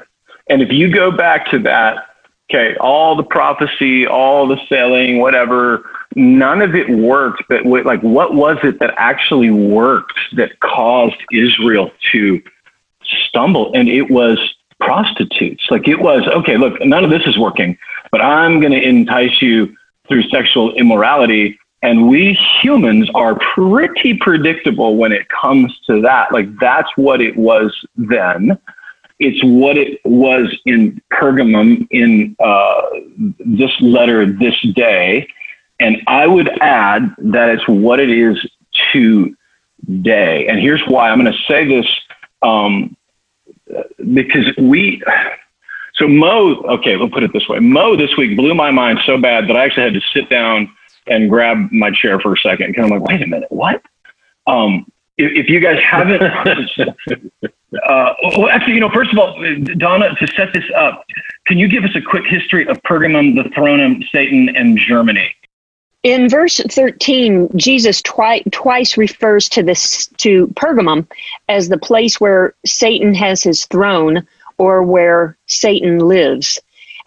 And 0.50 0.62
if 0.62 0.72
you 0.72 0.90
go 0.90 1.12
back 1.12 1.52
to 1.52 1.60
that 1.60 2.06
okay, 2.50 2.76
all 2.78 3.16
the 3.16 3.24
prophecy, 3.24 4.08
all 4.08 4.48
the 4.48 4.58
selling, 4.68 5.20
whatever, 5.20 5.90
none 6.16 6.62
of 6.62 6.76
it 6.76 6.90
worked. 6.90 7.44
But 7.50 7.66
like, 7.66 8.02
what 8.02 8.34
was 8.34 8.58
it 8.64 8.80
that 8.80 8.94
actually 8.98 9.50
worked 9.50 10.18
that 10.34 10.60
caused 10.60 11.18
Israel 11.32 11.92
to 12.12 12.42
stumble? 13.28 13.74
And 13.74 13.90
it 13.90 14.10
was 14.10 14.40
prostitutes. 14.80 15.66
Like 15.70 15.88
it 15.88 16.00
was, 16.00 16.26
okay, 16.28 16.58
look, 16.58 16.84
none 16.86 17.04
of 17.04 17.10
this 17.10 17.26
is 17.26 17.38
working, 17.38 17.78
but 18.12 18.22
I'm 18.22 18.60
going 18.60 18.74
to 18.74 18.82
entice 18.82 19.42
you 19.42 19.76
through 20.08 20.24
sexual 20.30 20.74
immorality. 20.76 21.60
And 21.84 22.08
we 22.08 22.34
humans 22.62 23.10
are 23.14 23.38
pretty 23.40 24.18
predictable 24.18 24.96
when 24.96 25.12
it 25.12 25.28
comes 25.30 25.78
to 25.88 26.02
that. 26.02 26.32
Like 26.32 26.58
that's 26.60 26.90
what 26.96 27.22
it 27.22 27.36
was 27.36 27.76
then. 27.96 28.58
It's 29.20 29.44
what 29.44 29.78
it 29.78 30.00
was 30.06 30.56
in 30.66 31.02
Pergamum 31.12 31.88
in 31.90 32.36
uh, 32.40 32.82
this 33.40 33.72
letter 33.82 34.26
this 34.32 34.56
day. 34.76 35.28
And 35.80 36.02
I 36.08 36.28
would 36.28 36.50
add 36.62 37.16
that 37.18 37.50
it's 37.50 37.68
what 37.68 38.00
it 38.00 38.10
is 38.10 38.38
today. 38.92 40.48
And 40.48 40.60
here's 40.60 40.82
why 40.88 41.10
I'm 41.10 41.20
going 41.20 41.32
to 41.32 41.40
say 41.48 41.66
this 41.66 41.88
um, 42.42 42.96
because 44.14 44.56
we, 44.58 45.02
so 45.96 46.08
Mo, 46.08 46.62
okay, 46.64 46.96
we'll 46.96 47.10
put 47.10 47.24
it 47.24 47.34
this 47.34 47.48
way. 47.48 47.60
Mo 47.60 47.96
this 47.96 48.16
week 48.18 48.38
blew 48.38 48.54
my 48.54 48.72
mind 48.72 49.00
so 49.06 49.20
bad 49.20 49.48
that 49.48 49.58
I 49.58 49.66
actually 49.66 49.84
had 49.84 49.94
to 49.94 50.02
sit 50.14 50.30
down 50.30 50.72
and 51.08 51.30
grab 51.30 51.72
my 51.72 51.92
chair 51.92 52.20
for 52.20 52.34
a 52.34 52.38
second. 52.38 52.76
Kind 52.76 52.92
of 52.92 53.00
like, 53.00 53.08
wait 53.08 53.22
a 53.22 53.28
minute, 53.28 53.52
what? 53.52 53.82
Um, 54.46 54.92
if, 55.18 55.46
if 55.46 55.50
you 55.50 55.60
guys 55.60 55.80
haven't, 55.82 56.22
well, 58.38 58.50
actually, 58.50 58.74
you 58.74 58.80
know, 58.80 58.90
first 58.90 59.12
of 59.12 59.20
all, 59.20 59.40
Donna, 59.78 60.16
to 60.16 60.28
set 60.28 60.54
this 60.54 60.64
up, 60.76 61.06
can 61.46 61.58
you 61.58 61.68
give 61.68 61.84
us 61.84 61.96
a 61.96 62.02
quick 62.02 62.26
history 62.26 62.68
of 62.68 62.82
Pergamum, 62.84 63.42
the 63.42 63.50
throne 63.52 63.80
of 63.80 64.04
Satan, 64.12 64.56
and 64.56 64.78
Germany? 64.78 65.34
In 66.04 66.30
verse 66.30 66.60
13, 66.60 67.50
Jesus 67.56 68.02
twi- 68.02 68.44
twice 68.52 68.98
refers 68.98 69.50
to 69.50 69.64
this 69.64 70.08
to 70.18 70.48
Pergamum 70.48 71.08
as 71.50 71.70
the 71.70 71.78
place 71.78 72.20
where 72.20 72.54
Satan 72.66 73.14
has 73.14 73.44
his 73.44 73.66
throne 73.66 74.26
or 74.58 74.84
where 74.84 75.38
Satan 75.48 76.00
lives. 76.00 76.60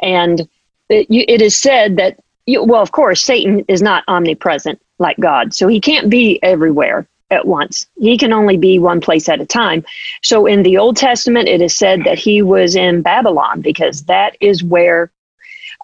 And 0.02 0.48
it, 0.88 1.06
it 1.08 1.40
is 1.40 1.56
said 1.56 1.96
that, 1.96 2.18
well, 2.46 2.82
of 2.82 2.92
course, 2.92 3.22
Satan 3.22 3.64
is 3.68 3.80
not 3.80 4.04
omnipresent 4.08 4.80
like 4.98 5.18
God, 5.18 5.54
so 5.54 5.66
he 5.66 5.80
can't 5.80 6.10
be 6.10 6.38
everywhere 6.42 7.06
at 7.30 7.46
once. 7.46 7.86
He 7.98 8.18
can 8.18 8.32
only 8.32 8.56
be 8.56 8.78
one 8.78 9.00
place 9.00 9.28
at 9.28 9.40
a 9.40 9.46
time. 9.46 9.84
So 10.22 10.46
in 10.46 10.62
the 10.62 10.78
Old 10.78 10.96
Testament, 10.96 11.48
it 11.48 11.60
is 11.60 11.76
said 11.76 12.04
that 12.04 12.18
he 12.18 12.42
was 12.42 12.74
in 12.74 13.02
Babylon 13.02 13.60
because 13.60 14.04
that 14.04 14.36
is 14.40 14.62
where 14.62 15.10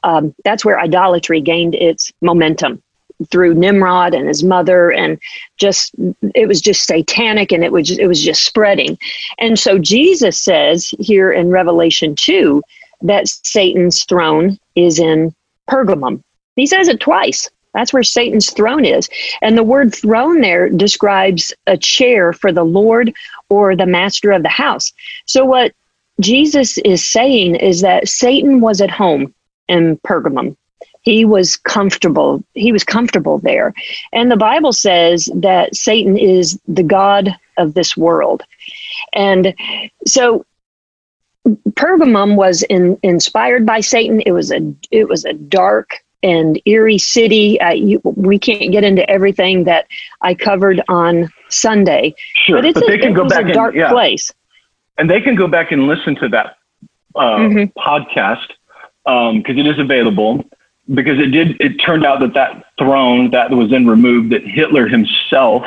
um, 0.02 0.34
that's 0.44 0.64
where 0.64 0.78
idolatry 0.78 1.40
gained 1.40 1.74
its 1.74 2.12
momentum 2.20 2.82
through 3.30 3.54
Nimrod 3.54 4.12
and 4.12 4.28
his 4.28 4.44
mother, 4.44 4.92
and 4.92 5.18
just 5.56 5.94
it 6.34 6.46
was 6.46 6.60
just 6.60 6.86
satanic, 6.86 7.50
and 7.50 7.64
it 7.64 7.72
was 7.72 7.88
just, 7.88 8.00
it 8.00 8.06
was 8.06 8.22
just 8.22 8.44
spreading. 8.44 8.98
And 9.38 9.58
so 9.58 9.78
Jesus 9.78 10.38
says 10.38 10.92
here 11.00 11.32
in 11.32 11.48
Revelation 11.48 12.14
two 12.14 12.62
that 13.02 13.26
Satan's 13.28 14.04
throne 14.04 14.58
is 14.74 14.98
in 14.98 15.34
Pergamum. 15.68 16.22
He 16.56 16.66
says 16.66 16.88
it 16.88 17.00
twice. 17.00 17.50
That's 17.76 17.92
where 17.92 18.02
Satan's 18.02 18.50
throne 18.50 18.86
is. 18.86 19.08
And 19.42 19.56
the 19.56 19.62
word 19.62 19.94
throne 19.94 20.40
there 20.40 20.70
describes 20.70 21.52
a 21.66 21.76
chair 21.76 22.32
for 22.32 22.52
the 22.52 22.64
Lord 22.64 23.12
or 23.50 23.76
the 23.76 23.84
master 23.84 24.32
of 24.32 24.42
the 24.42 24.48
house. 24.48 24.92
So, 25.26 25.44
what 25.44 25.72
Jesus 26.18 26.78
is 26.78 27.06
saying 27.06 27.56
is 27.56 27.82
that 27.82 28.08
Satan 28.08 28.60
was 28.60 28.80
at 28.80 28.90
home 28.90 29.34
in 29.68 29.98
Pergamum. 29.98 30.56
He 31.02 31.26
was 31.26 31.56
comfortable. 31.56 32.42
He 32.54 32.72
was 32.72 32.82
comfortable 32.82 33.38
there. 33.38 33.74
And 34.12 34.30
the 34.30 34.36
Bible 34.36 34.72
says 34.72 35.30
that 35.34 35.76
Satan 35.76 36.16
is 36.16 36.58
the 36.66 36.82
God 36.82 37.36
of 37.58 37.74
this 37.74 37.94
world. 37.94 38.42
And 39.12 39.54
so 40.06 40.46
Pergamum 41.70 42.36
was 42.36 42.62
in, 42.62 42.98
inspired 43.02 43.66
by 43.66 43.80
Satan. 43.80 44.22
It 44.24 44.32
was 44.32 44.50
a 44.50 44.74
it 44.90 45.08
was 45.08 45.24
a 45.24 45.32
dark 45.32 46.02
and 46.22 46.60
eerie 46.66 46.98
City. 46.98 47.60
Uh, 47.60 47.70
you, 47.70 48.00
we 48.04 48.38
can't 48.38 48.72
get 48.72 48.84
into 48.84 49.08
everything 49.08 49.64
that 49.64 49.86
I 50.20 50.34
covered 50.34 50.82
on 50.88 51.32
Sunday, 51.48 52.14
sure, 52.34 52.58
but 52.58 52.64
it's 52.64 52.80
but 52.80 52.92
a, 52.92 52.98
can 52.98 53.14
go 53.14 53.28
back 53.28 53.46
a 53.46 53.52
dark 53.52 53.74
and, 53.74 53.80
yeah. 53.80 53.90
place. 53.90 54.32
And 54.98 55.10
they 55.10 55.20
can 55.20 55.34
go 55.34 55.46
back 55.46 55.72
and 55.72 55.86
listen 55.86 56.14
to 56.16 56.28
that 56.30 56.56
uh, 57.14 57.36
mm-hmm. 57.36 57.78
podcast 57.78 58.48
because 59.04 59.54
um, 59.54 59.58
it 59.58 59.66
is 59.66 59.78
available. 59.78 60.44
Because 60.88 61.18
it 61.18 61.32
did, 61.32 61.60
it 61.60 61.78
turned 61.78 62.06
out 62.06 62.20
that 62.20 62.34
that 62.34 62.66
throne 62.78 63.30
that 63.32 63.50
was 63.50 63.70
then 63.70 63.88
removed, 63.88 64.30
that 64.30 64.46
Hitler 64.46 64.86
himself 64.86 65.64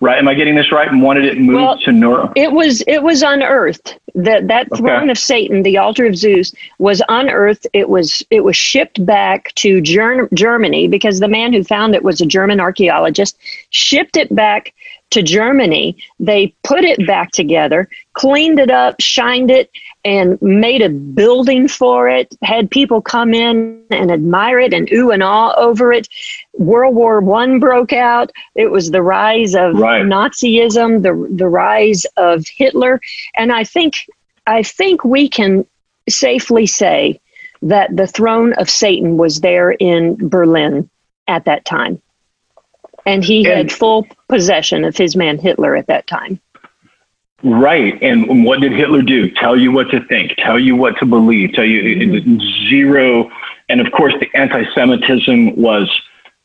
right? 0.00 0.18
Am 0.18 0.28
I 0.28 0.34
getting 0.34 0.54
this 0.54 0.72
right? 0.72 0.88
And 0.88 1.02
wanted 1.02 1.24
it 1.24 1.38
moved 1.38 1.56
well, 1.56 1.78
to 1.80 1.92
North. 1.92 2.32
It 2.36 2.52
was 2.52 2.82
it 2.86 3.02
was 3.02 3.22
unearthed. 3.22 3.98
That 4.14 4.48
that 4.48 4.70
okay. 4.72 4.80
throne 4.80 5.10
of 5.10 5.18
Satan, 5.18 5.62
the 5.62 5.78
altar 5.78 6.06
of 6.06 6.16
Zeus, 6.16 6.54
was 6.78 7.02
unearthed. 7.08 7.66
It 7.72 7.88
was 7.88 8.22
it 8.30 8.44
was 8.44 8.56
shipped 8.56 9.04
back 9.04 9.54
to 9.56 9.80
Ger- 9.80 10.28
Germany 10.34 10.88
because 10.88 11.20
the 11.20 11.28
man 11.28 11.52
who 11.52 11.64
found 11.64 11.94
it 11.94 12.02
was 12.02 12.20
a 12.20 12.26
German 12.26 12.60
archaeologist. 12.60 13.36
Shipped 13.70 14.16
it 14.16 14.34
back 14.34 14.72
to 15.10 15.22
Germany. 15.22 15.96
They 16.18 16.54
put 16.62 16.84
it 16.84 17.06
back 17.06 17.30
together, 17.30 17.88
cleaned 18.14 18.58
it 18.58 18.70
up, 18.70 18.96
shined 19.00 19.50
it, 19.50 19.70
and 20.04 20.40
made 20.42 20.82
a 20.82 20.88
building 20.88 21.68
for 21.68 22.08
it. 22.08 22.34
Had 22.42 22.70
people 22.70 23.00
come 23.00 23.32
in 23.34 23.82
and 23.90 24.10
admire 24.10 24.60
it 24.60 24.72
and 24.72 24.92
ooh 24.92 25.10
and 25.10 25.22
ah 25.22 25.54
over 25.56 25.92
it. 25.92 26.08
World 26.54 26.94
War 26.94 27.20
One 27.20 27.58
broke 27.58 27.92
out. 27.92 28.30
It 28.54 28.70
was 28.70 28.90
the 28.90 29.02
rise 29.02 29.54
of 29.54 29.76
right. 29.76 30.02
Nazism, 30.02 31.02
the 31.02 31.34
the 31.34 31.48
rise 31.48 32.04
of 32.16 32.46
Hitler, 32.48 33.00
and 33.36 33.52
I 33.52 33.64
think 33.64 33.94
I 34.46 34.62
think 34.62 35.04
we 35.04 35.28
can 35.28 35.66
safely 36.08 36.66
say 36.66 37.20
that 37.62 37.94
the 37.96 38.06
throne 38.06 38.52
of 38.54 38.70
Satan 38.70 39.16
was 39.16 39.40
there 39.40 39.72
in 39.72 40.28
Berlin 40.28 40.88
at 41.26 41.44
that 41.46 41.64
time 41.64 42.00
and 43.06 43.24
he 43.24 43.46
and, 43.46 43.56
had 43.56 43.72
full 43.72 44.06
possession 44.28 44.84
of 44.84 44.96
his 44.96 45.16
man 45.16 45.38
Hitler 45.38 45.76
at 45.76 45.86
that 45.86 46.06
time. 46.06 46.40
Right. 47.42 48.00
And 48.02 48.44
what 48.44 48.60
did 48.60 48.72
Hitler 48.72 49.02
do? 49.02 49.30
Tell 49.30 49.56
you 49.56 49.70
what 49.70 49.90
to 49.90 50.04
think, 50.06 50.32
tell 50.36 50.58
you 50.58 50.74
what 50.74 50.98
to 50.98 51.06
believe, 51.06 51.52
tell 51.52 51.64
you 51.64 51.82
mm-hmm. 51.82 52.68
zero. 52.68 53.30
And 53.68 53.80
of 53.80 53.92
course, 53.92 54.14
the 54.20 54.28
anti 54.34 54.64
Semitism 54.74 55.56
was 55.56 55.88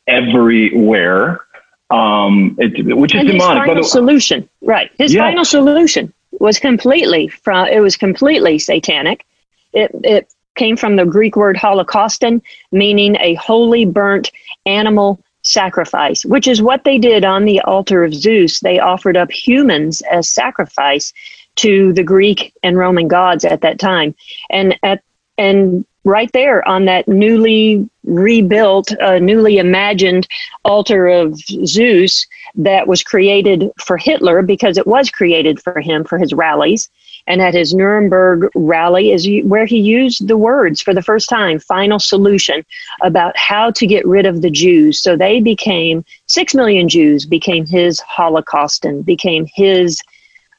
everywhere, 0.08 1.46
um, 1.90 2.56
it, 2.60 2.96
which 2.96 3.16
is 3.16 3.22
and 3.22 3.30
demonic. 3.30 3.64
His 3.64 3.68
final 3.68 3.84
solution, 3.84 4.50
right. 4.62 4.92
His 4.98 5.14
yes. 5.14 5.22
final 5.22 5.46
solution 5.46 6.14
was 6.40 6.60
completely 6.60 7.30
from, 7.30 7.68
it 7.68 7.80
was 7.80 7.98
completely 7.98 8.60
satanic. 8.60 9.26
It, 9.74 9.92
it 10.04 10.34
came 10.56 10.76
from 10.76 10.98
the 10.98 11.06
Greek 11.06 11.36
word 11.36 11.56
holocauston, 11.56 12.42
meaning 12.72 13.16
a 13.18 13.36
wholly 13.36 13.86
burnt 13.86 14.32
animal 14.66 15.24
sacrifice, 15.44 16.26
which 16.26 16.48
is 16.48 16.62
what 16.62 16.84
they 16.84 16.98
did 16.98 17.24
on 17.24 17.46
the 17.46 17.62
altar 17.62 18.04
of 18.04 18.14
Zeus. 18.14 18.60
They 18.60 18.80
offered 18.80 19.18
up 19.18 19.32
humans 19.32 20.02
as 20.12 20.30
sacrifice 20.30 21.14
to 21.58 21.94
the 21.94 22.04
Greek 22.04 22.54
and 22.64 22.78
Roman 22.78 23.08
gods 23.08 23.46
at 23.46 23.62
that 23.62 23.80
time. 23.80 24.16
And 24.50 24.78
at 24.84 25.04
and 25.38 25.86
right 26.04 26.32
there 26.34 26.68
on 26.68 26.86
that 26.86 27.08
newly 27.08 27.90
rebuilt, 28.04 28.92
uh, 29.02 29.20
newly 29.20 29.58
imagined 29.58 30.28
altar 30.66 31.08
of 31.08 31.38
Zeus 31.40 32.26
that 32.56 32.88
was 32.88 33.04
created 33.04 33.72
for 33.80 33.98
Hitler 33.98 34.42
because 34.42 34.78
it 34.78 34.88
was 34.88 35.10
created 35.10 35.62
for 35.62 35.80
him 35.80 36.04
for 36.04 36.18
his 36.18 36.34
rallies. 36.34 36.90
And 37.28 37.42
at 37.42 37.54
his 37.54 37.74
Nuremberg 37.74 38.50
rally 38.56 39.12
is 39.12 39.28
where 39.44 39.66
he 39.66 39.80
used 39.80 40.28
the 40.28 40.38
words 40.38 40.82
for 40.82 40.94
the 40.94 41.02
first 41.02 41.30
time, 41.30 41.60
final 41.60 42.00
solution, 42.00 42.66
about 43.04 43.38
how 43.38 43.72
to 43.72 43.88
get 43.88 44.06
rid 44.06 44.26
of 44.26 44.42
the 44.42 44.50
Jews. 44.50 45.00
So 45.00 45.16
they 45.16 45.40
became, 45.40 46.04
six 46.26 46.54
million 46.54 46.90
Jews 46.90 47.26
became 47.26 47.66
his 47.66 48.00
Holocaust 48.00 48.86
and 48.86 49.06
became 49.06 49.46
his 49.54 50.02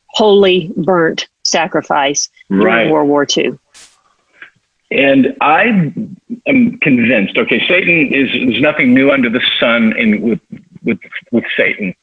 holy 0.08 0.72
burnt 0.76 1.28
sacrifice 1.42 2.28
during 2.48 2.64
right. 2.64 2.90
World 2.90 3.08
War 3.08 3.26
II. 3.36 3.58
And 4.90 5.34
I 5.40 5.92
am 6.46 6.78
convinced. 6.78 7.38
Okay, 7.38 7.66
Satan 7.66 8.12
is 8.12 8.28
there's 8.30 8.60
nothing 8.60 8.92
new 8.92 9.10
under 9.10 9.30
the 9.30 9.40
sun 9.58 9.96
in 9.96 10.20
with 10.20 10.40
with 10.82 10.98
with 11.30 11.44
Satan. 11.56 11.94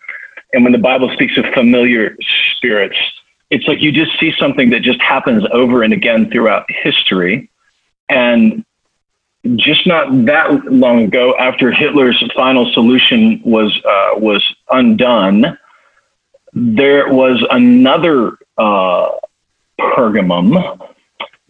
And 0.54 0.64
when 0.64 0.74
the 0.74 0.80
Bible 0.80 1.12
speaks 1.14 1.38
of 1.38 1.46
familiar 1.54 2.18
spirits, 2.58 2.98
it's 3.50 3.68
like 3.68 3.82
you 3.82 3.92
just 3.92 4.18
see 4.20 4.34
something 4.40 4.70
that 4.72 4.82
just 4.82 5.02
happens 5.02 5.44
over 5.52 5.84
and 5.84 5.94
again 5.94 6.30
throughout 6.30 6.66
history. 6.70 7.50
And 8.08 8.66
just 9.56 9.88
not 9.88 10.26
that 10.26 10.66
long 10.66 11.04
ago, 11.04 11.36
after 11.38 11.72
Hitler's 11.72 12.24
final 12.36 12.72
solution 12.74 13.42
was 13.44 13.76
uh, 13.86 14.12
was 14.20 14.44
undone, 14.70 15.58
there 16.54 17.14
was 17.14 17.46
another 17.50 18.38
uh, 18.58 19.10
Pergamum 19.80 20.88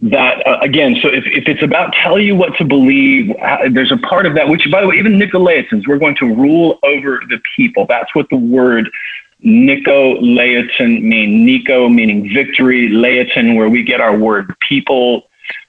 that 0.02 0.46
uh, 0.48 0.58
again 0.62 0.96
so 1.02 1.10
if, 1.10 1.26
if 1.26 1.48
it's 1.48 1.62
about 1.62 1.94
tell 1.94 2.18
you 2.18 2.34
what 2.34 2.56
to 2.56 2.64
believe 2.64 3.36
uh, 3.42 3.68
there's 3.70 3.92
a 3.92 3.98
part 3.98 4.26
of 4.26 4.34
that 4.34 4.48
which 4.48 4.66
by 4.72 4.80
the 4.80 4.88
way 4.88 4.96
even 4.96 5.14
nicolaitans 5.20 5.86
we're 5.88 5.98
going 5.98 6.16
to 6.16 6.34
rule 6.36 6.80
over 6.84 7.22
the 7.28 7.38
people 7.58 7.86
that's 7.86 8.16
what 8.16 8.26
the 8.30 8.38
word 8.38 8.90
Nicolaitan 9.44 11.02
mean 11.02 11.46
Nico 11.46 11.88
meaning 11.88 12.34
victory, 12.34 12.90
Laitan 12.90 13.56
where 13.56 13.70
we 13.70 13.84
get 13.84 14.02
our 14.02 14.18
word 14.18 14.54
people. 14.68 15.24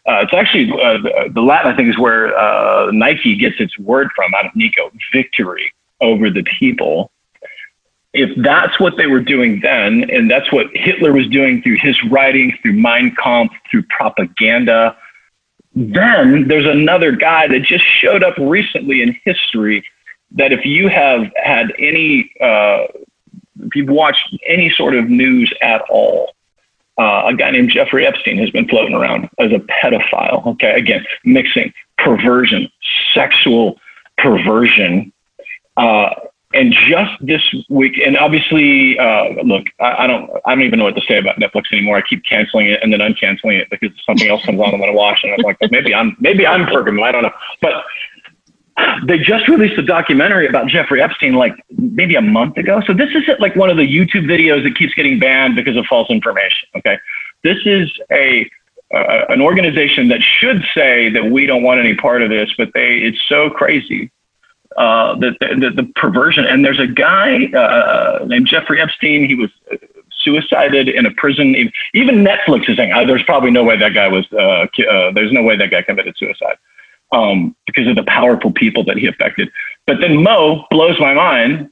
Uh, 0.07 0.23
it's 0.23 0.35
actually 0.35 0.71
uh, 0.73 0.99
the 1.33 1.41
Latin, 1.41 1.73
I 1.73 1.77
think, 1.77 1.89
is 1.89 1.99
where 1.99 2.37
uh, 2.37 2.91
Nike 2.91 3.37
gets 3.37 3.61
its 3.61 3.79
word 3.79 4.09
from 4.17 4.35
out 4.35 4.47
of 4.47 4.57
Nico, 4.57 4.91
victory 5.13 5.73
over 6.01 6.31
the 6.31 6.43
people. 6.43 7.11
If 8.13 8.31
that's 8.43 8.81
what 8.81 8.97
they 8.97 9.07
were 9.07 9.21
doing 9.21 9.61
then, 9.61 10.11
and 10.11 10.29
that's 10.29 10.51
what 10.51 10.67
Hitler 10.75 11.13
was 11.13 11.29
doing 11.29 11.63
through 11.63 11.77
his 11.77 11.97
writing, 12.11 12.59
through 12.61 12.73
Mein 12.73 13.15
Kampf, 13.15 13.55
through 13.71 13.85
propaganda, 13.85 14.97
then 15.75 16.49
there's 16.49 16.67
another 16.67 17.13
guy 17.13 17.47
that 17.47 17.63
just 17.63 17.85
showed 17.85 18.25
up 18.25 18.37
recently 18.39 19.03
in 19.03 19.17
history 19.25 19.85
that 20.33 20.53
if 20.53 20.65
you 20.65 20.89
have 20.89 21.31
had 21.37 21.73
any 21.79 22.33
uh, 22.41 22.87
if 23.59 23.75
you've 23.75 23.89
watched 23.89 24.37
any 24.47 24.71
sort 24.71 24.95
of 24.95 25.09
news 25.09 25.53
at 25.61 25.83
all, 25.89 26.35
uh, 26.99 27.23
a 27.27 27.35
guy 27.35 27.51
named 27.51 27.71
Jeffrey 27.71 28.07
Epstein 28.07 28.39
has 28.39 28.51
been 28.51 28.69
floating 28.69 28.95
around 28.95 29.29
as 29.39 29.53
a 29.53 29.59
pedophile. 29.59 30.47
Okay, 30.47 30.73
again, 30.73 31.05
mixing 31.25 31.73
perversion, 31.99 32.71
sexual 33.15 33.79
perversion. 34.19 35.13
Uh, 35.77 36.11
and 36.53 36.73
just 36.73 37.13
this 37.21 37.43
week, 37.69 37.99
and 38.05 38.19
obviously, 38.19 38.99
uh, 38.99 39.29
look, 39.45 39.67
I, 39.79 40.05
I, 40.05 40.07
don't, 40.09 40.29
I 40.45 40.55
don't 40.55 40.65
even 40.65 40.81
know 40.81 40.87
what 40.87 40.97
to 40.97 41.03
say 41.03 41.17
about 41.17 41.37
Netflix 41.37 41.73
anymore. 41.73 41.97
I 41.97 42.03
keep 42.03 42.25
canceling 42.25 42.67
it 42.67 42.81
and 42.83 42.93
then 42.93 43.01
uncanceling 43.01 43.61
it 43.61 43.69
because 43.71 43.91
something 44.05 44.29
else 44.29 44.45
comes 44.45 44.61
on 44.61 44.75
and 44.75 44.83
then 44.83 44.89
to 44.89 44.93
watch, 44.93 45.21
and 45.23 45.33
I'm 45.33 45.41
like, 45.41 45.57
maybe 45.71 45.95
I'm, 45.95 46.17
maybe 46.19 46.47
I'm 46.47 46.67
Pergamum. 46.67 47.05
I 47.05 47.13
don't 47.13 47.23
know, 47.23 47.33
but 47.63 47.85
they 49.07 49.19
just 49.19 49.49
released 49.49 49.79
a 49.79 49.83
documentary 49.83 50.47
about 50.47 50.69
Jeffrey 50.69 51.03
Epstein 51.03 51.35
like 51.35 51.55
maybe 51.71 52.15
a 52.15 52.23
month 52.23 52.57
ago. 52.57 52.81
So 52.87 52.93
this 52.93 53.11
isn't 53.15 53.41
like 53.41 53.57
one 53.57 53.71
of 53.71 53.77
the 53.77 53.87
YouTube 53.87 54.27
videos 54.27 54.63
that 54.65 54.77
keeps 54.77 54.95
getting 54.95 55.19
banned 55.19 55.57
because 55.57 55.77
of 55.77 55.87
false 55.87 56.11
information. 56.11 56.69
Okay. 56.77 56.99
This 57.43 57.59
is 57.65 57.91
a, 58.11 58.49
uh, 58.93 59.27
an 59.29 59.41
organization 59.41 60.09
that 60.09 60.21
should 60.23 60.65
say 60.75 61.09
that 61.11 61.31
we 61.31 61.47
don't 61.47 61.63
want 61.63 61.81
any 61.81 61.95
part 61.95 62.23
of 62.23 62.31
this, 62.31 62.51
but 62.57 62.73
they, 62.75 62.99
it's 62.99 63.21
so 63.29 63.51
crazy 63.51 64.11
uh, 64.77 65.17
the, 65.17 65.37
the, 65.41 65.71
the 65.83 65.93
perversion. 65.97 66.45
And 66.45 66.65
there's 66.65 66.79
a 66.79 66.87
guy 66.87 67.47
uh, 67.47 68.25
named 68.27 68.47
Jeffrey 68.47 68.81
Epstein. 68.81 69.25
He 69.25 69.35
was 69.35 69.51
suicided 70.23 70.89
in 70.89 71.07
a 71.07 71.11
prison. 71.13 71.55
Even 71.95 72.25
Netflix 72.25 72.69
is 72.69 72.77
saying, 72.77 72.93
oh, 72.95 73.07
"There's 73.07 73.23
probably 73.25 73.51
no 73.51 73.65
way 73.65 73.77
that 73.77 73.95
guy 73.95 74.09
was. 74.09 74.27
Uh, 74.33 74.67
uh, 74.89 75.13
there's 75.13 75.33
no 75.33 75.43
way 75.43 75.57
that 75.57 75.71
guy 75.71 75.83
committed 75.83 76.17
suicide." 76.17 76.57
Um, 77.13 77.57
because 77.67 77.89
of 77.89 77.97
the 77.97 78.05
powerful 78.05 78.53
people 78.53 78.85
that 78.85 78.97
he 78.97 79.09
affected. 79.09 79.51
But 79.85 80.01
then 80.01 80.23
Mo 80.23 80.65
blows 80.71 80.99
my 81.01 81.13
mind 81.13 81.69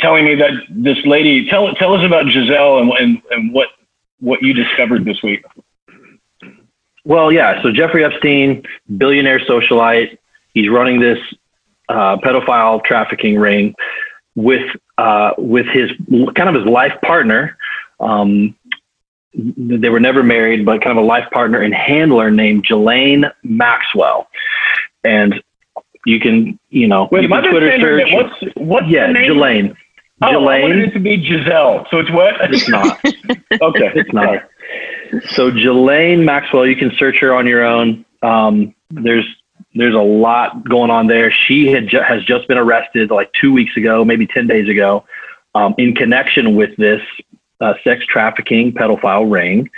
telling 0.00 0.24
me 0.26 0.34
that 0.34 0.50
this 0.68 0.98
lady 1.06 1.48
tell 1.48 1.72
tell 1.74 1.94
us 1.94 2.04
about 2.04 2.26
Giselle 2.26 2.78
and, 2.78 2.92
and, 2.92 3.22
and 3.30 3.52
what 3.54 3.68
what 4.20 4.42
you 4.42 4.52
discovered 4.52 5.04
this 5.04 5.22
week. 5.22 5.44
Well, 7.04 7.32
yeah. 7.32 7.62
So 7.62 7.70
Jeffrey 7.70 8.04
Epstein, 8.04 8.64
billionaire 8.96 9.40
socialite, 9.40 10.18
he's 10.54 10.68
running 10.70 11.00
this 11.00 11.18
uh, 11.88 12.16
pedophile 12.16 12.82
trafficking 12.82 13.38
ring 13.38 13.74
with 14.34 14.68
uh, 14.98 15.32
with 15.36 15.66
his 15.66 15.90
kind 16.34 16.48
of 16.48 16.54
his 16.54 16.64
life 16.64 16.94
partner. 17.02 17.56
Um, 18.00 18.56
they 19.34 19.88
were 19.88 20.00
never 20.00 20.22
married, 20.22 20.64
but 20.64 20.82
kind 20.82 20.96
of 20.96 21.04
a 21.04 21.06
life 21.06 21.30
partner 21.32 21.60
and 21.60 21.74
handler 21.74 22.30
named 22.30 22.64
Ghislaine 22.66 23.26
Maxwell. 23.42 24.28
And 25.02 25.42
you 26.06 26.20
can, 26.20 26.58
you 26.70 26.86
know, 26.86 27.08
Wait, 27.10 27.22
you 27.22 27.28
can 27.28 27.50
Twitter 27.50 27.80
search. 27.80 28.12
What's, 28.12 28.56
what's 28.56 28.86
yeah, 28.88 29.12
Ghislaine. 29.12 29.76
Oh, 30.22 30.30
Ghislaine. 30.30 30.60
I 30.60 30.62
wanted 30.62 30.88
it 30.88 30.92
to 30.92 31.00
be 31.00 31.22
Giselle. 31.22 31.86
So 31.90 31.98
it's 31.98 32.10
what? 32.10 32.34
It's 32.52 32.68
not. 32.68 33.04
okay. 33.04 33.92
It's 33.94 34.12
not. 34.12 34.44
So 35.30 35.50
Ghislaine 35.50 36.24
Maxwell, 36.24 36.66
you 36.66 36.76
can 36.76 36.92
search 36.96 37.18
her 37.18 37.34
on 37.34 37.46
your 37.46 37.64
own. 37.64 38.04
Um, 38.22 38.74
there's 38.90 39.26
there's 39.74 39.94
a 39.94 39.98
lot 39.98 40.68
going 40.68 40.90
on 40.90 41.08
there. 41.08 41.32
She 41.32 41.66
had 41.66 41.88
ju- 41.88 42.00
has 42.00 42.24
just 42.24 42.46
been 42.46 42.58
arrested 42.58 43.10
like 43.10 43.32
two 43.32 43.52
weeks 43.52 43.76
ago, 43.76 44.04
maybe 44.04 44.26
ten 44.26 44.46
days 44.46 44.68
ago, 44.68 45.04
um, 45.54 45.74
in 45.78 45.94
connection 45.94 46.54
with 46.54 46.76
this 46.76 47.00
uh, 47.60 47.74
sex 47.84 48.04
trafficking 48.06 48.72
pedophile 48.72 49.30
ring, 49.30 49.70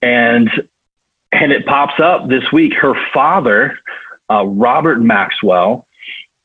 and 0.00 0.50
and 1.32 1.52
it 1.52 1.66
pops 1.66 1.98
up 2.00 2.28
this 2.28 2.52
week. 2.52 2.74
Her 2.74 2.94
father, 3.12 3.78
uh, 4.30 4.44
Robert 4.46 5.00
Maxwell, 5.00 5.86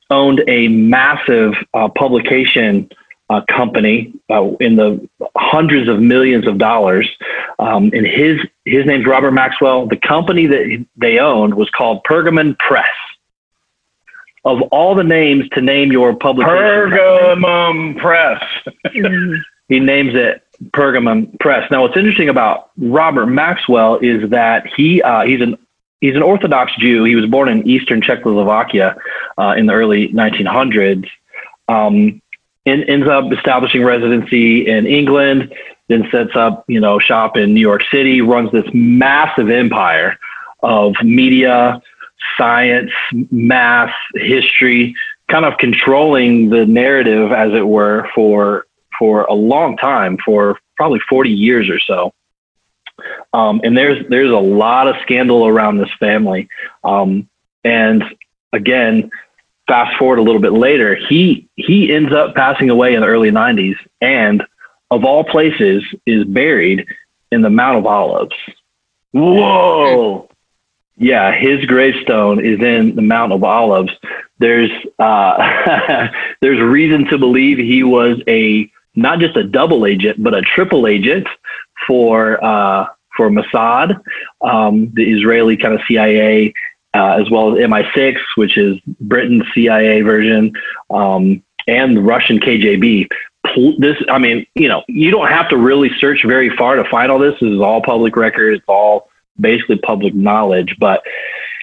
owned 0.09 0.43
a 0.47 0.67
massive 0.67 1.53
uh, 1.73 1.89
publication 1.89 2.89
uh, 3.29 3.41
company 3.49 4.13
uh, 4.29 4.51
in 4.59 4.77
the 4.77 5.07
hundreds 5.35 5.89
of 5.89 5.99
millions 5.99 6.47
of 6.47 6.57
dollars. 6.57 7.09
Um, 7.59 7.91
and 7.93 8.05
his 8.07 8.39
his 8.65 8.85
name's 8.85 9.05
Robert 9.05 9.31
Maxwell. 9.31 9.87
The 9.87 9.97
company 9.97 10.45
that 10.47 10.85
they 10.95 11.19
owned 11.19 11.55
was 11.55 11.69
called 11.69 12.03
Pergamon 12.09 12.57
Press. 12.57 12.85
Of 14.45 14.61
all 14.71 14.95
the 14.95 15.03
names 15.03 15.49
to 15.49 15.61
name 15.61 15.91
your 15.91 16.15
publication, 16.15 16.55
Pergamon 16.55 17.97
Press. 17.97 18.41
he 19.67 19.79
names 19.79 20.15
it 20.15 20.46
Pergamon 20.65 21.39
Press. 21.39 21.69
Now, 21.69 21.83
what's 21.83 21.97
interesting 21.97 22.29
about 22.29 22.71
Robert 22.77 23.27
Maxwell 23.27 23.97
is 23.97 24.29
that 24.31 24.67
he 24.67 25.01
uh, 25.01 25.23
he's 25.23 25.41
an 25.41 25.57
he's 26.01 26.15
an 26.15 26.23
Orthodox 26.23 26.73
Jew. 26.77 27.03
He 27.03 27.15
was 27.15 27.25
born 27.25 27.49
in 27.49 27.67
Eastern 27.67 28.01
Czechoslovakia 28.01 28.97
uh, 29.37 29.55
in 29.57 29.65
the 29.65 29.73
early 29.73 30.09
1900s. 30.09 31.09
Um, 31.67 32.21
ends 32.65 33.07
up 33.07 33.31
establishing 33.31 33.83
residency 33.83 34.67
in 34.67 34.85
England, 34.85 35.53
then 35.87 36.07
sets 36.11 36.35
up, 36.35 36.65
you 36.67 36.79
know, 36.79 36.99
shop 36.99 37.37
in 37.37 37.53
New 37.53 37.61
York 37.61 37.81
City, 37.91 38.21
runs 38.21 38.51
this 38.51 38.65
massive 38.73 39.49
empire 39.49 40.17
of 40.61 40.95
media, 41.01 41.81
science, 42.37 42.91
math, 43.31 43.93
history, 44.15 44.95
kind 45.29 45.45
of 45.45 45.57
controlling 45.57 46.49
the 46.49 46.65
narrative, 46.65 47.31
as 47.31 47.53
it 47.53 47.65
were, 47.65 48.09
for 48.13 48.65
for 48.97 49.23
a 49.23 49.33
long 49.33 49.77
time, 49.77 50.17
for 50.23 50.59
probably 50.75 50.99
40 51.09 51.29
years 51.29 51.69
or 51.69 51.79
so. 51.79 52.13
Um, 53.33 53.61
and 53.63 53.77
there's 53.77 54.07
there's 54.09 54.31
a 54.31 54.37
lot 54.37 54.87
of 54.87 54.95
scandal 55.03 55.47
around 55.47 55.77
this 55.77 55.91
family. 55.99 56.49
Um, 56.83 57.29
and 57.63 58.03
again, 58.53 59.11
fast 59.67 59.97
forward 59.97 60.19
a 60.19 60.23
little 60.23 60.41
bit 60.41 60.53
later, 60.53 60.95
he 60.95 61.47
he 61.55 61.93
ends 61.93 62.13
up 62.13 62.35
passing 62.35 62.69
away 62.69 62.95
in 62.95 63.01
the 63.01 63.07
early 63.07 63.31
90s, 63.31 63.77
and 64.01 64.43
of 64.89 65.03
all 65.03 65.23
places, 65.23 65.83
is 66.05 66.23
buried 66.23 66.87
in 67.31 67.41
the 67.41 67.49
Mount 67.49 67.77
of 67.77 67.85
Olives. 67.85 68.35
Whoa! 69.11 70.29
Yeah, 70.95 71.37
his 71.37 71.65
gravestone 71.65 72.43
is 72.43 72.59
in 72.61 72.95
the 72.95 73.01
Mount 73.01 73.33
of 73.33 73.43
Olives. 73.43 73.91
There's 74.39 74.71
uh, 74.97 76.07
there's 76.41 76.59
reason 76.59 77.05
to 77.05 77.17
believe 77.17 77.57
he 77.57 77.83
was 77.83 78.21
a 78.27 78.71
not 78.97 79.19
just 79.19 79.37
a 79.37 79.43
double 79.43 79.85
agent, 79.85 80.21
but 80.21 80.33
a 80.33 80.41
triple 80.41 80.87
agent 80.87 81.27
for 81.87 82.43
uh, 82.43 82.87
for 83.15 83.29
Mossad, 83.29 83.99
um, 84.41 84.91
the 84.93 85.09
Israeli 85.09 85.55
kind 85.55 85.73
of 85.73 85.81
CIA 85.87 86.53
uh, 86.93 87.17
as 87.21 87.29
well 87.29 87.53
as 87.53 87.59
MI6, 87.59 88.17
which 88.35 88.57
is 88.57 88.79
Britain's 89.01 89.43
CIA 89.53 90.01
version, 90.01 90.53
um, 90.89 91.43
and 91.67 91.97
the 91.97 92.01
Russian 92.01 92.39
KGB. 92.39 93.07
This, 93.77 93.97
I 94.09 94.17
mean, 94.17 94.45
you 94.55 94.67
know, 94.67 94.83
you 94.87 95.11
don't 95.11 95.27
have 95.27 95.49
to 95.49 95.57
really 95.57 95.89
search 95.99 96.23
very 96.25 96.55
far 96.55 96.75
to 96.75 96.83
find 96.89 97.11
all 97.11 97.19
this. 97.19 97.35
This 97.39 97.51
is 97.51 97.61
all 97.61 97.81
public 97.81 98.15
record. 98.15 98.55
It's 98.55 98.65
all 98.67 99.09
basically 99.39 99.77
public 99.77 100.13
knowledge. 100.13 100.75
But 100.79 101.03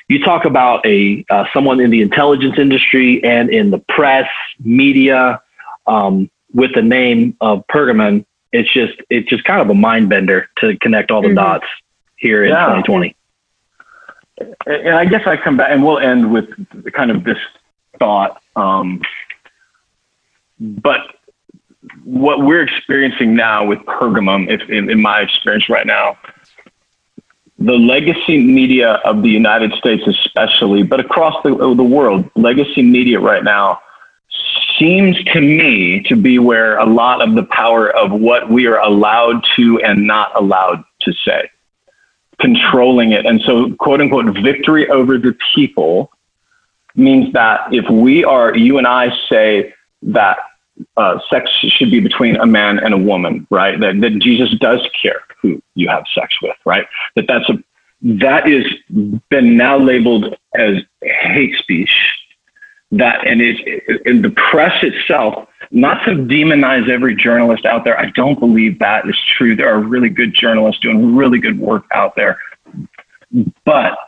you 0.09 0.23
talk 0.23 0.45
about 0.45 0.85
a 0.87 1.25
uh, 1.29 1.47
someone 1.53 1.81
in 1.81 1.91
the 1.91 2.03
intelligence 2.03 2.59
industry 2.59 3.23
and 3.25 3.51
in 3.51 3.71
the 3.71 3.79
press, 3.79 4.29
media, 4.61 5.43
um, 5.87 6.31
with 6.55 6.75
the 6.75 6.83
name 6.83 7.37
of 7.41 7.67
Pergamon. 7.67 8.25
It's 8.53 8.73
just 8.73 8.95
it's 9.11 9.29
just 9.29 9.45
kind 9.45 9.61
of 9.61 9.69
a 9.69 9.75
mind 9.75 10.09
bender 10.09 10.49
to 10.59 10.79
connect 10.79 11.11
all 11.11 11.21
the 11.21 11.29
mm-hmm. 11.29 11.37
dots 11.37 11.67
here 12.17 12.45
in 12.45 12.51
yeah. 12.51 12.67
2020 12.67 13.17
and 14.67 14.95
I 14.95 15.05
guess 15.05 15.27
I 15.27 15.37
come 15.37 15.57
back, 15.57 15.71
and 15.71 15.85
we'll 15.85 15.99
end 15.99 16.33
with 16.33 16.49
kind 16.93 17.11
of 17.11 17.25
this 17.25 17.39
thought. 17.99 18.43
Um, 18.57 19.03
but 20.59 21.01
what 22.03 22.41
we're 22.41 22.63
experiencing 22.63 23.35
now 23.35 23.65
with 23.67 23.79
Pergamum, 23.81 24.51
if 24.51 24.69
in, 24.69 24.91
in, 24.91 25.01
my 25.01 25.21
experience 25.21 25.69
right 25.69 25.87
now, 25.87 26.19
the 27.59 27.75
legacy 27.75 28.39
media 28.39 28.95
of 29.05 29.23
the 29.23 29.29
United 29.29 29.73
States, 29.75 30.03
especially, 30.07 30.83
but 30.83 31.01
across 31.01 31.41
the, 31.45 31.51
the 31.51 31.85
world, 31.85 32.29
legacy 32.35 32.83
media 32.83 33.21
right 33.21 33.45
now 33.45 33.81
seems 34.79 35.23
to 35.25 35.41
me 35.41 36.03
to 36.03 36.17
be 36.17 36.39
where 36.39 36.79
a 36.79 36.87
lot 36.87 37.23
of 37.23 37.35
the 37.35 37.45
power 37.45 37.91
of 37.91 38.13
what 38.13 38.49
we 38.49 38.67
are 38.67 38.79
allowed 38.79 39.45
to 39.57 39.81
and 39.81 40.07
not 40.07 40.33
allowed 40.37 40.85
to 41.03 41.13
say 41.25 41.51
controlling 42.41 43.13
it. 43.13 43.27
And 43.27 43.41
so, 43.43 43.73
quote 43.75 44.01
unquote, 44.01 44.37
victory 44.43 44.89
over 44.89 45.19
the 45.19 45.37
people 45.55 46.11
means 46.95 47.33
that 47.33 47.73
if 47.73 47.89
we 47.91 48.25
are, 48.25 48.57
you 48.57 48.79
and 48.79 48.87
I 48.87 49.17
say 49.29 49.75
that 50.03 50.39
uh, 50.97 51.19
sex 51.31 51.51
should 51.51 51.91
be 51.91 52.01
between 52.01 52.37
a 52.37 52.47
man 52.47 52.79
and 52.79 52.93
a 52.93 52.99
woman, 52.99 53.47
right? 53.51 53.79
That, 53.79 54.01
that 54.01 54.19
Jesus 54.19 54.51
does 54.59 54.81
care 55.01 55.23
who 55.41 55.63
you 55.75 55.89
have 55.89 56.05
sex 56.15 56.35
with, 56.43 56.57
right? 56.65 56.87
That 57.17 57.27
that's 57.29 57.49
a 57.49 57.63
that 58.03 58.49
is 58.49 58.67
been 59.31 59.57
now 59.57 59.79
labeled 59.79 60.37
as 60.55 60.77
hate 61.03 61.55
speech. 61.57 61.91
That 62.99 63.27
and 63.27 63.41
it 63.41 64.07
in 64.07 64.23
the 64.23 64.31
press 64.31 64.83
itself 64.83 65.49
not 65.71 66.05
to 66.05 66.13
demonize 66.13 66.89
every 66.89 67.17
journalist 67.17 67.65
out 67.65 67.85
there. 67.85 67.99
I 67.99 68.11
don't 68.11 68.39
believe 68.39 68.79
that 68.79 69.09
is 69.09 69.17
true. 69.37 69.57
There 69.57 69.69
are 69.69 69.81
really 69.81 70.09
good 70.09 70.35
journalists 70.35 70.81
doing 70.81 71.17
really 71.17 71.39
good 71.39 71.59
work 71.59 71.85
out 71.93 72.15
there. 72.15 72.39
But 73.65 73.99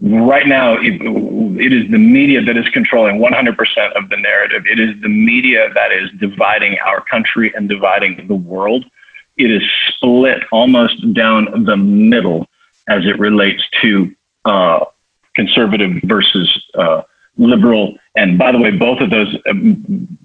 right 0.00 0.46
now, 0.46 0.74
it, 0.74 1.00
it 1.60 1.72
is 1.72 1.90
the 1.90 1.98
media 1.98 2.42
that 2.42 2.56
is 2.56 2.68
controlling 2.70 3.18
100% 3.20 3.92
of 3.92 4.08
the 4.08 4.16
narrative. 4.16 4.66
It 4.66 4.80
is 4.80 5.00
the 5.00 5.08
media 5.08 5.72
that 5.74 5.92
is 5.92 6.10
dividing 6.18 6.78
our 6.84 7.00
country 7.00 7.52
and 7.54 7.68
dividing 7.68 8.26
the 8.26 8.34
world. 8.34 8.84
It 9.36 9.50
is 9.50 9.62
split 9.88 10.42
almost 10.50 11.14
down 11.14 11.64
the 11.64 11.76
middle 11.76 12.48
as 12.88 13.04
it 13.06 13.18
relates 13.18 13.62
to 13.82 14.14
uh, 14.44 14.84
conservative 15.34 16.00
versus 16.02 16.64
uh, 16.74 17.02
liberal. 17.38 17.96
And 18.16 18.36
by 18.38 18.52
the 18.52 18.58
way, 18.58 18.70
both 18.72 19.00
of 19.00 19.10
those 19.10 19.34
um, 19.48 20.18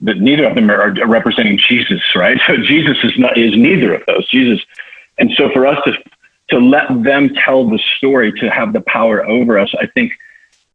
that 0.00 0.18
neither 0.18 0.46
of 0.46 0.54
them 0.54 0.70
are, 0.70 0.94
representing 1.06 1.58
Jesus, 1.58 2.02
right? 2.14 2.40
So 2.46 2.56
Jesus 2.56 2.96
is 3.04 3.18
not 3.18 3.36
is 3.36 3.54
neither 3.54 3.94
of 3.94 4.02
those. 4.06 4.28
Jesus, 4.30 4.60
and 5.18 5.30
so 5.36 5.50
for 5.50 5.66
us 5.66 5.78
to 5.84 5.92
to 6.50 6.58
let 6.58 6.88
them 7.04 7.30
tell 7.34 7.68
the 7.68 7.78
story, 7.96 8.32
to 8.40 8.50
have 8.50 8.72
the 8.72 8.80
power 8.80 9.24
over 9.24 9.56
us, 9.58 9.72
I 9.80 9.86
think, 9.86 10.12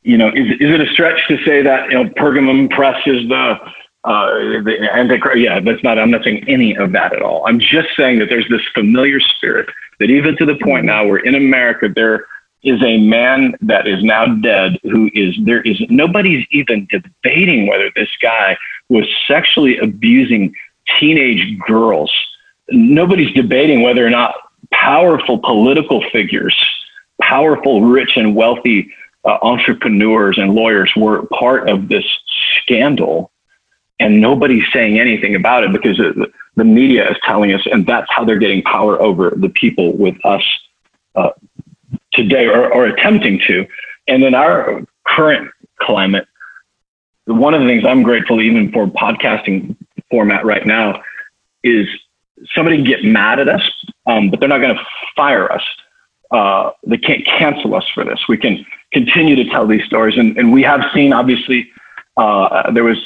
you 0.03 0.17
know, 0.17 0.29
is 0.29 0.51
is 0.59 0.73
it 0.73 0.79
a 0.79 0.87
stretch 0.93 1.27
to 1.27 1.43
say 1.43 1.61
that 1.63 1.89
you 1.89 1.95
know 1.95 2.09
Pergamum 2.11 2.69
Press 2.69 3.01
is 3.05 3.27
the 3.27 3.57
uh, 4.03 4.33
the 4.63 4.89
antichrist? 4.93 5.39
Yeah, 5.39 5.59
that's 5.59 5.83
not. 5.83 5.97
I'm 5.97 6.11
not 6.11 6.23
saying 6.23 6.45
any 6.47 6.75
of 6.75 6.91
that 6.91 7.13
at 7.13 7.21
all. 7.21 7.45
I'm 7.47 7.59
just 7.59 7.89
saying 7.97 8.19
that 8.19 8.29
there's 8.29 8.47
this 8.49 8.61
familiar 8.73 9.19
spirit 9.19 9.69
that 9.99 10.09
even 10.09 10.37
to 10.37 10.45
the 10.45 10.55
point 10.55 10.85
now 10.85 11.07
where 11.07 11.17
in 11.17 11.35
America 11.35 11.89
there 11.93 12.27
is 12.65 12.81
a 12.83 12.97
man 12.97 13.55
that 13.61 13.87
is 13.87 14.03
now 14.03 14.25
dead 14.25 14.77
who 14.83 15.09
is 15.13 15.35
there 15.43 15.61
is 15.61 15.79
nobody's 15.89 16.45
even 16.51 16.87
debating 16.89 17.67
whether 17.67 17.91
this 17.95 18.09
guy 18.21 18.57
was 18.89 19.07
sexually 19.27 19.77
abusing 19.77 20.53
teenage 20.99 21.59
girls. 21.59 22.11
Nobody's 22.69 23.33
debating 23.33 23.83
whether 23.83 24.05
or 24.05 24.09
not 24.09 24.33
powerful 24.73 25.37
political 25.37 26.03
figures, 26.09 26.55
powerful, 27.21 27.83
rich, 27.83 28.17
and 28.17 28.35
wealthy 28.35 28.91
uh, 29.25 29.37
entrepreneurs 29.43 30.39
and 30.39 30.55
lawyers 30.55 30.91
were 30.95 31.27
part 31.27 31.69
of 31.69 31.87
this 31.87 32.05
scandal. 32.61 33.31
And 33.99 34.19
nobody's 34.19 34.65
saying 34.73 34.99
anything 34.99 35.35
about 35.35 35.63
it 35.63 35.71
because 35.71 35.97
the, 35.97 36.31
the 36.55 36.65
media 36.65 37.09
is 37.09 37.17
telling 37.23 37.53
us, 37.53 37.61
and 37.71 37.85
that's 37.85 38.11
how 38.11 38.25
they're 38.25 38.39
getting 38.39 38.63
power 38.63 38.99
over 39.01 39.31
the 39.35 39.49
people 39.49 39.95
with 39.95 40.17
us 40.25 40.43
uh, 41.15 41.29
today 42.15 42.47
or, 42.47 42.73
or 42.73 42.85
attempting 42.85 43.39
to. 43.47 43.65
And 44.07 44.23
in 44.23 44.33
our 44.33 44.85
current 45.07 45.51
climate, 45.79 46.27
one 47.25 47.53
of 47.53 47.61
the 47.61 47.67
things 47.67 47.85
I'm 47.85 48.03
grateful 48.03 48.41
even 48.41 48.71
for 48.71 48.87
podcasting 48.87 49.75
format 50.09 50.45
right 50.45 50.65
now 50.65 51.01
is 51.63 51.87
somebody 52.53 52.77
can 52.77 52.85
get 52.85 53.03
mad 53.03 53.39
at 53.39 53.49
us, 53.49 53.63
um, 54.05 54.29
but 54.29 54.39
they're 54.39 54.49
not 54.49 54.59
going 54.59 54.75
to 54.75 54.85
fire 55.15 55.51
us. 55.51 55.63
Uh, 56.31 56.71
they 56.85 56.97
can't 56.97 57.25
cancel 57.25 57.75
us 57.75 57.85
for 57.93 58.03
this. 58.03 58.19
We 58.27 58.37
can 58.37 58.65
continue 58.93 59.35
to 59.35 59.45
tell 59.45 59.67
these 59.67 59.83
stories, 59.85 60.17
and, 60.17 60.37
and 60.37 60.51
we 60.51 60.61
have 60.63 60.81
seen 60.93 61.13
obviously. 61.13 61.69
Uh, 62.17 62.71
there 62.71 62.85
was 62.85 62.97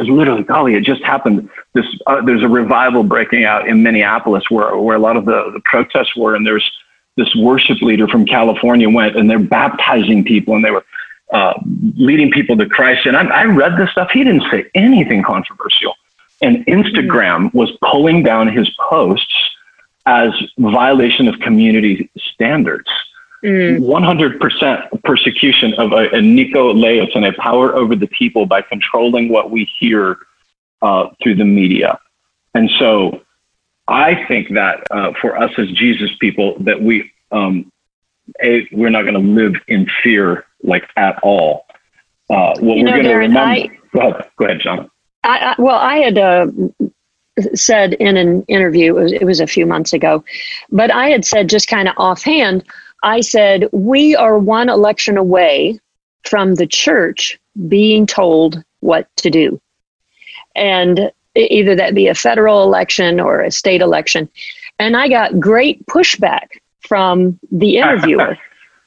literally, 0.00 0.44
golly, 0.44 0.76
it 0.76 0.84
just 0.84 1.02
happened. 1.02 1.50
This 1.74 1.86
uh, 2.06 2.22
there's 2.22 2.44
a 2.44 2.48
revival 2.48 3.02
breaking 3.02 3.44
out 3.44 3.66
in 3.66 3.82
Minneapolis 3.82 4.44
where 4.48 4.76
where 4.76 4.96
a 4.96 5.00
lot 5.00 5.16
of 5.16 5.24
the, 5.24 5.50
the 5.52 5.60
protests 5.64 6.14
were, 6.14 6.36
and 6.36 6.46
there's 6.46 6.70
this 7.16 7.34
worship 7.36 7.80
leader 7.80 8.08
from 8.08 8.26
California 8.26 8.88
went, 8.88 9.16
and 9.16 9.28
they're 9.30 9.38
baptizing 9.38 10.24
people, 10.24 10.54
and 10.54 10.64
they 10.64 10.70
were 10.70 10.84
uh, 11.32 11.54
leading 11.96 12.30
people 12.30 12.56
to 12.56 12.66
Christ. 12.66 13.06
And 13.06 13.16
I, 13.16 13.24
I 13.24 13.44
read 13.44 13.76
this 13.76 13.90
stuff. 13.90 14.10
He 14.10 14.24
didn't 14.24 14.44
say 14.50 14.70
anything 14.74 15.22
controversial 15.22 15.94
and 16.44 16.64
Instagram 16.66 17.52
was 17.54 17.70
pulling 17.90 18.22
down 18.22 18.48
his 18.48 18.68
posts 18.88 19.34
as 20.06 20.30
violation 20.58 21.26
of 21.26 21.40
community 21.40 22.10
standards. 22.34 22.88
Mm. 23.42 23.80
100% 23.80 25.02
persecution 25.02 25.74
of 25.74 25.92
a, 25.92 26.10
a 26.10 26.20
Nico 26.20 26.72
Laos 26.72 27.10
and 27.14 27.24
a 27.24 27.32
power 27.34 27.74
over 27.74 27.94
the 27.96 28.06
people 28.06 28.46
by 28.46 28.62
controlling 28.62 29.28
what 29.28 29.50
we 29.50 29.68
hear 29.78 30.18
uh, 30.82 31.08
through 31.22 31.36
the 31.36 31.44
media. 31.44 31.98
And 32.54 32.70
so 32.78 33.22
I 33.86 34.24
think 34.26 34.54
that 34.54 34.84
uh, 34.90 35.12
for 35.20 35.36
us 35.36 35.50
as 35.58 35.70
Jesus 35.72 36.10
people, 36.20 36.56
that 36.60 36.80
we, 36.80 37.12
um, 37.30 37.70
a, 38.42 38.66
we're 38.72 38.90
not 38.90 39.02
going 39.02 39.14
to 39.14 39.20
live 39.20 39.54
in 39.68 39.88
fear 40.02 40.46
like 40.62 40.88
at 40.96 41.18
all. 41.22 41.66
Uh, 42.30 42.54
what 42.60 42.78
you 42.78 42.84
we're 42.84 42.92
going 42.92 43.04
to 43.04 43.14
remember. 43.14 43.40
I, 43.40 43.70
go 43.92 44.00
ahead, 44.00 44.30
go 44.38 44.44
ahead, 44.46 44.60
John. 44.60 44.90
I, 45.22 45.38
I, 45.38 45.54
well, 45.58 45.76
I 45.76 45.96
had 45.96 46.18
uh, 46.18 46.46
said 47.54 47.94
in 47.94 48.16
an 48.16 48.42
interview, 48.44 48.96
it 48.96 49.02
was, 49.02 49.12
it 49.12 49.24
was 49.24 49.40
a 49.40 49.46
few 49.46 49.66
months 49.66 49.92
ago, 49.92 50.24
but 50.70 50.90
I 50.90 51.08
had 51.08 51.24
said 51.24 51.50
just 51.50 51.68
kind 51.68 51.88
of 51.88 51.94
offhand, 51.98 52.64
I 53.02 53.20
said, 53.20 53.68
we 53.72 54.16
are 54.16 54.38
one 54.38 54.70
election 54.70 55.18
away 55.18 55.78
from 56.24 56.54
the 56.54 56.66
church 56.66 57.38
being 57.68 58.06
told 58.06 58.64
what 58.80 59.14
to 59.16 59.28
do. 59.28 59.60
And 60.54 61.12
either 61.34 61.74
that 61.76 61.94
be 61.94 62.08
a 62.08 62.14
federal 62.14 62.62
election 62.62 63.20
or 63.20 63.40
a 63.40 63.50
state 63.50 63.80
election. 63.80 64.28
And 64.78 64.96
I 64.96 65.08
got 65.08 65.38
great 65.38 65.84
pushback 65.86 66.48
from 66.80 67.38
the 67.50 67.76
interviewer 67.78 68.38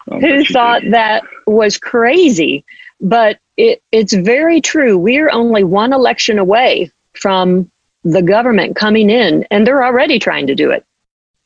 who 0.06 0.45
thought 0.45 0.82
did. 0.82 0.93
that 0.93 1.24
was 1.45 1.78
crazy. 1.78 2.66
But 3.00 3.39
it, 3.58 3.82
it's 3.91 4.14
very 4.14 4.62
true. 4.62 4.98
We're 4.98 5.30
only 5.30 5.64
one 5.64 5.93
election 5.93 6.39
away 6.39 6.91
from 7.14 7.70
the 8.04 8.22
government 8.22 8.76
coming 8.76 9.10
in, 9.10 9.45
and 9.52 9.68
they're 9.68 9.84
already 9.84 10.20
trying 10.20 10.48
to 10.48 10.56
do 10.56 10.72
it. 10.72 10.86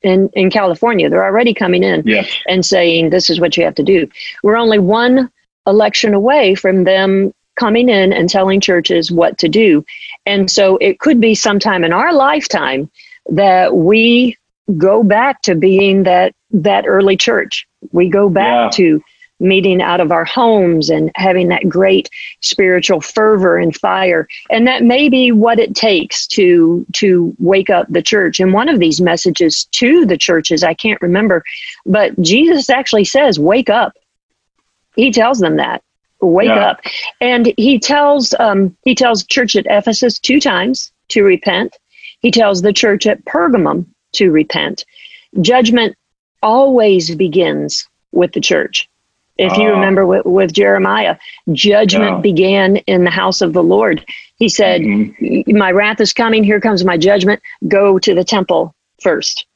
In, 0.04 0.30
in 0.34 0.50
California, 0.50 1.10
they're 1.10 1.24
already 1.24 1.54
coming 1.54 1.84
in 1.84 2.02
yes. 2.08 2.28
and 2.48 2.66
saying, 2.66 3.12
this 3.12 3.30
is 3.30 3.40
what 3.40 3.56
you 3.56 3.64
have 3.64 3.76
to 3.76 3.84
do. 3.84 4.10
We're 4.42 4.58
only 4.58 4.80
one 4.80 5.30
election 5.68 6.16
away 6.16 6.56
from 6.56 6.86
them 6.86 7.34
coming 7.56 7.90
in 7.90 8.12
and 8.12 8.28
telling 8.28 8.60
churches 8.60 9.12
what 9.12 9.38
to 9.38 9.48
do. 9.48 9.86
And 10.26 10.50
so 10.50 10.78
it 10.78 11.00
could 11.00 11.20
be 11.20 11.36
sometime 11.36 11.84
in 11.84 11.94
our 11.94 12.14
lifetime 12.14 12.90
that 13.30 13.76
we 13.76 14.38
go 14.78 15.04
back 15.04 15.42
to 15.44 15.56
being 15.56 16.04
that 16.04 16.34
that 16.52 16.86
early 16.88 17.18
church. 17.18 17.68
We 17.92 18.10
go 18.10 18.30
back 18.30 18.72
yeah. 18.74 18.78
to 18.78 19.04
meeting 19.42 19.82
out 19.82 20.00
of 20.00 20.12
our 20.12 20.24
homes 20.24 20.90
and 20.90 21.12
having 21.16 21.48
that 21.48 21.68
great 21.68 22.10
spiritual 22.42 23.02
fervor 23.02 23.58
and 23.58 23.76
fire 23.76 24.28
and 24.52 24.68
that 24.68 24.84
may 24.84 25.10
be 25.10 25.32
what 25.32 25.58
it 25.60 25.76
takes 25.76 26.28
to 26.28 26.86
to 26.94 27.36
wake 27.40 27.70
up 27.70 27.88
the 27.90 28.04
church 28.04 28.40
and 28.40 28.54
one 28.54 28.70
of 28.70 28.80
these 28.80 29.02
messages 29.02 29.66
to 29.72 30.06
the 30.06 30.18
churches 30.18 30.64
i 30.64 30.76
can't 30.76 31.02
remember 31.02 31.44
but 31.88 32.20
jesus 32.22 32.70
actually 32.70 33.04
says 33.04 33.40
wake 33.40 33.70
up 33.70 33.94
he 34.96 35.12
tells 35.12 35.40
them 35.40 35.56
that 35.56 35.82
wake 36.22 36.48
yeah. 36.48 36.72
up 36.72 36.82
and 37.20 37.54
he 37.58 37.80
tells 37.80 38.34
um, 38.40 38.76
he 38.84 38.96
tells 38.96 39.24
church 39.24 39.56
at 39.56 39.66
ephesus 39.70 40.20
two 40.20 40.40
times 40.40 40.92
to 41.08 41.24
repent 41.24 41.78
he 42.20 42.32
tells 42.32 42.62
the 42.62 42.74
church 42.74 43.06
at 43.08 43.24
pergamum 43.26 43.86
to 44.14 44.32
repent 44.32 44.86
judgment 45.42 45.96
always 46.44 47.16
begins 47.16 47.88
with 48.12 48.32
the 48.34 48.42
church 48.42 48.90
if 49.38 49.58
you 49.58 49.70
uh, 49.70 49.72
remember 49.72 50.06
with, 50.06 50.26
with, 50.26 50.54
Jeremiah, 50.54 51.18
judgment 51.52 52.18
yeah. 52.18 52.22
began 52.22 52.76
in 52.78 53.04
the 53.06 53.10
house 53.10 53.42
of 53.42 53.54
the 53.54 53.64
Lord. 53.64 54.06
He 54.36 54.50
said, 54.50 54.82
mm-hmm. 54.82 55.58
My 55.58 55.72
wrath 55.72 56.00
is 56.00 56.14
coming, 56.14 56.44
here 56.44 56.60
comes 56.60 56.84
my 56.86 56.98
judgment. 56.98 57.42
Go 57.68 57.98
to 57.98 58.14
the 58.14 58.24
temple 58.24 58.76
first. 59.02 59.48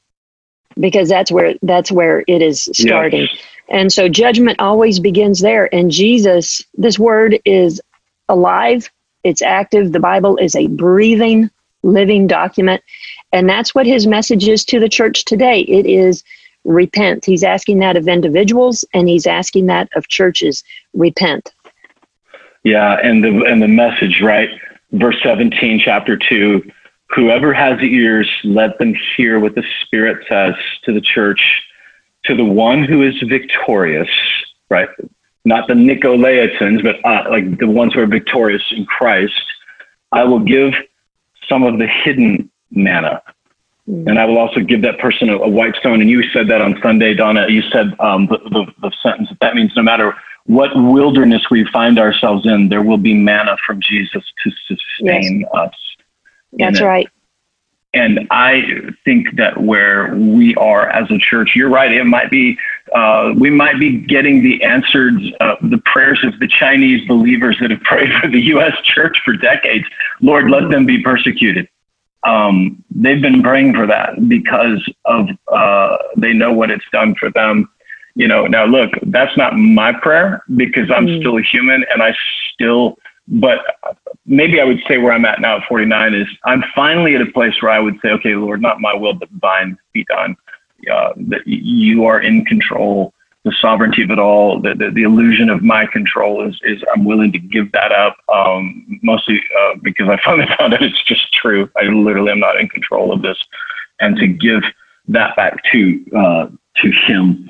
Because 0.78 1.08
that's 1.08 1.32
where 1.32 1.54
that's 1.62 1.90
where 1.90 2.22
it 2.26 2.42
is 2.42 2.68
starting. 2.72 3.22
Yes. 3.22 3.42
And 3.68 3.92
so 3.92 4.08
judgment 4.08 4.60
always 4.60 5.00
begins 5.00 5.40
there. 5.40 5.72
And 5.74 5.90
Jesus, 5.90 6.62
this 6.74 6.98
word 6.98 7.40
is 7.44 7.80
alive, 8.28 8.90
it's 9.24 9.42
active. 9.42 9.92
The 9.92 10.00
Bible 10.00 10.36
is 10.36 10.54
a 10.54 10.68
breathing, 10.68 11.50
living 11.82 12.26
document. 12.26 12.82
And 13.32 13.48
that's 13.48 13.74
what 13.74 13.86
his 13.86 14.06
message 14.06 14.46
is 14.46 14.64
to 14.66 14.78
the 14.78 14.88
church 14.88 15.24
today. 15.24 15.62
It 15.62 15.86
is 15.86 16.22
repent. 16.64 17.24
He's 17.24 17.42
asking 17.42 17.78
that 17.80 17.96
of 17.96 18.08
individuals 18.08 18.84
and 18.92 19.08
he's 19.08 19.26
asking 19.26 19.66
that 19.66 19.88
of 19.96 20.08
churches 20.08 20.62
repent. 20.94 21.52
Yeah, 22.64 22.98
and 23.02 23.22
the 23.22 23.44
and 23.44 23.62
the 23.62 23.68
message, 23.68 24.20
right? 24.20 24.50
Verse 24.92 25.16
17, 25.22 25.80
chapter 25.84 26.16
2, 26.16 26.68
whoever 27.10 27.52
has 27.52 27.80
ears, 27.80 28.30
let 28.44 28.78
them 28.78 28.94
hear 29.16 29.38
what 29.40 29.54
the 29.54 29.64
Spirit 29.82 30.26
says 30.28 30.54
to 30.84 30.92
the 30.92 31.00
church, 31.00 31.62
to 32.24 32.34
the 32.34 32.44
one 32.44 32.82
who 32.82 33.02
is 33.02 33.14
victorious, 33.28 34.08
right? 34.68 34.88
Not 35.44 35.68
the 35.68 35.74
Nicolaitans, 35.74 36.82
but 36.82 37.04
uh, 37.04 37.30
like 37.30 37.58
the 37.58 37.68
ones 37.68 37.94
who 37.94 38.00
are 38.00 38.06
victorious 38.06 38.62
in 38.72 38.84
Christ. 38.86 39.32
I 40.12 40.24
will 40.24 40.40
give 40.40 40.74
some 41.48 41.62
of 41.62 41.78
the 41.78 41.86
hidden 41.86 42.50
manna 42.70 43.22
Mm. 43.88 44.08
And 44.08 44.18
I 44.18 44.24
will 44.24 44.38
also 44.38 44.60
give 44.60 44.82
that 44.82 44.98
person 44.98 45.28
a, 45.28 45.36
a, 45.36 45.48
white 45.48 45.76
stone. 45.76 46.00
And 46.00 46.10
you 46.10 46.22
said 46.30 46.48
that 46.48 46.60
on 46.60 46.78
Sunday, 46.82 47.14
Donna. 47.14 47.46
You 47.48 47.62
said 47.70 47.94
um, 48.00 48.26
the, 48.26 48.38
the, 48.38 48.66
the 48.82 48.92
sentence 49.02 49.28
that 49.40 49.54
means 49.54 49.72
no 49.76 49.82
matter 49.82 50.14
what 50.46 50.74
wilderness 50.74 51.42
we 51.50 51.64
find 51.72 51.98
ourselves 51.98 52.46
in, 52.46 52.68
there 52.68 52.82
will 52.82 52.98
be 52.98 53.14
manna 53.14 53.56
from 53.66 53.80
Jesus 53.80 54.24
to 54.44 54.50
sustain 54.66 55.40
yes. 55.40 55.50
us. 55.54 55.74
That's 56.56 56.80
right. 56.80 57.08
And 57.94 58.26
I 58.30 58.62
think 59.06 59.36
that 59.36 59.62
where 59.62 60.14
we 60.14 60.54
are 60.56 60.88
as 60.90 61.10
a 61.10 61.18
church, 61.18 61.56
you're 61.56 61.70
right. 61.70 61.90
It 61.90 62.04
might 62.04 62.30
be, 62.30 62.58
uh, 62.94 63.32
we 63.34 63.48
might 63.48 63.78
be 63.78 63.96
getting 63.96 64.42
the 64.42 64.62
answered, 64.62 65.14
uh, 65.40 65.56
the 65.62 65.78
prayers 65.86 66.22
of 66.22 66.38
the 66.38 66.46
Chinese 66.46 67.06
believers 67.08 67.56
that 67.60 67.70
have 67.70 67.80
prayed 67.80 68.10
for 68.20 68.28
the 68.28 68.40
U.S. 68.40 68.74
church 68.82 69.18
for 69.24 69.32
decades. 69.34 69.86
Lord, 70.20 70.50
let 70.50 70.68
them 70.68 70.84
be 70.84 71.02
persecuted 71.02 71.68
um, 72.26 72.82
they've 72.90 73.22
been 73.22 73.42
praying 73.42 73.74
for 73.74 73.86
that 73.86 74.28
because 74.28 74.84
of 75.04 75.28
uh, 75.48 75.96
they 76.16 76.32
know 76.32 76.52
what 76.52 76.70
it's 76.70 76.84
done 76.92 77.14
for 77.14 77.30
them. 77.30 77.70
You 78.14 78.26
know, 78.26 78.46
now 78.46 78.64
look, 78.64 78.92
that's 79.02 79.36
not 79.36 79.56
my 79.56 79.92
prayer 79.92 80.42
because 80.56 80.90
I'm 80.90 81.06
mm. 81.06 81.20
still 81.20 81.38
a 81.38 81.42
human 81.42 81.84
and 81.92 82.02
I 82.02 82.14
still, 82.52 82.96
but 83.28 83.58
maybe 84.24 84.60
I 84.60 84.64
would 84.64 84.80
say 84.88 84.98
where 84.98 85.12
I'm 85.12 85.24
at 85.24 85.40
now 85.40 85.56
at 85.58 85.68
49 85.68 86.14
is 86.14 86.28
I'm 86.44 86.62
finally 86.74 87.14
at 87.14 87.20
a 87.20 87.26
place 87.32 87.60
where 87.60 87.72
I 87.72 87.80
would 87.80 87.98
say, 88.00 88.10
okay, 88.10 88.34
Lord, 88.34 88.62
not 88.62 88.80
my 88.80 88.94
will, 88.94 89.14
but 89.14 89.28
thine 89.40 89.78
be 89.92 90.04
done. 90.04 90.36
Uh, 90.92 91.12
that 91.16 91.40
you 91.46 92.04
are 92.04 92.20
in 92.20 92.44
control 92.44 93.12
the 93.46 93.54
sovereignty 93.60 94.02
of 94.02 94.10
it 94.10 94.18
all, 94.18 94.60
the, 94.60 94.74
the, 94.74 94.90
the, 94.90 95.04
illusion 95.04 95.48
of 95.48 95.62
my 95.62 95.86
control 95.86 96.44
is, 96.48 96.58
is 96.64 96.82
I'm 96.92 97.04
willing 97.04 97.30
to 97.30 97.38
give 97.38 97.70
that 97.70 97.92
up, 97.92 98.16
um, 98.28 98.98
mostly 99.04 99.40
uh, 99.56 99.76
because 99.84 100.08
I 100.08 100.20
finally 100.24 100.48
found 100.58 100.74
out 100.74 100.82
it's 100.82 101.00
just 101.04 101.32
true. 101.32 101.70
I 101.76 101.84
literally 101.84 102.32
am 102.32 102.40
not 102.40 102.60
in 102.60 102.68
control 102.68 103.12
of 103.12 103.22
this, 103.22 103.38
and 104.00 104.16
to 104.16 104.26
give 104.26 104.62
that 105.06 105.36
back 105.36 105.62
to 105.70 106.04
uh, 106.16 106.48
to 106.82 106.90
him. 106.90 107.48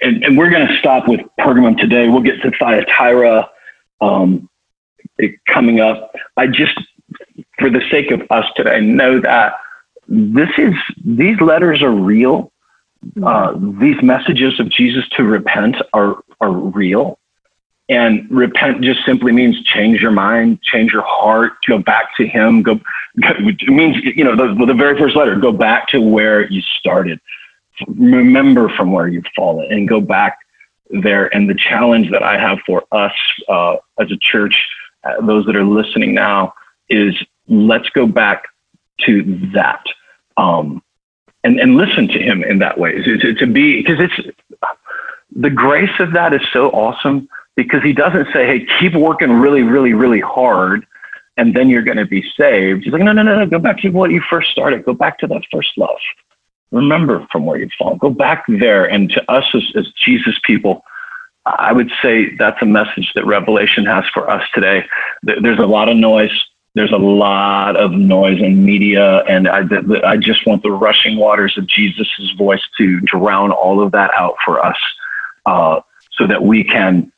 and, 0.00 0.22
and 0.22 0.38
we're 0.38 0.48
going 0.48 0.68
to 0.68 0.78
stop 0.78 1.08
with 1.08 1.20
Pergamum 1.40 1.76
today. 1.76 2.08
We'll 2.08 2.22
get 2.22 2.40
to 2.42 2.52
Thyatira 2.52 3.50
um, 4.00 4.48
coming 5.48 5.80
up. 5.80 6.14
I 6.36 6.46
just, 6.46 6.78
for 7.58 7.70
the 7.70 7.82
sake 7.90 8.10
of 8.10 8.22
us 8.30 8.46
today, 8.56 8.80
know 8.80 9.20
that 9.20 9.54
this 10.08 10.50
is 10.58 10.74
these 11.04 11.40
letters 11.40 11.82
are 11.82 11.90
real. 11.90 12.52
Uh, 13.24 13.54
these 13.80 14.00
messages 14.02 14.58
of 14.60 14.68
Jesus 14.68 15.08
to 15.16 15.24
repent 15.24 15.76
are 15.92 16.22
are 16.40 16.52
real, 16.52 17.18
and 17.88 18.30
repent 18.30 18.82
just 18.82 19.04
simply 19.04 19.32
means 19.32 19.60
change 19.64 20.00
your 20.00 20.10
mind, 20.10 20.62
change 20.62 20.92
your 20.92 21.04
heart, 21.04 21.52
go 21.66 21.78
back 21.78 22.16
to 22.16 22.26
Him. 22.26 22.62
Go, 22.62 22.80
it 23.16 23.68
means 23.68 23.96
you 24.02 24.24
know 24.24 24.36
the, 24.36 24.66
the 24.66 24.74
very 24.74 24.98
first 24.98 25.16
letter. 25.16 25.36
Go 25.36 25.52
back 25.52 25.88
to 25.88 26.00
where 26.00 26.48
you 26.50 26.62
started 26.78 27.20
remember 27.88 28.68
from 28.76 28.92
where 28.92 29.08
you've 29.08 29.26
fallen 29.34 29.72
and 29.72 29.88
go 29.88 30.00
back 30.00 30.38
there. 30.90 31.34
And 31.34 31.48
the 31.48 31.54
challenge 31.54 32.10
that 32.10 32.22
I 32.22 32.38
have 32.38 32.58
for 32.66 32.84
us 32.92 33.12
uh, 33.48 33.76
as 33.98 34.10
a 34.10 34.16
church, 34.20 34.68
uh, 35.04 35.20
those 35.24 35.46
that 35.46 35.56
are 35.56 35.64
listening 35.64 36.14
now, 36.14 36.54
is 36.88 37.14
let's 37.48 37.88
go 37.90 38.06
back 38.06 38.44
to 39.06 39.22
that 39.54 39.84
um, 40.36 40.82
and 41.44 41.58
and 41.58 41.76
listen 41.76 42.08
to 42.08 42.18
Him 42.18 42.42
in 42.44 42.58
that 42.58 42.78
way. 42.78 43.02
To, 43.02 43.18
to, 43.18 43.34
to 43.34 43.46
be 43.46 43.82
because 43.82 43.98
it's 44.00 44.36
the 45.34 45.50
grace 45.50 45.98
of 45.98 46.12
that 46.12 46.34
is 46.34 46.42
so 46.52 46.70
awesome 46.70 47.28
because 47.56 47.82
He 47.82 47.92
doesn't 47.92 48.28
say, 48.32 48.46
"Hey, 48.46 48.66
keep 48.78 48.94
working 48.94 49.32
really, 49.32 49.62
really, 49.62 49.92
really 49.92 50.20
hard." 50.20 50.86
And 51.38 51.56
then 51.56 51.70
you're 51.70 51.82
going 51.82 51.96
to 51.96 52.04
be 52.04 52.22
saved. 52.36 52.84
He's 52.84 52.92
like, 52.92 53.00
no, 53.00 53.10
no, 53.10 53.22
no, 53.22 53.38
no. 53.38 53.46
Go 53.46 53.58
back 53.58 53.78
to 53.78 53.88
what 53.88 54.10
you 54.10 54.20
first 54.20 54.50
started. 54.50 54.84
Go 54.84 54.92
back 54.92 55.18
to 55.20 55.26
that 55.28 55.40
first 55.50 55.70
love 55.78 55.96
remember 56.72 57.26
from 57.30 57.46
where 57.46 57.58
you've 57.58 57.70
fallen. 57.78 57.98
Go 57.98 58.10
back 58.10 58.44
there. 58.48 58.86
And 58.86 59.10
to 59.10 59.30
us 59.30 59.44
as, 59.54 59.62
as 59.76 59.86
Jesus 60.04 60.34
people, 60.42 60.84
I 61.44 61.72
would 61.72 61.90
say 62.02 62.36
that's 62.36 62.60
a 62.62 62.66
message 62.66 63.10
that 63.14 63.26
Revelation 63.26 63.84
has 63.86 64.04
for 64.14 64.30
us 64.30 64.42
today. 64.54 64.84
There's 65.22 65.58
a 65.58 65.66
lot 65.66 65.88
of 65.88 65.96
noise. 65.96 66.30
There's 66.74 66.92
a 66.92 66.96
lot 66.96 67.76
of 67.76 67.92
noise 67.92 68.40
in 68.40 68.64
media, 68.64 69.18
and 69.24 69.46
I, 69.46 69.62
I 70.04 70.16
just 70.16 70.46
want 70.46 70.62
the 70.62 70.70
rushing 70.70 71.18
waters 71.18 71.58
of 71.58 71.66
Jesus' 71.66 72.08
voice 72.38 72.62
to 72.78 73.00
drown 73.00 73.50
all 73.50 73.82
of 73.82 73.92
that 73.92 74.10
out 74.16 74.36
for 74.42 74.64
us, 74.64 74.78
uh, 75.44 75.80
so 76.12 76.26
that 76.26 76.42
we 76.42 76.64
can 76.64 77.12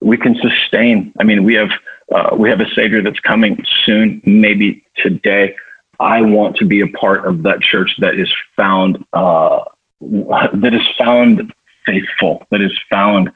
we 0.00 0.16
can 0.16 0.36
sustain. 0.36 1.12
I 1.20 1.24
mean, 1.24 1.44
we 1.44 1.54
have 1.54 1.70
uh, 2.14 2.36
we 2.38 2.48
have 2.48 2.60
a 2.60 2.70
Savior 2.74 3.02
that's 3.02 3.20
coming 3.20 3.62
soon, 3.84 4.22
maybe 4.24 4.82
today. 4.96 5.56
I 6.00 6.22
want 6.22 6.56
to 6.56 6.64
be 6.64 6.80
a 6.80 6.88
part 6.88 7.26
of 7.26 7.42
that 7.42 7.60
church 7.60 7.94
that 7.98 8.14
is 8.14 8.32
found 8.56 9.04
uh, 9.12 9.64
that 10.00 10.72
is 10.72 10.86
found 10.96 11.52
faithful, 11.86 12.46
that 12.50 12.60
is 12.60 12.72
found 12.90 13.30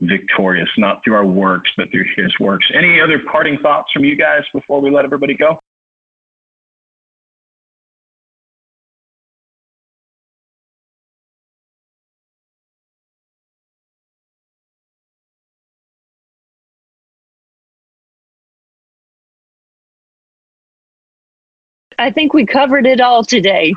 victorious, 0.00 0.70
not 0.78 1.04
through 1.04 1.14
our 1.14 1.26
works, 1.26 1.70
but 1.76 1.90
through 1.90 2.06
His 2.16 2.38
works. 2.38 2.66
Any 2.72 3.00
other 3.00 3.18
parting 3.18 3.58
thoughts 3.58 3.92
from 3.92 4.04
you 4.04 4.16
guys 4.16 4.44
before 4.52 4.80
we 4.80 4.90
let 4.90 5.04
everybody 5.04 5.34
go? 5.34 5.60
I 21.98 22.10
think 22.10 22.32
we 22.32 22.46
covered 22.46 22.86
it 22.86 22.98
all 22.98 23.22
today. 23.22 23.74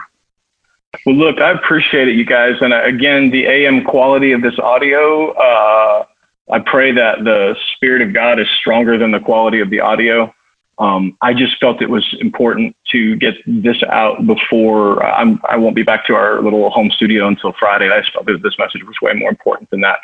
Well, 1.06 1.16
look, 1.16 1.40
I 1.40 1.52
appreciate 1.52 2.08
it, 2.08 2.16
you 2.16 2.26
guys. 2.26 2.56
And 2.62 2.74
uh, 2.74 2.84
again, 2.84 3.30
the 3.30 3.46
AM 3.46 3.84
quality 3.84 4.32
of 4.32 4.42
this 4.42 4.58
audio, 4.60 5.32
uh, 5.32 6.06
I 6.52 6.60
pray 6.60 6.92
that 6.92 7.24
the 7.24 7.56
Spirit 7.76 8.02
of 8.02 8.14
God 8.14 8.40
is 8.40 8.48
stronger 8.60 8.98
than 8.98 9.12
the 9.12 9.20
quality 9.20 9.60
of 9.60 9.70
the 9.70 9.80
audio. 9.80 10.34
Um, 10.80 11.18
I 11.22 11.34
just 11.34 11.60
felt 11.60 11.82
it 11.82 11.90
was 11.90 12.06
important 12.20 12.76
to 12.92 13.16
get 13.18 13.36
this 13.46 13.82
out 13.84 14.26
before 14.26 15.04
uh, 15.04 15.16
I'm, 15.16 15.40
I 15.48 15.58
won't 15.58 15.76
be 15.76 15.84
back 15.84 16.06
to 16.08 16.16
our 16.16 16.42
little 16.42 16.70
home 16.72 16.90
studio 16.90 17.28
until 17.28 17.54
Friday. 17.54 17.90
I 17.90 18.02
just 18.02 18.14
felt 18.14 18.26
that 18.26 18.42
this 18.42 18.58
message 18.58 18.84
was 18.84 18.96
way 19.02 19.14
more 19.14 19.30
important 19.30 19.70
than 19.70 19.82
that. 19.82 20.00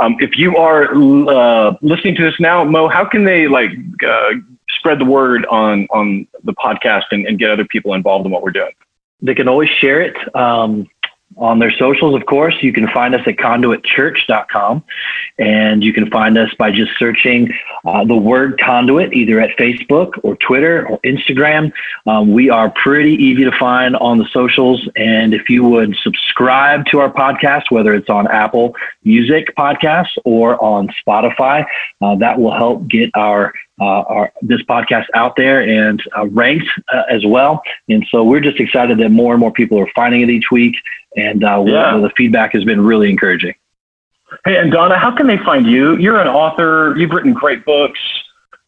Um, 0.00 0.16
if 0.20 0.36
you 0.36 0.56
are 0.56 0.94
uh, 0.94 1.76
listening 1.82 2.14
to 2.16 2.22
this 2.22 2.38
now, 2.40 2.64
Mo, 2.64 2.88
how 2.88 3.04
can 3.04 3.24
they 3.24 3.48
like 3.48 3.72
uh, 4.06 4.30
spread 4.68 5.00
the 5.00 5.04
word 5.04 5.46
on 5.46 5.86
on 5.90 6.26
the 6.44 6.52
podcast 6.52 7.04
and, 7.10 7.26
and, 7.26 7.38
get 7.38 7.50
other 7.50 7.64
people 7.64 7.94
involved 7.94 8.24
in 8.24 8.30
what 8.30 8.42
we're 8.42 8.52
doing? 8.52 8.72
They 9.20 9.34
can 9.34 9.48
always 9.48 9.68
share 9.68 10.00
it. 10.00 10.16
Um, 10.34 10.88
on 11.38 11.58
their 11.58 11.70
socials, 11.70 12.14
of 12.14 12.26
course. 12.26 12.54
You 12.60 12.72
can 12.72 12.88
find 12.88 13.14
us 13.14 13.20
at 13.26 13.36
conduitchurch.com, 13.36 14.84
and 15.38 15.84
you 15.84 15.92
can 15.92 16.10
find 16.10 16.36
us 16.36 16.52
by 16.58 16.70
just 16.70 16.92
searching 16.98 17.52
uh, 17.84 18.04
the 18.04 18.16
word 18.16 18.60
conduit 18.60 19.12
either 19.12 19.40
at 19.40 19.56
Facebook 19.56 20.12
or 20.22 20.36
Twitter 20.36 20.88
or 20.88 20.98
Instagram. 21.00 21.72
Um, 22.06 22.32
we 22.32 22.50
are 22.50 22.70
pretty 22.70 23.14
easy 23.14 23.44
to 23.44 23.52
find 23.52 23.96
on 23.96 24.18
the 24.18 24.26
socials, 24.32 24.88
and 24.96 25.32
if 25.32 25.48
you 25.48 25.64
would 25.64 25.96
subscribe 26.02 26.86
to 26.86 26.98
our 27.00 27.12
podcast, 27.12 27.70
whether 27.70 27.94
it's 27.94 28.10
on 28.10 28.26
Apple 28.28 28.74
Music 29.04 29.54
podcasts 29.56 30.16
or 30.24 30.62
on 30.62 30.88
Spotify, 31.06 31.64
uh, 32.02 32.16
that 32.16 32.38
will 32.38 32.54
help 32.54 32.88
get 32.88 33.10
our 33.14 33.52
our, 33.84 34.32
this 34.42 34.62
podcast 34.62 35.06
out 35.14 35.36
there 35.36 35.60
and 35.60 36.02
uh, 36.16 36.26
ranked 36.26 36.68
uh, 36.92 37.02
as 37.10 37.24
well. 37.24 37.62
And 37.88 38.04
so 38.10 38.24
we're 38.24 38.40
just 38.40 38.58
excited 38.60 38.98
that 38.98 39.10
more 39.10 39.34
and 39.34 39.40
more 39.40 39.52
people 39.52 39.78
are 39.78 39.88
finding 39.94 40.22
it 40.22 40.30
each 40.30 40.50
week. 40.50 40.74
And 41.16 41.44
uh, 41.44 41.62
yeah. 41.66 41.98
the 41.98 42.10
feedback 42.16 42.52
has 42.52 42.64
been 42.64 42.80
really 42.80 43.10
encouraging. 43.10 43.54
Hey, 44.44 44.58
and 44.58 44.70
Donna, 44.70 44.98
how 44.98 45.16
can 45.16 45.26
they 45.26 45.38
find 45.38 45.66
you? 45.66 45.96
You're 45.96 46.20
an 46.20 46.28
author, 46.28 46.94
you've 46.98 47.10
written 47.10 47.32
great 47.32 47.64
books. 47.64 47.98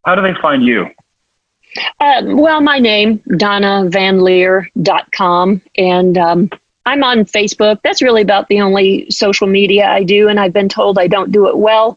How 0.05 0.15
do 0.15 0.23
they 0.23 0.33
find 0.41 0.65
you? 0.65 0.89
Um, 2.01 2.39
well, 2.39 2.61
my 2.61 2.79
name, 2.79 3.19
donnavanliere.com. 3.29 5.63
And 5.77 6.19
um, 6.19 6.51
I'm 6.87 7.05
on 7.05 7.25
Facebook. 7.25 7.79
That's 7.85 8.03
really 8.03 8.23
about 8.23 8.49
the 8.49 8.61
only 8.61 9.09
social 9.11 9.47
media 9.47 9.87
I 9.87 10.03
do. 10.03 10.27
And 10.29 10.41
I've 10.41 10.53
been 10.53 10.69
told 10.69 10.99
I 10.99 11.07
don't 11.07 11.31
do 11.31 11.47
it 11.49 11.59
well. 11.59 11.97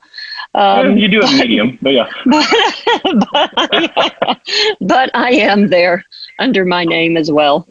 Um, 0.56 0.97
you 0.97 1.08
do 1.08 1.22
a 1.22 1.32
medium, 1.32 1.80
but 1.82 1.93
yeah. 1.93 2.08
but, 2.26 2.45
I, 3.34 4.38
but 4.82 5.12
I 5.14 5.32
am 5.32 5.70
there 5.70 6.06
under 6.39 6.64
my 6.64 6.86
name 6.86 7.18
as 7.18 7.32
well. 7.32 7.68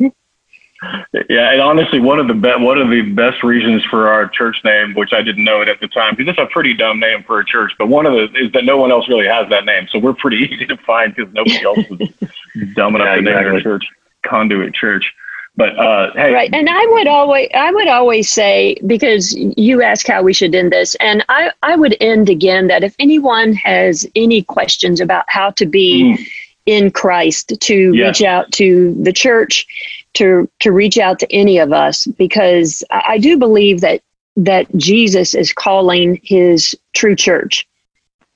Yeah, 1.30 1.52
and 1.52 1.60
honestly, 1.60 2.00
one 2.00 2.18
of 2.18 2.26
the 2.26 2.34
be- 2.34 2.64
one 2.64 2.78
of 2.78 2.90
the 2.90 3.02
best 3.02 3.44
reasons 3.44 3.84
for 3.84 4.08
our 4.08 4.28
church 4.28 4.56
name, 4.64 4.94
which 4.94 5.12
I 5.12 5.22
didn't 5.22 5.44
know 5.44 5.60
it 5.60 5.68
at 5.68 5.78
the 5.78 5.86
time, 5.86 6.16
because 6.16 6.30
it's 6.30 6.40
a 6.40 6.52
pretty 6.52 6.74
dumb 6.74 6.98
name 6.98 7.22
for 7.22 7.38
a 7.38 7.44
church, 7.44 7.72
but 7.78 7.86
one 7.86 8.04
of 8.04 8.14
the 8.14 8.24
is 8.36 8.50
that 8.52 8.64
no 8.64 8.78
one 8.78 8.90
else 8.90 9.08
really 9.08 9.28
has 9.28 9.48
that 9.50 9.64
name, 9.64 9.86
so 9.92 10.00
we're 10.00 10.14
pretty 10.14 10.38
easy 10.52 10.66
to 10.66 10.76
find 10.78 11.14
because 11.14 11.32
nobody 11.32 11.62
else 11.62 11.78
is 12.56 12.74
dumb 12.74 12.96
enough 12.96 13.06
yeah, 13.06 13.14
to 13.14 13.22
name 13.22 13.28
exactly. 13.28 13.52
their 13.52 13.60
church 13.60 13.84
Conduit 14.26 14.74
Church. 14.74 15.14
But 15.54 15.78
uh, 15.78 16.12
hey, 16.14 16.32
right, 16.32 16.50
and 16.54 16.68
I 16.70 16.86
would 16.86 17.06
always, 17.06 17.48
I 17.54 17.70
would 17.72 17.88
always 17.88 18.32
say 18.32 18.74
because 18.86 19.34
you 19.34 19.82
ask 19.82 20.06
how 20.06 20.22
we 20.22 20.32
should 20.32 20.54
end 20.54 20.72
this, 20.72 20.94
and 20.94 21.22
I, 21.28 21.50
I 21.62 21.76
would 21.76 21.94
end 22.00 22.30
again 22.30 22.68
that 22.68 22.82
if 22.82 22.96
anyone 22.98 23.52
has 23.54 24.06
any 24.16 24.42
questions 24.42 24.98
about 24.98 25.26
how 25.28 25.50
to 25.50 25.66
be 25.66 26.16
mm. 26.16 26.26
in 26.64 26.90
Christ, 26.90 27.52
to 27.60 27.92
reach 27.92 28.22
out 28.22 28.50
to 28.52 28.94
the 29.02 29.12
church, 29.12 29.66
to 30.14 30.48
to 30.60 30.72
reach 30.72 30.96
out 30.96 31.18
to 31.18 31.30
any 31.30 31.58
of 31.58 31.70
us, 31.70 32.06
because 32.06 32.82
I, 32.90 33.02
I 33.08 33.18
do 33.18 33.36
believe 33.36 33.82
that 33.82 34.00
that 34.36 34.74
Jesus 34.76 35.34
is 35.34 35.52
calling 35.52 36.18
His 36.24 36.74
true 36.94 37.14
church. 37.14 37.68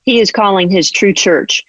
He 0.02 0.20
is 0.20 0.30
calling 0.30 0.68
His 0.68 0.90
true 0.90 1.14
church, 1.14 1.64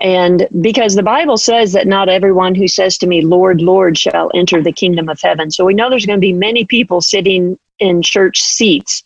and 0.00 0.46
because 0.60 0.94
the 0.94 1.02
Bible 1.02 1.36
says 1.36 1.72
that 1.72 1.86
not 1.86 2.08
everyone 2.08 2.54
who 2.54 2.68
says 2.68 2.96
to 2.98 3.06
me, 3.06 3.22
Lord, 3.22 3.60
Lord, 3.60 3.98
shall 3.98 4.30
enter 4.34 4.62
the 4.62 4.72
kingdom 4.72 5.08
of 5.08 5.20
heaven. 5.20 5.50
So 5.50 5.64
we 5.64 5.74
know 5.74 5.90
there's 5.90 6.06
going 6.06 6.18
to 6.18 6.26
be 6.26 6.32
many 6.32 6.64
people 6.64 7.00
sitting 7.00 7.58
in 7.80 8.02
church 8.02 8.40
seats 8.40 9.02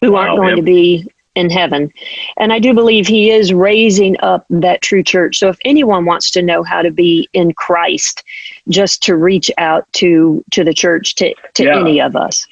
who 0.00 0.16
aren't 0.16 0.36
going 0.36 0.56
to 0.56 0.62
be 0.62 1.06
in 1.34 1.50
heaven. 1.50 1.90
And 2.36 2.52
I 2.52 2.58
do 2.58 2.74
believe 2.74 3.06
he 3.06 3.30
is 3.30 3.52
raising 3.52 4.16
up 4.20 4.44
that 4.50 4.82
true 4.82 5.02
church. 5.02 5.38
So 5.38 5.48
if 5.48 5.56
anyone 5.64 6.04
wants 6.04 6.30
to 6.32 6.42
know 6.42 6.62
how 6.62 6.82
to 6.82 6.90
be 6.90 7.28
in 7.32 7.54
Christ, 7.54 8.22
just 8.68 9.02
to 9.04 9.16
reach 9.16 9.50
out 9.56 9.90
to 9.94 10.44
to 10.52 10.62
the 10.62 10.74
church, 10.74 11.14
to, 11.16 11.34
to 11.54 11.64
yeah. 11.64 11.80
any 11.80 12.00
of 12.00 12.16
us. 12.16 12.46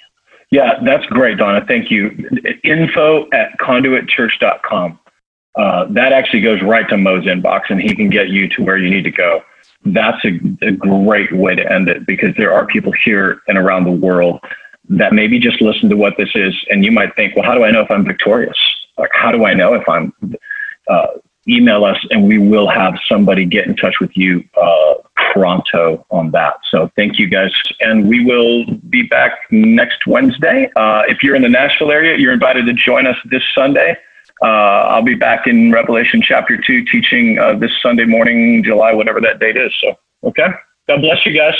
Yeah, 0.50 0.80
that's 0.84 1.06
great, 1.06 1.38
Donna. 1.38 1.64
Thank 1.66 1.90
you. 1.90 2.10
Info 2.64 3.28
at 3.32 3.58
conduitchurch.com 3.58 4.98
uh, 5.56 5.86
that 5.90 6.12
actually 6.12 6.40
goes 6.40 6.62
right 6.62 6.88
to 6.88 6.96
Mo's 6.96 7.24
inbox 7.24 7.62
and 7.68 7.80
he 7.80 7.94
can 7.94 8.08
get 8.08 8.28
you 8.28 8.48
to 8.50 8.62
where 8.62 8.76
you 8.76 8.90
need 8.90 9.04
to 9.04 9.10
go. 9.10 9.42
That's 9.84 10.24
a, 10.24 10.38
a 10.62 10.72
great 10.72 11.32
way 11.32 11.54
to 11.54 11.72
end 11.72 11.88
it 11.88 12.06
because 12.06 12.34
there 12.36 12.52
are 12.52 12.66
people 12.66 12.92
here 13.04 13.42
and 13.48 13.58
around 13.58 13.84
the 13.84 13.92
world 13.92 14.40
that 14.88 15.12
maybe 15.12 15.38
just 15.38 15.60
listen 15.60 15.88
to 15.90 15.96
what 15.96 16.16
this 16.16 16.30
is 16.34 16.54
and 16.70 16.84
you 16.84 16.92
might 16.92 17.14
think, 17.16 17.36
well, 17.36 17.44
how 17.44 17.54
do 17.54 17.64
I 17.64 17.70
know 17.70 17.82
if 17.82 17.90
I'm 17.90 18.04
victorious? 18.04 18.56
Like, 18.98 19.10
how 19.12 19.32
do 19.32 19.44
I 19.44 19.54
know 19.54 19.74
if 19.74 19.88
I'm 19.88 20.12
uh, 20.88 21.06
email 21.48 21.84
us 21.84 21.98
and 22.10 22.26
we 22.26 22.38
will 22.38 22.68
have 22.68 22.94
somebody 23.08 23.44
get 23.44 23.66
in 23.66 23.76
touch 23.76 23.98
with 24.00 24.16
you 24.16 24.44
uh, 24.60 24.94
pronto 25.32 26.04
on 26.10 26.30
that. 26.30 26.54
So 26.70 26.90
thank 26.96 27.18
you 27.18 27.28
guys. 27.28 27.50
And 27.80 28.08
we 28.08 28.24
will 28.24 28.64
be 28.88 29.02
back 29.02 29.32
next 29.50 30.06
Wednesday. 30.06 30.70
Uh, 30.76 31.02
if 31.08 31.22
you're 31.22 31.34
in 31.34 31.42
the 31.42 31.48
Nashville 31.48 31.90
area, 31.90 32.16
you're 32.16 32.32
invited 32.32 32.66
to 32.66 32.72
join 32.72 33.06
us 33.06 33.16
this 33.30 33.42
Sunday. 33.54 33.96
Uh, 34.40 34.46
I'll 34.46 35.02
be 35.02 35.14
back 35.14 35.46
in 35.46 35.72
Revelation 35.72 36.22
chapter 36.22 36.56
2 36.56 36.84
teaching 36.84 37.38
uh, 37.38 37.54
this 37.54 37.72
Sunday 37.82 38.04
morning, 38.04 38.62
July, 38.64 38.92
whatever 38.92 39.20
that 39.20 39.38
date 39.38 39.56
is. 39.56 39.72
So, 39.80 39.94
okay. 40.24 40.48
God 40.88 41.00
bless 41.00 41.24
you 41.26 41.32
guys. 41.36 41.54